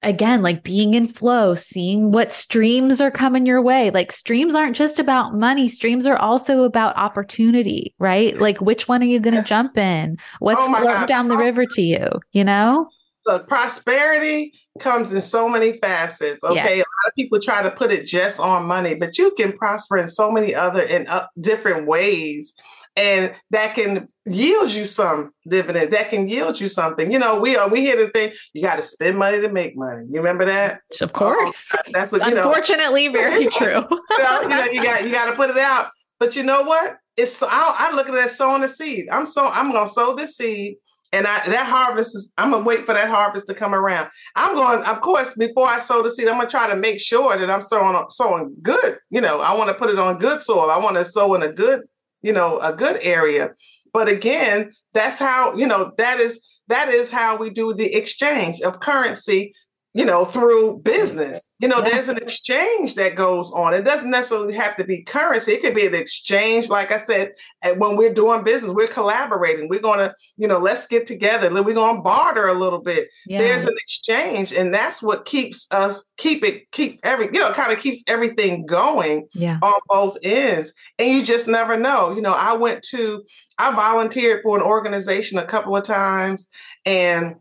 again, 0.03 0.43
like 0.43 0.65
being 0.65 0.95
in 0.95 1.07
flow, 1.07 1.55
seeing 1.55 2.11
what 2.11 2.33
streams 2.33 3.01
are 3.01 3.11
coming 3.11 3.47
your 3.47 3.63
way. 3.63 3.91
Like 3.91 4.11
streams 4.11 4.55
aren't 4.55 4.77
just 4.77 4.99
about 4.99 5.37
money, 5.37 5.69
streams 5.69 6.07
are 6.07 6.17
also 6.17 6.65
about 6.65 6.97
opportunity, 6.97 7.95
right? 7.99 8.37
Like 8.37 8.61
which 8.61 8.89
one 8.89 9.03
are 9.03 9.07
you 9.07 9.21
going 9.21 9.35
to 9.35 9.41
yes. 9.41 9.49
jump 9.49 9.79
in? 9.79 10.19
What's 10.41 10.61
oh 10.63 10.75
floating 10.75 11.07
down 11.07 11.29
the 11.29 11.37
oh. 11.37 11.39
river 11.39 11.67
to 11.67 11.83
you, 11.83 12.09
you 12.33 12.45
know? 12.45 12.89
The 13.25 13.41
prosperity 13.41 14.53
comes 14.79 15.13
in 15.13 15.23
so 15.23 15.49
many 15.49 15.73
facets. 15.79 16.43
Okay, 16.43 16.55
yes. 16.55 16.67
a 16.67 16.79
lot 16.79 17.09
of 17.09 17.15
people 17.17 17.41
try 17.41 17.63
to 17.63 17.71
put 17.71 17.91
it 17.91 18.07
just 18.07 18.41
on 18.41 18.67
money, 18.67 18.95
but 18.95 19.19
you 19.19 19.33
can 19.33 19.53
prosper 19.53 19.99
in 19.99 20.09
so 20.09 20.31
many 20.31 20.55
other 20.55 20.83
and 20.83 21.07
uh, 21.09 21.27
different 21.41 21.87
ways, 21.87 22.55
and 22.97 23.35
that 23.51 23.75
can 23.75 24.09
yield 24.27 24.73
you 24.73 24.85
some 24.85 25.33
dividend. 25.49 25.93
That 25.93 26.11
can 26.11 26.29
yield 26.29 26.61
you 26.61 26.69
something. 26.69 27.13
You 27.13 27.19
know, 27.19 27.41
we 27.41 27.57
are 27.57 27.69
we 27.69 27.81
hear 27.81 27.97
the 27.97 28.11
thing. 28.11 28.33
You 28.55 28.63
got 28.63 28.77
to 28.77 28.83
spend 28.83 29.19
money 29.19 29.41
to 29.41 29.51
make 29.51 29.77
money. 29.77 30.07
You 30.11 30.19
remember 30.19 30.47
that? 30.47 30.81
Of 31.01 31.13
course. 31.13 31.75
Oh, 31.75 31.79
that's 31.93 32.13
what. 32.13 32.27
You 32.27 32.37
Unfortunately, 32.37 33.09
know. 33.09 33.13
very 33.13 33.47
true. 33.51 33.85
you, 33.91 34.19
know, 34.19 34.41
you 34.43 34.49
know, 34.49 34.65
you 34.65 34.83
got 34.83 35.05
you 35.05 35.11
got 35.11 35.31
to 35.31 35.37
put 35.37 35.51
it 35.51 35.59
out. 35.59 35.89
But 36.19 36.37
you 36.37 36.43
know 36.43 36.63
what? 36.63 36.97
It's 37.17 37.43
I, 37.43 37.49
I 37.51 37.95
look 37.95 38.09
at 38.09 38.15
that 38.15 38.31
sowing 38.31 38.63
a 38.63 38.69
seed. 38.69 39.09
I'm 39.11 39.27
so 39.27 39.47
I'm 39.47 39.73
gonna 39.73 39.89
sow 39.89 40.15
this 40.15 40.37
seed 40.37 40.77
and 41.13 41.27
I, 41.27 41.47
that 41.47 41.67
harvest 41.67 42.15
is, 42.15 42.33
I'm 42.39 42.51
gonna 42.53 42.65
wait 42.65 42.87
for 42.87 42.95
that 42.95 43.09
harvest 43.09 43.47
to 43.49 43.55
come 43.55 43.75
around. 43.75 44.09
I'm 44.35 44.55
going, 44.55 44.83
of 44.85 45.01
course, 45.03 45.35
before 45.35 45.67
I 45.67 45.79
sow 45.79 46.03
the 46.03 46.11
seed, 46.11 46.27
I'm 46.27 46.39
gonna 46.39 46.49
try 46.49 46.69
to 46.69 46.77
make 46.77 47.01
sure 47.01 47.37
that 47.37 47.51
I'm 47.51 47.63
sowing 47.63 48.03
sowing 48.09 48.55
good. 48.63 48.97
You 49.11 49.21
know, 49.21 49.41
I 49.41 49.55
want 49.55 49.69
to 49.69 49.75
put 49.75 49.91
it 49.91 49.99
on 49.99 50.19
good 50.19 50.41
soil. 50.41 50.71
I 50.71 50.79
want 50.79 50.97
to 50.97 51.05
sow 51.05 51.35
in 51.35 51.43
a 51.43 51.53
good, 51.53 51.83
you 52.23 52.33
know, 52.33 52.59
a 52.61 52.73
good 52.75 52.99
area. 53.03 53.51
But 53.93 54.09
again, 54.09 54.73
that's 54.95 55.19
how, 55.19 55.55
you 55.55 55.67
know, 55.67 55.93
that 55.99 56.19
is 56.19 56.41
that 56.69 56.89
is 56.89 57.11
how 57.11 57.37
we 57.37 57.51
do 57.51 57.75
the 57.75 57.95
exchange 57.95 58.61
of 58.63 58.81
currency 58.81 59.53
you 59.95 60.07
know, 60.07 60.25
through 60.25 60.79
business. 60.79 61.55
You 61.59 61.69
know, 61.69 61.79
yeah. 61.79 61.91
there's 61.91 62.09
an 62.09 62.17
exchange 62.17 62.95
that 62.95 63.15
goes 63.15 63.53
on. 63.53 63.75
It 63.75 63.83
doesn't 63.83 64.11
necessarily 64.11 64.55
have 64.55 64.77
to 64.77 64.85
be 64.85 65.03
currency. 65.03 65.53
It 65.53 65.63
could 65.63 65.75
be 65.75 65.87
an 65.87 65.95
exchange. 65.95 66.71
Like 66.71 66.91
I 66.91 66.97
said, 66.97 67.33
when 67.77 67.97
we're 67.97 68.15
doing 68.15 68.43
business, 68.43 68.73
we're 68.73 68.87
collaborating. 68.87 69.69
We're 69.69 69.81
going 69.81 69.99
to, 69.99 70.15
you 70.39 70.49
know, 70.49 70.59
let's 70.59 70.87
get 70.87 71.07
together. 71.07 71.53
We're 71.53 71.75
going 71.75 71.97
to 71.97 72.03
barter 72.03 72.49
a 72.49 72.55
little 72.55 72.81
bit. 72.81 73.09
Yeah. 73.27 73.39
There's 73.39 73.67
an 73.67 73.77
exchange, 73.77 74.53
and 74.53 74.73
that's 74.73 75.03
what 75.03 75.27
keeps 75.27 75.71
us 75.73 76.11
keep 76.17 76.43
it 76.43 76.71
keep 76.71 77.01
every 77.05 77.27
you 77.27 77.41
know 77.41 77.53
kind 77.53 77.73
of 77.73 77.79
keeps 77.79 78.03
everything 78.09 78.65
going 78.65 79.29
yeah. 79.35 79.59
on 79.63 79.75
both 79.89 80.17
ends. 80.23 80.73
And 80.99 81.11
you 81.11 81.25
just 81.25 81.49
never 81.49 81.77
know. 81.77 82.15
You 82.15 82.23
know, 82.23 82.35
I 82.35 82.55
went 82.55 82.83
to 82.91 83.23
I 83.59 83.75
volunteered 83.75 84.43
for 84.43 84.57
an 84.57 84.63
organization 84.63 85.39
a 85.39 85.45
couple 85.45 85.77
of 85.77 85.85
times, 85.85 86.49
and 86.87 87.37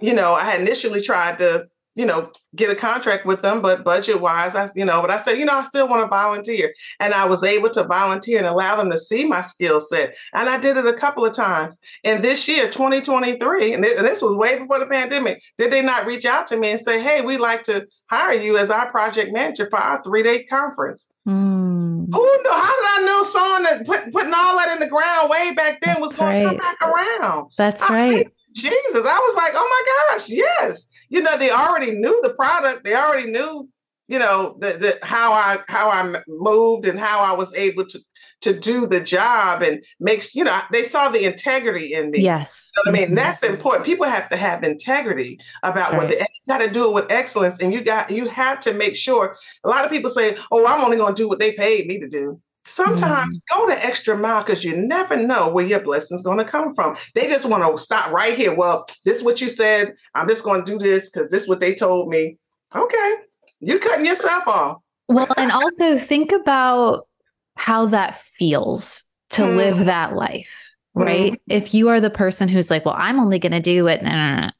you 0.00 0.14
know, 0.14 0.34
I 0.34 0.44
had 0.44 0.60
initially 0.60 1.00
tried 1.00 1.38
to 1.38 1.66
you 1.98 2.06
know, 2.06 2.30
get 2.54 2.70
a 2.70 2.76
contract 2.76 3.26
with 3.26 3.42
them, 3.42 3.60
but 3.60 3.82
budget 3.82 4.20
wise, 4.20 4.54
I, 4.54 4.70
you 4.76 4.84
know, 4.84 5.00
but 5.02 5.10
I 5.10 5.16
said, 5.16 5.36
you 5.36 5.44
know, 5.44 5.54
I 5.54 5.64
still 5.64 5.88
want 5.88 6.04
to 6.04 6.08
volunteer. 6.08 6.72
And 7.00 7.12
I 7.12 7.26
was 7.26 7.42
able 7.42 7.70
to 7.70 7.82
volunteer 7.82 8.38
and 8.38 8.46
allow 8.46 8.76
them 8.76 8.88
to 8.92 8.98
see 8.98 9.24
my 9.24 9.40
skill 9.40 9.80
set. 9.80 10.16
And 10.32 10.48
I 10.48 10.58
did 10.60 10.76
it 10.76 10.86
a 10.86 10.92
couple 10.92 11.26
of 11.26 11.34
times. 11.34 11.76
And 12.04 12.22
this 12.22 12.46
year, 12.46 12.70
2023, 12.70 13.72
and 13.74 13.82
this, 13.82 13.98
and 13.98 14.06
this 14.06 14.22
was 14.22 14.36
way 14.36 14.60
before 14.60 14.78
the 14.78 14.86
pandemic, 14.86 15.42
did 15.56 15.72
they 15.72 15.82
not 15.82 16.06
reach 16.06 16.24
out 16.24 16.46
to 16.46 16.56
me 16.56 16.70
and 16.70 16.80
say, 16.80 17.02
hey, 17.02 17.20
we'd 17.20 17.38
like 17.40 17.64
to 17.64 17.84
hire 18.08 18.40
you 18.40 18.56
as 18.56 18.70
our 18.70 18.88
project 18.92 19.32
manager 19.32 19.66
for 19.68 19.80
our 19.80 20.00
three 20.04 20.22
day 20.22 20.44
conference? 20.44 21.08
Mm. 21.26 22.06
Who 22.14 22.42
knew? 22.42 22.50
How 22.50 22.76
did 22.80 23.02
I 23.02 23.04
know 23.06 23.22
someone 23.24 23.62
that 23.64 23.84
put, 23.84 24.12
putting 24.12 24.32
all 24.32 24.56
that 24.56 24.72
in 24.72 24.78
the 24.78 24.88
ground 24.88 25.30
way 25.30 25.52
back 25.52 25.80
then 25.80 26.00
was 26.00 26.16
going 26.16 26.30
right. 26.30 26.42
to 26.42 26.48
come 26.48 26.56
back 26.58 26.80
around? 26.80 27.50
That's 27.58 27.90
I 27.90 27.94
right. 27.94 28.32
Jesus, 28.54 29.04
I 29.06 29.18
was 29.18 29.36
like, 29.36 29.52
oh 29.54 29.84
my 30.08 30.16
gosh, 30.16 30.28
yes. 30.28 30.87
You 31.08 31.22
know, 31.22 31.36
they 31.38 31.50
already 31.50 31.92
knew 31.92 32.20
the 32.22 32.34
product. 32.34 32.84
They 32.84 32.94
already 32.94 33.30
knew, 33.30 33.68
you 34.08 34.18
know, 34.18 34.56
the, 34.60 34.68
the 34.68 35.06
how 35.06 35.32
I 35.32 35.58
how 35.68 35.90
I 35.90 36.20
moved 36.28 36.86
and 36.86 36.98
how 36.98 37.20
I 37.20 37.32
was 37.32 37.54
able 37.56 37.86
to 37.86 37.98
to 38.40 38.52
do 38.58 38.86
the 38.86 39.00
job 39.00 39.62
and 39.62 39.84
make 39.98 40.34
you 40.34 40.44
know 40.44 40.60
they 40.72 40.82
saw 40.82 41.08
the 41.08 41.24
integrity 41.24 41.92
in 41.92 42.10
me. 42.10 42.20
Yes, 42.20 42.72
you 42.76 42.82
know 42.84 42.90
I 42.90 42.98
mean 42.98 43.06
mm-hmm. 43.06 43.14
that's 43.16 43.42
important. 43.42 43.86
People 43.86 44.06
have 44.06 44.28
to 44.28 44.36
have 44.36 44.62
integrity 44.62 45.38
about 45.62 45.94
what 45.94 46.08
they 46.08 46.20
got 46.46 46.58
to 46.58 46.70
do 46.70 46.86
it 46.86 46.94
with 46.94 47.10
excellence, 47.10 47.60
and 47.60 47.72
you 47.72 47.82
got 47.82 48.10
you 48.10 48.28
have 48.28 48.60
to 48.60 48.72
make 48.72 48.96
sure. 48.96 49.36
A 49.64 49.68
lot 49.68 49.84
of 49.84 49.90
people 49.90 50.10
say, 50.10 50.36
"Oh, 50.50 50.66
I'm 50.66 50.84
only 50.84 50.96
going 50.96 51.14
to 51.14 51.22
do 51.22 51.28
what 51.28 51.38
they 51.38 51.52
paid 51.52 51.86
me 51.86 51.98
to 52.00 52.08
do." 52.08 52.40
Sometimes 52.68 53.38
mm. 53.38 53.56
go 53.56 53.66
the 53.66 53.84
extra 53.84 54.16
mile 54.16 54.42
because 54.42 54.62
you 54.62 54.76
never 54.76 55.16
know 55.16 55.48
where 55.48 55.64
your 55.64 55.80
blessing's 55.80 56.22
going 56.22 56.36
to 56.36 56.44
come 56.44 56.74
from. 56.74 56.96
They 57.14 57.26
just 57.26 57.48
want 57.48 57.64
to 57.64 57.82
stop 57.82 58.12
right 58.12 58.34
here. 58.34 58.54
Well, 58.54 58.86
this 59.06 59.18
is 59.18 59.24
what 59.24 59.40
you 59.40 59.48
said. 59.48 59.94
I'm 60.14 60.28
just 60.28 60.44
going 60.44 60.64
to 60.64 60.72
do 60.72 60.78
this 60.78 61.08
because 61.08 61.30
this 61.30 61.42
is 61.44 61.48
what 61.48 61.60
they 61.60 61.74
told 61.74 62.10
me. 62.10 62.36
Okay, 62.76 63.14
you're 63.60 63.78
cutting 63.78 64.04
yourself 64.04 64.46
off. 64.46 64.76
Well, 65.08 65.26
and 65.38 65.50
also 65.50 65.96
think 65.96 66.30
about 66.30 67.08
how 67.56 67.86
that 67.86 68.16
feels 68.16 69.02
to 69.30 69.42
mm. 69.42 69.56
live 69.56 69.86
that 69.86 70.14
life, 70.14 70.70
right? 70.92 71.32
Mm. 71.32 71.38
If 71.48 71.72
you 71.72 71.88
are 71.88 72.00
the 72.00 72.10
person 72.10 72.48
who's 72.48 72.70
like, 72.70 72.84
well, 72.84 72.96
I'm 72.98 73.18
only 73.18 73.38
going 73.38 73.52
to 73.52 73.60
do 73.60 73.86
it, 73.86 74.02
nah, 74.02 74.10
nah, 74.10 74.40
nah. 74.40 74.50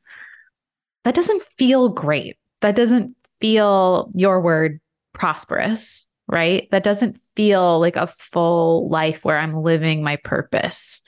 that 1.05 1.15
doesn't 1.15 1.43
feel 1.43 1.91
great. 1.91 2.39
That 2.63 2.75
doesn't 2.75 3.15
feel 3.39 4.11
your 4.15 4.41
word 4.41 4.81
prosperous 5.13 6.08
right? 6.29 6.69
That 6.71 6.85
doesn't 6.85 7.19
feel 7.35 7.81
like 7.81 7.97
a 7.97 8.07
full 8.07 8.89
life 8.89 9.25
where 9.25 9.39
I'm 9.39 9.55
living 9.55 10.03
my 10.03 10.17
purpose. 10.17 11.03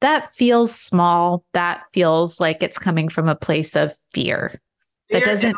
that 0.00 0.32
feels 0.32 0.74
small. 0.74 1.44
That 1.52 1.82
feels 1.92 2.40
like 2.40 2.62
it's 2.62 2.78
coming 2.78 3.08
from 3.08 3.28
a 3.28 3.34
place 3.36 3.76
of 3.76 3.92
fear. 4.14 4.58
That 5.10 5.24
doesn't 5.24 5.56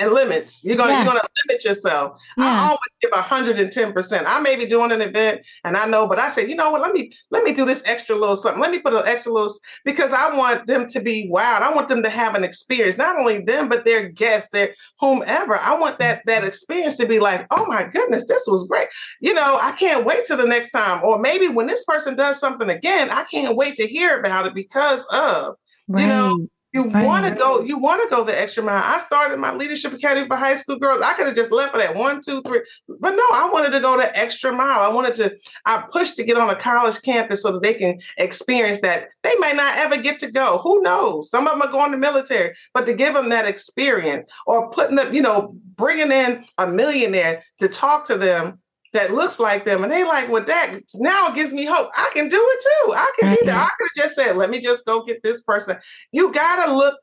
and 0.00 0.12
limits. 0.12 0.64
You're 0.64 0.76
gonna 0.76 0.92
yeah. 0.92 1.04
you're 1.04 1.12
gonna 1.12 1.28
limit 1.46 1.64
yourself. 1.64 2.20
Yeah. 2.36 2.44
I 2.44 2.64
always 2.64 2.96
give 3.00 3.10
110 3.12 3.92
percent. 3.92 4.24
I 4.26 4.40
may 4.40 4.56
be 4.56 4.66
doing 4.66 4.92
an 4.92 5.00
event 5.00 5.46
and 5.64 5.76
I 5.76 5.86
know, 5.86 6.08
but 6.08 6.18
I 6.18 6.28
say, 6.28 6.48
you 6.48 6.54
know 6.54 6.70
what, 6.70 6.82
let 6.82 6.92
me 6.92 7.12
let 7.30 7.44
me 7.44 7.52
do 7.52 7.64
this 7.64 7.82
extra 7.86 8.16
little 8.16 8.36
something. 8.36 8.60
Let 8.60 8.70
me 8.70 8.78
put 8.78 8.94
an 8.94 9.02
extra 9.06 9.32
little 9.32 9.52
because 9.84 10.12
I 10.12 10.36
want 10.36 10.66
them 10.66 10.86
to 10.88 11.00
be 11.00 11.30
wowed. 11.32 11.62
I 11.62 11.74
want 11.74 11.88
them 11.88 12.02
to 12.02 12.10
have 12.10 12.34
an 12.34 12.44
experience, 12.44 12.98
not 12.98 13.18
only 13.18 13.40
them, 13.42 13.68
but 13.68 13.84
their 13.84 14.08
guests, 14.08 14.50
their 14.50 14.74
whomever. 14.98 15.56
I 15.56 15.78
want 15.78 15.98
that 15.98 16.22
that 16.26 16.44
experience 16.44 16.96
to 16.96 17.06
be 17.06 17.20
like, 17.20 17.46
oh 17.50 17.66
my 17.66 17.84
goodness, 17.84 18.26
this 18.26 18.44
was 18.46 18.66
great. 18.66 18.88
You 19.20 19.34
know, 19.34 19.58
I 19.60 19.72
can't 19.72 20.04
wait 20.04 20.24
till 20.26 20.36
the 20.36 20.46
next 20.46 20.70
time. 20.70 21.04
Or 21.04 21.18
maybe 21.18 21.48
when 21.48 21.66
this 21.66 21.84
person 21.84 22.16
does 22.16 22.40
something 22.40 22.68
again, 22.68 23.10
I 23.10 23.24
can't 23.24 23.56
wait 23.56 23.76
to 23.76 23.86
hear 23.86 24.18
about 24.18 24.46
it 24.46 24.54
because 24.54 25.06
of 25.12 25.56
right. 25.88 26.02
you 26.02 26.08
know 26.08 26.48
you 26.72 26.84
want 26.84 27.26
to 27.26 27.34
go, 27.34 27.62
you 27.62 27.78
want 27.78 28.02
to 28.02 28.14
go 28.14 28.22
the 28.22 28.38
extra 28.38 28.62
mile. 28.62 28.82
I 28.82 28.98
started 29.00 29.40
my 29.40 29.52
leadership 29.52 29.92
academy 29.92 30.26
for 30.26 30.36
high 30.36 30.54
school 30.54 30.78
girls. 30.78 31.02
I 31.02 31.14
could 31.14 31.26
have 31.26 31.34
just 31.34 31.50
left 31.50 31.74
it 31.74 31.80
at 31.80 31.96
one, 31.96 32.20
two, 32.20 32.42
three, 32.42 32.60
but 32.88 33.10
no, 33.10 33.24
I 33.32 33.50
wanted 33.52 33.72
to 33.72 33.80
go 33.80 33.96
the 33.96 34.16
extra 34.16 34.52
mile. 34.52 34.80
I 34.80 34.94
wanted 34.94 35.16
to, 35.16 35.36
I 35.66 35.84
pushed 35.90 36.16
to 36.16 36.24
get 36.24 36.36
on 36.36 36.48
a 36.48 36.54
college 36.54 37.02
campus 37.02 37.42
so 37.42 37.52
that 37.52 37.62
they 37.62 37.74
can 37.74 37.98
experience 38.18 38.80
that. 38.82 39.08
They 39.22 39.34
may 39.40 39.52
not 39.52 39.78
ever 39.78 40.00
get 40.00 40.20
to 40.20 40.30
go. 40.30 40.58
Who 40.58 40.80
knows? 40.82 41.28
Some 41.28 41.46
of 41.46 41.58
them 41.58 41.68
are 41.68 41.72
going 41.72 41.90
to 41.90 41.98
military, 41.98 42.54
but 42.72 42.86
to 42.86 42.94
give 42.94 43.14
them 43.14 43.30
that 43.30 43.46
experience 43.46 44.30
or 44.46 44.70
putting 44.70 44.96
them, 44.96 45.12
you 45.12 45.22
know, 45.22 45.54
bringing 45.76 46.12
in 46.12 46.44
a 46.58 46.68
millionaire 46.68 47.42
to 47.58 47.68
talk 47.68 48.06
to 48.06 48.16
them 48.16 48.60
that 48.92 49.12
looks 49.12 49.38
like 49.38 49.64
them 49.64 49.82
and 49.84 49.92
they 49.92 50.04
like 50.04 50.28
well 50.28 50.44
that 50.44 50.78
now 50.96 51.28
it 51.28 51.34
gives 51.34 51.52
me 51.52 51.64
hope. 51.64 51.90
I 51.96 52.10
can 52.12 52.28
do 52.28 52.36
it 52.36 52.62
too. 52.62 52.92
I 52.92 53.12
can 53.18 53.28
mm-hmm. 53.28 53.40
be 53.40 53.46
there. 53.46 53.56
I 53.56 53.68
could 53.78 53.88
have 53.94 54.04
just 54.04 54.16
said 54.16 54.36
let 54.36 54.50
me 54.50 54.60
just 54.60 54.84
go 54.84 55.04
get 55.04 55.22
this 55.22 55.42
person. 55.42 55.78
You 56.12 56.32
gotta 56.32 56.72
look 56.72 56.98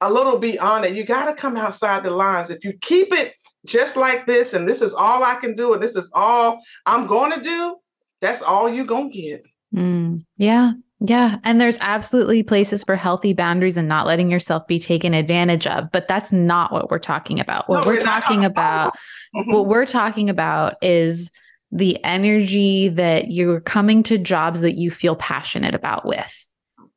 a 0.00 0.10
little 0.10 0.38
beyond 0.38 0.86
it 0.86 0.94
you 0.94 1.04
gotta 1.04 1.34
come 1.34 1.56
outside 1.56 2.02
the 2.02 2.10
lines. 2.10 2.50
If 2.50 2.64
you 2.64 2.72
keep 2.80 3.12
it 3.12 3.34
just 3.66 3.96
like 3.96 4.26
this 4.26 4.54
and 4.54 4.68
this 4.68 4.82
is 4.82 4.94
all 4.94 5.22
i 5.22 5.34
can 5.34 5.54
do 5.54 5.72
and 5.72 5.82
this 5.82 5.94
is 5.94 6.10
all 6.14 6.60
i'm 6.86 7.06
going 7.06 7.32
to 7.32 7.40
do 7.40 7.76
that's 8.20 8.42
all 8.42 8.68
you're 8.68 8.86
to 8.86 9.08
get. 9.08 9.42
Mm, 9.74 10.24
yeah 10.36 10.72
yeah. 11.00 11.38
And 11.44 11.60
there's 11.60 11.78
absolutely 11.80 12.42
places 12.42 12.84
for 12.84 12.94
healthy 12.94 13.32
boundaries 13.32 13.76
and 13.76 13.88
not 13.88 14.06
letting 14.06 14.30
yourself 14.30 14.66
be 14.66 14.78
taken 14.78 15.14
advantage 15.14 15.66
of. 15.66 15.90
But 15.90 16.08
that's 16.08 16.30
not 16.30 16.72
what 16.72 16.90
we're 16.90 16.98
talking 16.98 17.40
about. 17.40 17.68
What 17.68 17.82
no, 17.82 17.86
we're, 17.86 17.94
we're 17.94 18.00
talking 18.00 18.44
about 18.44 18.92
Mm-hmm. 19.34 19.52
What 19.52 19.66
we're 19.66 19.86
talking 19.86 20.30
about 20.30 20.74
is 20.82 21.30
the 21.70 22.02
energy 22.04 22.88
that 22.88 23.30
you're 23.30 23.60
coming 23.60 24.02
to 24.04 24.18
jobs 24.18 24.60
that 24.62 24.76
you 24.76 24.90
feel 24.90 25.14
passionate 25.16 25.74
about 25.74 26.04
with, 26.04 26.48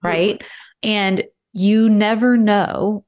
right? 0.01 0.39
Mm-hmm. 0.39 0.89
And 0.89 1.23
you 1.53 1.89
never 1.89 2.37
know 2.37 3.05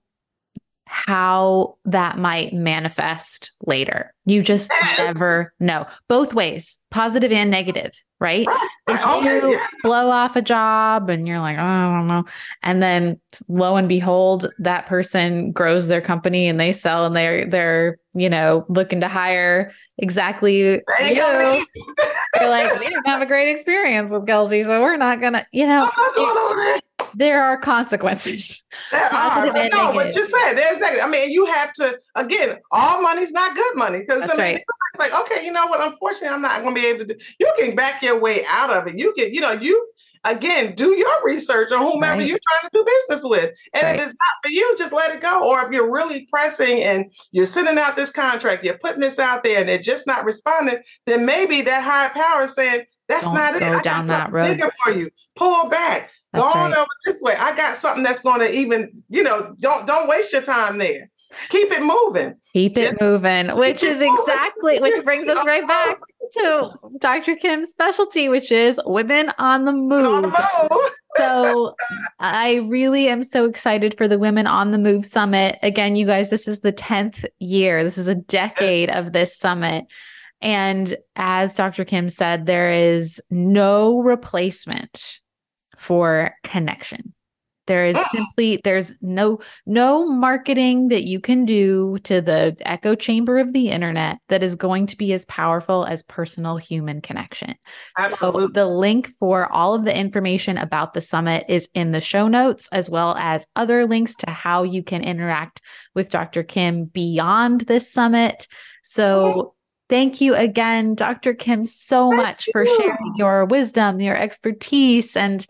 how 0.86 1.78
that 1.86 2.18
might 2.18 2.54
manifest 2.54 3.52
later. 3.66 4.14
You 4.26 4.42
just 4.42 4.72
yes. 4.72 4.98
never 4.98 5.54
know. 5.60 5.86
Both 6.08 6.34
ways, 6.34 6.80
positive 6.92 7.32
and 7.32 7.50
negative, 7.50 7.92
right? 8.20 8.48
If 8.88 9.00
you 9.26 9.50
yes. 9.52 9.74
blow 9.84 10.10
off 10.10 10.36
a 10.36 10.42
job 10.42 11.10
and 11.10 11.28
you're 11.28 11.40
like, 11.40 11.58
oh, 11.58 11.62
I 11.62 11.98
don't 11.98 12.08
know. 12.08 12.26
And 12.62 12.82
then 12.84 13.20
lo 13.48 13.76
and 13.76 13.90
behold, 13.90 14.52
that 14.60 14.86
person 14.86 15.52
grows 15.52 15.88
their 15.88 16.02
company 16.02 16.48
and 16.48 16.60
they 16.60 16.72
sell 16.72 17.06
and 17.06 17.16
they're 17.16 17.50
they're, 17.50 17.98
you 18.14 18.30
know, 18.30 18.66
looking 18.70 19.02
to 19.02 19.08
hire 19.08 19.74
exactly 19.98 20.58
you. 20.58 20.82
You're 21.02 22.50
like, 22.50 22.80
we 22.80 22.86
didn't 22.86 23.08
have 23.08 23.22
a 23.22 23.26
great 23.26 23.50
experience 23.52 24.12
with 24.12 24.28
Kelsey, 24.28 24.64
so 24.64 24.82
we're 24.82 24.98
not 24.98 25.20
gonna, 25.20 25.46
you 25.52 25.66
know 25.66 25.90
there 27.16 27.43
are 27.43 27.57
consequences. 27.57 28.61
There 28.91 29.13
are. 29.13 29.53
But 29.53 29.72
no, 29.72 29.93
but 29.93 30.13
you 30.13 30.26
said 30.26 30.53
there's 30.53 30.80
negative. 30.80 31.05
I 31.05 31.09
mean, 31.09 31.32
you 31.32 31.45
have 31.45 31.72
to 31.74 31.97
again. 32.16 32.57
All 32.72 33.01
money's 33.01 33.32
not 33.32 33.55
good 33.55 33.76
money 33.76 33.99
because 33.99 34.24
I 34.24 34.28
mean, 34.28 34.38
right. 34.38 34.55
it's 34.55 34.99
like, 34.99 35.18
okay, 35.22 35.45
you 35.45 35.51
know 35.51 35.68
what? 35.68 35.82
Unfortunately, 35.82 36.28
I'm 36.28 36.41
not 36.41 36.61
going 36.61 36.76
to 36.76 36.82
be 36.82 36.88
able 36.88 37.05
to. 37.05 37.18
You 37.39 37.51
can 37.57 37.74
back 37.74 38.03
your 38.03 38.20
way 38.20 38.43
out 38.49 38.70
of 38.70 38.88
it. 38.88 38.99
You 38.99 39.13
can, 39.13 39.34
you 39.34 39.39
know, 39.39 39.53
you 39.53 39.89
again 40.26 40.76
do 40.76 40.95
your 40.95 41.24
research 41.24 41.72
on 41.72 41.80
whomever 41.80 42.20
right. 42.20 42.28
you're 42.28 42.39
trying 42.51 42.70
to 42.70 42.78
do 42.78 42.86
business 42.86 43.24
with. 43.24 43.55
And 43.74 43.84
right. 43.84 43.95
if 43.95 44.01
it's 44.01 44.13
not 44.13 44.43
for 44.43 44.49
you, 44.49 44.76
just 44.78 44.91
let 44.91 45.16
it 45.16 45.22
go. 45.22 45.49
Or 45.49 45.66
if 45.66 45.72
you're 45.72 45.91
really 45.91 46.28
pressing 46.30 46.84
and 46.84 47.13
you're 47.32 47.45
sending 47.45 47.78
out 47.78 47.95
this 47.95 48.11
contract, 48.11 48.66
you're 48.66 48.80
putting 48.84 49.01
this 49.01 49.20
out 49.20 49.43
there, 49.43 49.61
and 49.61 49.70
they're 49.70 49.78
just 49.78 50.05
not 50.05 50.26
responding, 50.26 50.80
then 51.05 51.26
maybe 51.26 51.61
that 51.61 51.84
higher 51.84 52.09
power 52.09 52.43
is 52.43 52.53
saying. 52.53 52.86
That's 53.07 53.26
Don't 53.26 53.36
not 53.36 53.55
it. 53.55 53.61
I 53.61 53.82
got 53.84 54.07
something 54.07 54.41
bigger 54.41 54.72
for 54.84 54.91
you. 54.91 55.11
Pull 55.36 55.70
back 55.70 56.09
Go 56.36 56.44
on 56.44 56.72
right. 56.72 56.78
over 56.78 56.88
this 57.06 57.22
way. 57.22 57.36
I 57.38 57.56
got 57.56 57.76
something 57.78 58.04
that's 58.04 58.22
going 58.22 58.40
to 58.40 58.54
even, 58.54 59.04
you 59.10 59.24
know, 59.24 59.56
don't 59.60 59.88
don't 59.88 60.08
waste 60.08 60.34
your 60.34 60.42
time 60.42 60.78
there. 60.78 61.10
Keep 61.50 61.72
it 61.72 61.84
moving. 61.84 62.36
Keep 62.54 62.76
Just 62.76 63.02
it 63.02 63.06
moving, 63.06 63.56
which 63.58 63.84
is 63.84 64.02
exactly 64.02 64.80
which 64.80 65.04
brings 65.04 65.28
us 65.28 65.46
right 65.46 65.68
back 65.68 66.00
to 66.34 66.72
Dr. 67.00 67.36
Kim's 67.36 67.70
specialty, 67.70 68.30
which 68.30 68.52
is 68.52 68.80
women 68.86 69.32
on 69.38 69.66
the 69.66 69.74
move. 69.74 70.06
On 70.06 70.22
the 70.22 70.70
move. 70.72 70.92
so 71.18 71.76
I 72.20 72.66
really 72.68 73.10
am 73.10 73.24
so 73.24 73.46
excited 73.46 73.98
for 73.98 74.08
the 74.08 74.20
Women 74.20 74.48
on 74.48 74.72
the 74.72 74.78
Move 74.78 75.06
Summit. 75.06 75.60
Again, 75.62 75.96
you 75.96 76.06
guys, 76.06 76.30
this 76.30 76.48
is 76.48 76.62
the 76.62 76.74
10th 76.74 77.26
year. 77.40 77.84
This 77.84 77.98
is 77.98 78.08
a 78.08 78.16
decade 78.16 78.90
of 78.90 79.12
this 79.12 79.38
summit. 79.38 79.86
And 80.42 80.96
as 81.16 81.56
Dr. 81.56 81.86
Kim 81.86 82.10
said, 82.10 82.46
there 82.46 82.72
is 82.72 83.22
no 83.30 84.00
replacement 84.00 85.20
for 85.86 86.34
connection. 86.44 87.14
There 87.68 87.86
is 87.86 87.98
ah. 87.98 88.08
simply 88.12 88.60
there's 88.64 88.92
no 89.02 89.40
no 89.66 90.06
marketing 90.06 90.90
that 90.90 91.04
you 91.04 91.20
can 91.20 91.46
do 91.46 91.98
to 92.04 92.22
the 92.22 92.56
echo 92.62 92.96
chamber 92.96 93.40
of 93.40 93.54
the 93.54 93.70
internet 93.70 94.18
that 94.30 94.44
is 94.44 94.56
going 94.56 94.88
to 94.88 94.98
be 94.98 95.14
as 95.14 95.26
powerful 95.26 95.86
as 95.86 96.04
personal 96.04 96.58
human 96.58 97.02
connection. 97.02 97.56
Absolutely. 97.98 98.42
So 98.44 98.48
the 98.50 98.68
link 98.68 99.10
for 99.20 99.52
all 99.52 99.74
of 99.74 99.84
the 99.84 99.98
information 99.98 100.58
about 100.58 100.94
the 100.94 101.02
summit 101.02 101.46
is 101.50 101.70
in 101.74 101.92
the 101.92 102.02
show 102.02 102.28
notes 102.28 102.70
as 102.72 102.90
well 102.90 103.16
as 103.18 103.48
other 103.56 103.86
links 103.86 104.16
to 104.18 104.30
how 104.30 104.64
you 104.64 104.84
can 104.84 105.04
interact 105.04 105.62
with 105.94 106.10
Dr. 106.12 106.44
Kim 106.44 106.86
beyond 106.86 107.62
this 107.62 107.92
summit. 107.92 108.48
So 108.84 109.55
Thank 109.88 110.20
you 110.20 110.34
again, 110.34 110.96
Dr. 110.96 111.34
Kim, 111.34 111.66
so 111.66 112.10
Thank 112.10 112.22
much 112.22 112.48
you. 112.48 112.54
for 112.54 112.66
sharing 112.66 113.14
your 113.16 113.46
wisdom, 113.46 114.02
your 114.02 114.18
expertise, 114.18 115.16
and 115.16 115.46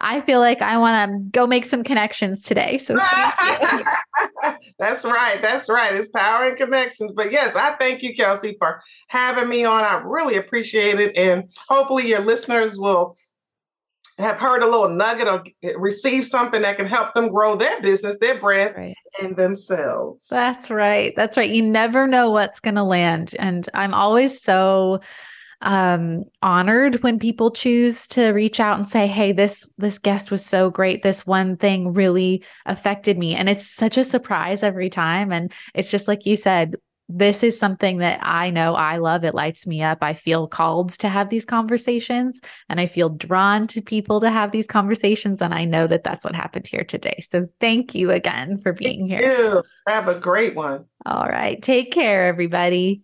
I 0.00 0.20
feel 0.20 0.38
like 0.38 0.62
I 0.62 0.78
want 0.78 1.10
to 1.10 1.18
go 1.30 1.46
make 1.46 1.64
some 1.64 1.82
connections 1.82 2.42
today. 2.42 2.78
So 2.78 2.94
that's 4.78 5.04
right. 5.04 5.38
That's 5.42 5.68
right. 5.68 5.92
It's 5.92 6.08
power 6.08 6.44
and 6.44 6.56
connections. 6.56 7.12
But 7.16 7.32
yes, 7.32 7.56
I 7.56 7.74
thank 7.74 8.02
you, 8.02 8.14
Kelsey, 8.14 8.56
for 8.60 8.80
having 9.08 9.48
me 9.48 9.64
on. 9.64 9.82
I 9.82 10.00
really 10.04 10.36
appreciate 10.36 11.00
it. 11.00 11.16
And 11.16 11.50
hopefully 11.68 12.08
your 12.08 12.20
listeners 12.20 12.78
will 12.78 13.16
have 14.18 14.38
heard 14.38 14.62
a 14.62 14.66
little 14.66 14.88
nugget 14.88 15.28
or 15.28 15.42
receive 15.78 16.26
something 16.26 16.62
that 16.62 16.76
can 16.76 16.86
help 16.86 17.14
them 17.14 17.28
grow 17.28 17.56
their 17.56 17.80
business, 17.80 18.18
their 18.18 18.38
brand, 18.38 18.74
right. 18.76 18.94
and 19.22 19.36
themselves. 19.36 20.28
That's 20.28 20.70
right. 20.70 21.14
That's 21.14 21.36
right. 21.36 21.50
You 21.50 21.62
never 21.62 22.06
know 22.06 22.30
what's 22.30 22.60
going 22.60 22.74
to 22.74 22.82
land. 22.82 23.34
And 23.38 23.68
I'm 23.74 23.94
always 23.94 24.40
so 24.40 25.00
um 25.60 26.22
honored 26.40 27.02
when 27.02 27.18
people 27.18 27.50
choose 27.50 28.06
to 28.06 28.30
reach 28.30 28.60
out 28.60 28.78
and 28.78 28.88
say 28.88 29.08
hey 29.08 29.32
this 29.32 29.68
this 29.76 29.98
guest 29.98 30.30
was 30.30 30.46
so 30.46 30.70
great 30.70 31.02
this 31.02 31.26
one 31.26 31.56
thing 31.56 31.92
really 31.92 32.44
affected 32.66 33.18
me 33.18 33.34
and 33.34 33.48
it's 33.48 33.66
such 33.66 33.98
a 33.98 34.04
surprise 34.04 34.62
every 34.62 34.88
time 34.88 35.32
and 35.32 35.52
it's 35.74 35.90
just 35.90 36.06
like 36.06 36.24
you 36.24 36.36
said 36.36 36.76
this 37.08 37.42
is 37.42 37.58
something 37.58 37.98
that 37.98 38.20
I 38.22 38.50
know 38.50 38.74
I 38.74 38.98
love. 38.98 39.24
It 39.24 39.34
lights 39.34 39.66
me 39.66 39.82
up. 39.82 39.98
I 40.02 40.14
feel 40.14 40.46
called 40.46 40.90
to 40.98 41.08
have 41.08 41.30
these 41.30 41.44
conversations 41.44 42.40
and 42.68 42.80
I 42.80 42.86
feel 42.86 43.08
drawn 43.08 43.66
to 43.68 43.80
people 43.80 44.20
to 44.20 44.30
have 44.30 44.52
these 44.52 44.66
conversations. 44.66 45.40
And 45.40 45.54
I 45.54 45.64
know 45.64 45.86
that 45.86 46.04
that's 46.04 46.24
what 46.24 46.34
happened 46.34 46.66
here 46.66 46.84
today. 46.84 47.18
So 47.26 47.48
thank 47.60 47.94
you 47.94 48.10
again 48.10 48.60
for 48.60 48.72
being 48.72 49.08
thank 49.08 49.22
here. 49.22 49.32
You. 49.32 49.62
Have 49.86 50.08
a 50.08 50.18
great 50.18 50.54
one. 50.54 50.84
All 51.06 51.26
right. 51.26 51.60
Take 51.62 51.92
care, 51.92 52.26
everybody. 52.26 53.02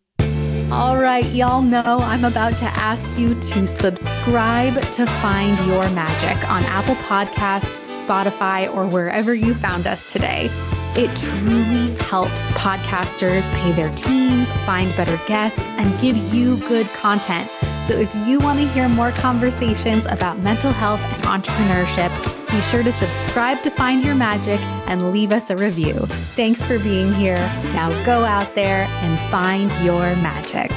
All 0.71 0.97
right, 0.97 1.25
y'all 1.27 1.63
know 1.63 1.83
I'm 1.85 2.25
about 2.25 2.57
to 2.57 2.65
ask 2.65 3.07
you 3.19 3.39
to 3.39 3.67
subscribe 3.67 4.75
to 4.93 5.07
Find 5.07 5.57
Your 5.67 5.89
Magic 5.91 6.51
on 6.51 6.65
Apple 6.65 6.97
Podcasts, 6.97 8.05
Spotify, 8.05 8.75
or 8.75 8.87
wherever 8.87 9.35
you 9.35 9.55
found 9.55 9.87
us 9.87 10.11
today. 10.11 10.51
It 10.97 11.15
truly 11.17 11.93
helps 12.05 12.49
podcasters 12.53 13.49
pay 13.61 13.73
their 13.73 13.91
teams, 13.95 14.49
find 14.65 14.95
better 14.97 15.19
guests, 15.27 15.59
and 15.77 16.01
give 16.01 16.17
you 16.33 16.57
good 16.69 16.87
content. 16.91 17.51
So 17.87 17.95
if 17.95 18.15
you 18.27 18.39
want 18.39 18.61
to 18.61 18.69
hear 18.69 18.89
more 18.89 19.11
conversations 19.11 20.07
about 20.07 20.39
mental 20.39 20.71
health 20.71 21.01
and 21.03 21.25
entrepreneurship, 21.25 22.11
be 22.49 22.61
sure 22.71 22.85
to 22.85 22.93
subscribe 22.93 23.61
to 23.65 23.71
Find 23.71 24.05
Your 24.05 24.15
Magic 24.15 24.61
and 24.87 25.11
leave 25.11 25.33
us 25.33 25.51
a 25.51 25.57
review. 25.57 25.95
Thanks 26.37 26.65
for 26.65 26.79
being 26.79 27.13
here. 27.13 27.39
Now 27.75 27.91
go 28.07 28.25
out 28.25 28.55
there 28.55 28.87
and 28.89 29.31
find 29.31 29.73
your 29.85 30.15
magic. 30.23 30.71